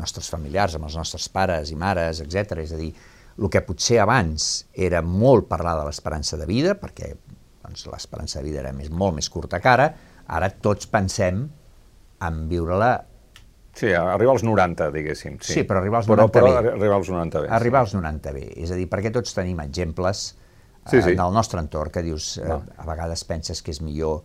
nostres 0.00 0.30
familiars, 0.32 0.76
amb 0.78 0.88
els 0.88 0.96
nostres 0.96 1.28
pares 1.28 1.70
i 1.70 1.76
mares, 1.76 2.22
etc. 2.24 2.56
És 2.64 2.72
a 2.72 2.80
dir, 2.80 2.92
el 3.38 3.50
que 3.52 3.62
potser 3.64 4.00
abans 4.02 4.66
era 4.72 5.02
molt 5.04 5.48
parlar 5.50 5.76
de 5.80 5.86
l'esperança 5.88 6.40
de 6.40 6.48
vida, 6.48 6.76
perquè 6.80 7.12
doncs, 7.62 7.86
l'esperança 7.92 8.40
de 8.40 8.48
vida 8.48 8.62
era 8.64 8.72
més, 8.76 8.90
molt 8.90 9.16
més 9.18 9.28
curta 9.32 9.60
que 9.62 9.70
ara, 9.70 9.88
ara 10.26 10.50
tots 10.64 10.88
pensem 10.90 11.44
en 12.22 12.44
viure-la 12.48 12.92
Sí, 13.74 13.88
arribar 13.96 14.34
als 14.34 14.42
90, 14.44 14.90
diguéssim. 14.92 15.38
Sí, 15.40 15.52
Sí, 15.54 15.62
però 15.64 15.80
arribar 15.80 16.02
als 16.02 16.08
però, 16.08 16.26
90 16.26 16.40
però, 16.40 16.62
bé. 16.62 16.72
arribar 16.76 16.96
als 16.98 17.08
90 17.08 17.40
bé. 17.40 17.48
arribar 17.48 17.80
als 17.80 17.94
90 17.94 18.32
bé. 18.32 18.42
És 18.62 18.70
a 18.70 18.76
dir, 18.76 18.88
perquè 18.88 19.12
tots 19.12 19.32
tenim 19.34 19.60
exemples 19.64 20.36
Sí, 20.90 20.96
eh, 20.98 21.02
sí. 21.02 21.10
en 21.12 21.20
el 21.20 21.32
nostre 21.32 21.60
entorn 21.60 21.90
que 21.90 22.02
dius, 22.02 22.36
eh, 22.38 22.46
Va. 22.48 22.60
a 22.76 22.84
vegades 22.86 23.24
penses 23.24 23.62
que 23.62 23.70
és 23.70 23.80
millor 23.80 24.22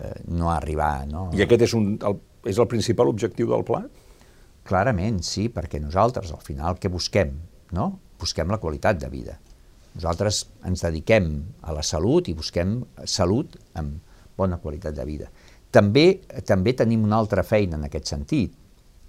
eh, 0.00 0.22
no 0.28 0.50
arribar, 0.50 1.06
no? 1.06 1.30
I 1.36 1.42
aquest 1.42 1.62
és, 1.68 1.74
un, 1.74 1.98
el, 2.02 2.18
és 2.48 2.58
el 2.58 2.66
principal 2.66 3.08
objectiu 3.12 3.46
del 3.50 3.62
pla? 3.62 3.82
Clarament, 4.64 5.22
sí, 5.26 5.48
perquè 5.50 5.80
nosaltres 5.82 6.32
al 6.32 6.40
final 6.40 6.78
què 6.78 6.88
busquem? 6.90 7.32
No? 7.72 7.98
Busquem 8.18 8.48
la 8.50 8.58
qualitat 8.62 8.98
de 9.02 9.08
vida. 9.10 9.38
Nosaltres 9.94 10.46
ens 10.64 10.80
dediquem 10.86 11.28
a 11.62 11.74
la 11.76 11.82
salut 11.82 12.28
i 12.30 12.34
busquem 12.34 12.78
salut 13.04 13.58
amb 13.74 13.98
bona 14.38 14.56
qualitat 14.62 14.94
de 14.96 15.04
vida. 15.04 15.28
També, 15.72 16.22
també 16.46 16.72
tenim 16.76 17.04
una 17.04 17.18
altra 17.20 17.42
feina 17.44 17.76
en 17.76 17.84
aquest 17.84 18.06
sentit, 18.14 18.54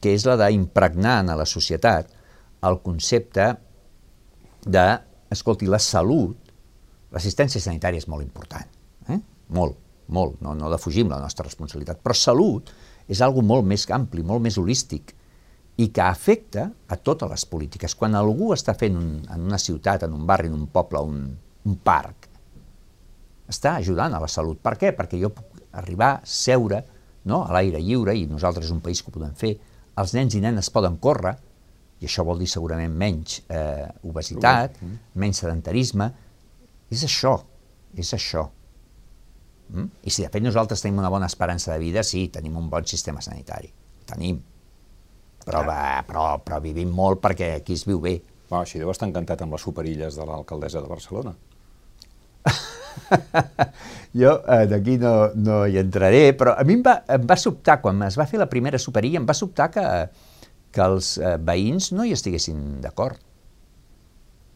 que 0.04 0.12
és 0.18 0.26
la 0.28 0.36
d'impregnar 0.42 1.22
en 1.24 1.32
la 1.40 1.48
societat 1.48 2.12
el 2.68 2.80
concepte 2.84 3.48
de, 4.64 4.86
escolti, 5.32 5.68
la 5.68 5.80
salut, 5.84 6.54
l'assistència 7.14 7.62
sanitària 7.64 8.04
és 8.04 8.10
molt 8.12 8.26
important, 8.26 8.68
eh? 9.08 9.20
molt, 9.56 9.78
molt, 10.16 10.40
no, 10.44 10.56
no 10.60 10.72
defugim 10.72 11.12
la 11.12 11.22
nostra 11.24 11.48
responsabilitat, 11.48 12.02
però 12.04 12.16
salut 12.18 12.72
és 13.12 13.22
algo 13.24 13.44
molt 13.44 13.68
més 13.68 13.86
ampli, 13.92 14.24
molt 14.24 14.44
més 14.44 14.58
holístic, 14.60 15.16
i 15.80 15.90
que 15.90 16.04
afecta 16.06 16.68
a 16.88 16.98
totes 17.02 17.32
les 17.32 17.46
polítiques. 17.50 17.96
Quan 17.98 18.14
algú 18.16 18.52
està 18.54 18.76
fent 18.78 18.98
un, 19.00 19.08
en 19.26 19.48
una 19.48 19.58
ciutat, 19.58 20.06
en 20.06 20.14
un 20.14 20.28
barri, 20.30 20.52
en 20.52 20.60
un 20.60 20.68
poble, 20.72 21.02
un, 21.02 21.24
un 21.66 21.78
parc, 21.82 22.30
està 23.50 23.78
ajudant 23.80 24.14
a 24.14 24.22
la 24.22 24.30
salut. 24.30 24.60
Per 24.62 24.76
què? 24.80 24.94
Perquè 24.96 25.20
jo 25.20 25.32
puc 25.34 25.64
arribar, 25.82 26.20
seure 26.30 26.84
no? 27.26 27.42
a 27.44 27.56
l'aire 27.56 27.82
lliure, 27.82 28.14
i 28.16 28.28
nosaltres 28.30 28.70
és 28.70 28.76
un 28.76 28.84
país 28.86 29.02
que 29.02 29.10
ho 29.10 29.16
podem 29.16 29.34
fer, 29.38 29.56
els 30.02 30.14
nens 30.18 30.36
i 30.38 30.42
nenes 30.44 30.72
poden 30.74 30.98
córrer, 31.02 31.34
i 32.04 32.08
això 32.10 32.26
vol 32.28 32.42
dir 32.42 32.50
segurament 32.52 32.94
menys 33.00 33.40
eh, 33.48 33.88
obesitat, 34.10 34.80
mm. 34.82 35.14
menys 35.22 35.44
sedentarisme, 35.44 36.10
és 36.92 37.04
això, 37.08 37.38
és 37.96 38.12
això. 38.18 38.44
Mm? 39.74 39.88
I 40.04 40.12
si 40.12 40.26
de 40.26 40.32
fet 40.34 40.44
nosaltres 40.44 40.84
tenim 40.84 41.00
una 41.00 41.12
bona 41.14 41.30
esperança 41.32 41.72
de 41.72 41.80
vida, 41.82 42.04
sí, 42.04 42.28
tenim 42.34 42.58
un 42.60 42.68
bon 42.70 42.86
sistema 42.90 43.24
sanitari, 43.24 43.72
tenim, 44.10 44.42
però, 45.46 45.64
va, 45.68 46.04
però, 46.08 46.28
però 46.44 46.60
vivim 46.64 46.92
molt 46.92 47.22
perquè 47.24 47.54
aquí 47.60 47.78
es 47.78 47.88
viu 47.88 48.02
bé. 48.04 48.18
Va, 48.50 48.62
així 48.62 48.80
deu 48.82 48.92
estar 48.92 49.08
encantat 49.10 49.42
amb 49.44 49.56
les 49.56 49.64
superilles 49.64 50.20
de 50.20 50.28
l'alcaldessa 50.28 50.84
de 50.84 50.92
Barcelona. 50.92 51.34
jo 54.22 54.34
eh, 54.42 54.66
d'aquí 54.70 54.98
no, 55.02 55.14
no 55.36 55.64
hi 55.68 55.80
entraré, 55.82 56.24
però 56.38 56.56
a 56.58 56.66
mi 56.68 56.78
em 56.78 56.86
va, 56.86 57.00
em 57.16 57.28
va 57.30 57.38
sobtar, 57.40 57.80
quan 57.84 58.02
es 58.08 58.18
va 58.20 58.28
fer 58.30 58.42
la 58.42 58.50
primera 58.52 58.82
superilla, 58.82 59.22
em 59.22 59.28
va 59.30 59.38
sobtar 59.38 59.70
que, 59.74 59.86
que 60.74 60.86
els 60.86 61.18
eh, 61.20 61.36
veïns 61.42 61.92
no 61.96 62.06
hi 62.06 62.16
estiguessin 62.16 62.82
d'acord. 62.84 63.20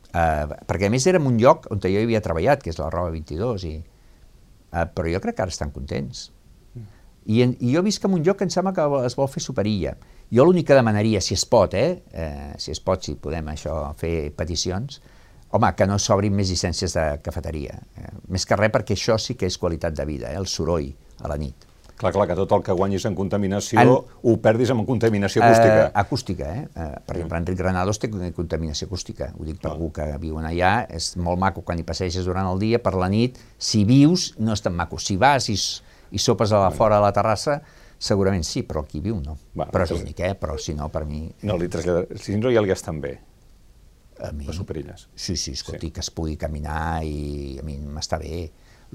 Eh, 0.07 0.45
perquè 0.69 0.87
a 0.87 0.93
més 0.93 1.05
era 1.09 1.21
un 1.21 1.37
lloc 1.41 1.67
on 1.73 1.83
jo 1.83 2.01
havia 2.01 2.23
treballat, 2.23 2.63
que 2.63 2.73
és 2.73 2.79
la 2.81 2.89
Roba 2.93 3.11
22, 3.13 3.67
i, 3.69 3.75
eh, 3.77 4.87
però 4.93 5.13
jo 5.13 5.21
crec 5.23 5.37
que 5.37 5.45
ara 5.45 5.53
estan 5.53 5.73
contents. 5.75 6.31
I, 7.27 7.41
en, 7.43 7.57
I 7.59 7.73
jo 7.75 7.83
visc 7.83 8.05
en 8.07 8.15
un 8.15 8.23
lloc 8.23 8.39
que 8.39 8.47
em 8.47 8.51
sembla 8.53 8.71
que 8.75 8.85
es 9.03 9.17
vol 9.19 9.27
fer 9.27 9.43
superilla. 9.43 9.97
Jo 10.31 10.45
l'únic 10.47 10.69
que 10.69 10.77
demanaria, 10.77 11.19
si 11.23 11.35
es 11.35 11.43
pot, 11.47 11.73
eh, 11.75 12.03
eh, 12.11 12.53
si 12.59 12.71
es 12.71 12.79
pot, 12.83 13.03
si 13.03 13.17
podem 13.19 13.51
això 13.51 13.75
fer 13.99 14.31
peticions, 14.35 15.01
home, 15.51 15.71
que 15.75 15.87
no 15.87 15.97
s'obrin 16.01 16.35
més 16.35 16.51
llicències 16.51 16.93
de 16.97 17.05
cafeteria. 17.23 17.79
Eh, 17.97 18.11
més 18.33 18.45
que 18.45 18.57
res 18.59 18.73
perquè 18.73 18.97
això 18.97 19.17
sí 19.21 19.37
que 19.39 19.47
és 19.47 19.57
qualitat 19.57 19.95
de 19.95 20.05
vida, 20.05 20.31
eh, 20.31 20.39
el 20.39 20.47
soroll 20.51 20.91
a 21.23 21.31
la 21.31 21.37
nit. 21.39 21.65
Clar, 21.97 22.11
clar, 22.13 22.27
que 22.29 22.35
tot 22.37 22.51
el 22.53 22.61
que 22.61 22.73
guanyis 22.77 23.07
en 23.09 23.15
contaminació 23.17 23.81
en, 23.81 23.89
ho 23.89 24.33
perdis 24.37 24.69
en 24.69 24.83
contaminació 24.85 25.41
acústica. 25.41 25.79
Eh, 25.79 25.91
acústica, 25.97 26.51
eh? 26.53 26.67
eh 26.75 26.99
per 27.07 27.15
exemple, 27.15 27.39
Enric 27.41 27.57
Granados 27.57 27.97
té 27.97 28.11
contaminació 28.11 28.85
acústica. 28.85 29.31
Ho 29.33 29.47
dic 29.47 29.57
per 29.63 29.71
algú 29.71 29.89
que 29.95 30.05
viu 30.21 30.37
allà. 30.37 30.75
És 30.93 31.15
molt 31.17 31.41
maco 31.41 31.63
quan 31.65 31.81
hi 31.81 31.87
passeges 31.87 32.29
durant 32.29 32.45
el 32.51 32.61
dia, 32.61 32.77
per 32.77 32.93
la 32.93 33.09
nit, 33.09 33.41
si 33.57 33.81
vius, 33.89 34.35
no 34.37 34.53
és 34.53 34.61
tan 34.61 34.77
maco. 34.77 35.01
Si 35.01 35.17
vas 35.17 35.49
i, 35.49 35.57
i 36.13 36.21
sopes 36.21 36.53
a 36.53 36.61
la, 36.67 36.69
fora 36.69 37.01
a 37.01 37.05
la 37.07 37.11
terrassa, 37.15 37.61
Segurament 37.97 38.43
sí, 38.45 38.61
però 38.61 38.83
qui 38.85 38.99
viu 39.01 39.17
no. 39.17 39.33
Va, 39.57 39.65
però 39.73 39.87
és 39.87 39.91
l'únic, 39.95 40.19
eh? 40.21 40.35
Però 40.37 40.53
si 40.61 40.75
no, 40.77 40.85
per 40.93 41.01
mi... 41.09 41.23
No, 41.49 41.55
li 41.57 41.65
traslladar... 41.65 42.19
Si 42.21 42.35
no, 42.37 42.51
ja 42.53 42.61
li 42.61 42.69
estan 42.69 42.99
bé. 43.01 43.15
A 44.23 44.31
mi... 44.33 44.47
Les 44.47 44.57
superilles. 44.57 45.07
Sí, 45.15 45.35
sí, 45.37 45.53
escolti, 45.53 45.89
sí. 45.89 45.93
que 45.93 46.01
es 46.05 46.09
pugui 46.13 46.37
caminar 46.39 47.03
i 47.05 47.57
a 47.61 47.65
mi 47.67 47.77
m'està 47.77 48.19
bé. 48.21 48.47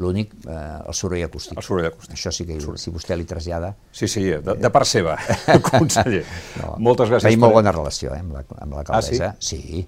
L'únic, 0.02 0.30
eh, 0.48 0.56
el 0.88 0.94
soroll 0.96 1.22
acústic. 1.26 1.58
El 1.60 1.66
soroll 1.66 1.90
acústic. 1.90 2.16
Això 2.16 2.32
sí 2.32 2.46
que, 2.48 2.56
si 2.80 2.92
vostè 2.94 3.16
li 3.18 3.26
trasllada... 3.28 3.74
Sí, 3.92 4.08
sí, 4.08 4.24
de, 4.32 4.54
de 4.56 4.70
part 4.72 4.88
seva, 4.88 5.18
conseller. 5.68 6.22
No, 6.62 6.76
Moltes 6.80 7.12
gràcies. 7.12 7.28
Tenim 7.28 7.44
molt 7.44 7.58
bona 7.60 7.74
relació 7.76 8.14
eh, 8.16 8.22
amb 8.22 8.38
l'alcaldessa. 8.78 9.18
La, 9.20 9.34
ah, 9.34 9.36
sí? 9.44 9.52
Sí, 9.60 9.84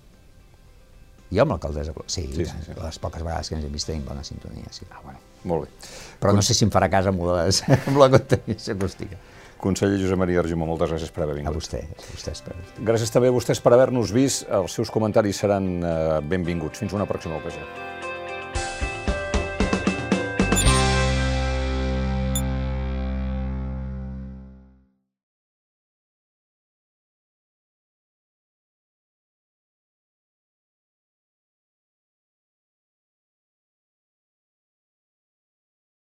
jo 1.34 1.42
amb 1.42 1.54
l'alcaldessa, 1.54 1.94
sí, 2.06 2.26
sí, 2.30 2.44
sí, 2.46 2.58
sí, 2.66 2.74
les 2.78 2.98
poques 3.02 3.22
vegades 3.24 3.48
que 3.48 3.56
ens 3.56 3.64
hem 3.66 3.72
vist 3.74 3.88
tenim 3.88 4.04
bona 4.06 4.22
sintonia, 4.26 4.70
sí. 4.74 4.86
Ah, 4.92 5.00
bueno, 5.02 5.18
molt 5.50 5.64
bé. 5.64 5.88
Però 6.20 6.34
no 6.36 6.44
sé 6.46 6.54
si 6.54 6.66
em 6.66 6.70
farà 6.74 6.90
cas 6.92 7.08
amb, 7.10 7.24
les, 7.26 7.62
amb 7.88 7.98
la 7.98 8.10
contaminació 8.12 8.76
acústica. 8.76 9.18
Conseller 9.64 9.96
Josep 10.02 10.20
Maria 10.20 10.42
Argimó, 10.44 10.68
moltes 10.68 10.92
gràcies 10.92 11.14
per 11.14 11.24
haver 11.24 11.38
vingut. 11.40 11.54
A 11.54 11.56
vostè, 11.56 11.80
a 11.88 12.10
vostès 12.10 12.44
per... 12.44 12.58
Gràcies 12.84 13.14
també 13.14 13.32
a 13.32 13.34
vostès 13.34 13.64
per 13.64 13.72
haver-nos 13.72 14.12
vist. 14.12 14.44
Els 14.60 14.76
seus 14.76 14.92
comentaris 14.92 15.40
seran 15.40 15.74
eh, 15.80 15.96
benvinguts. 16.28 16.84
Fins 16.84 16.96
una 16.96 17.08
pròxima 17.08 17.40
ocasió. 17.40 17.93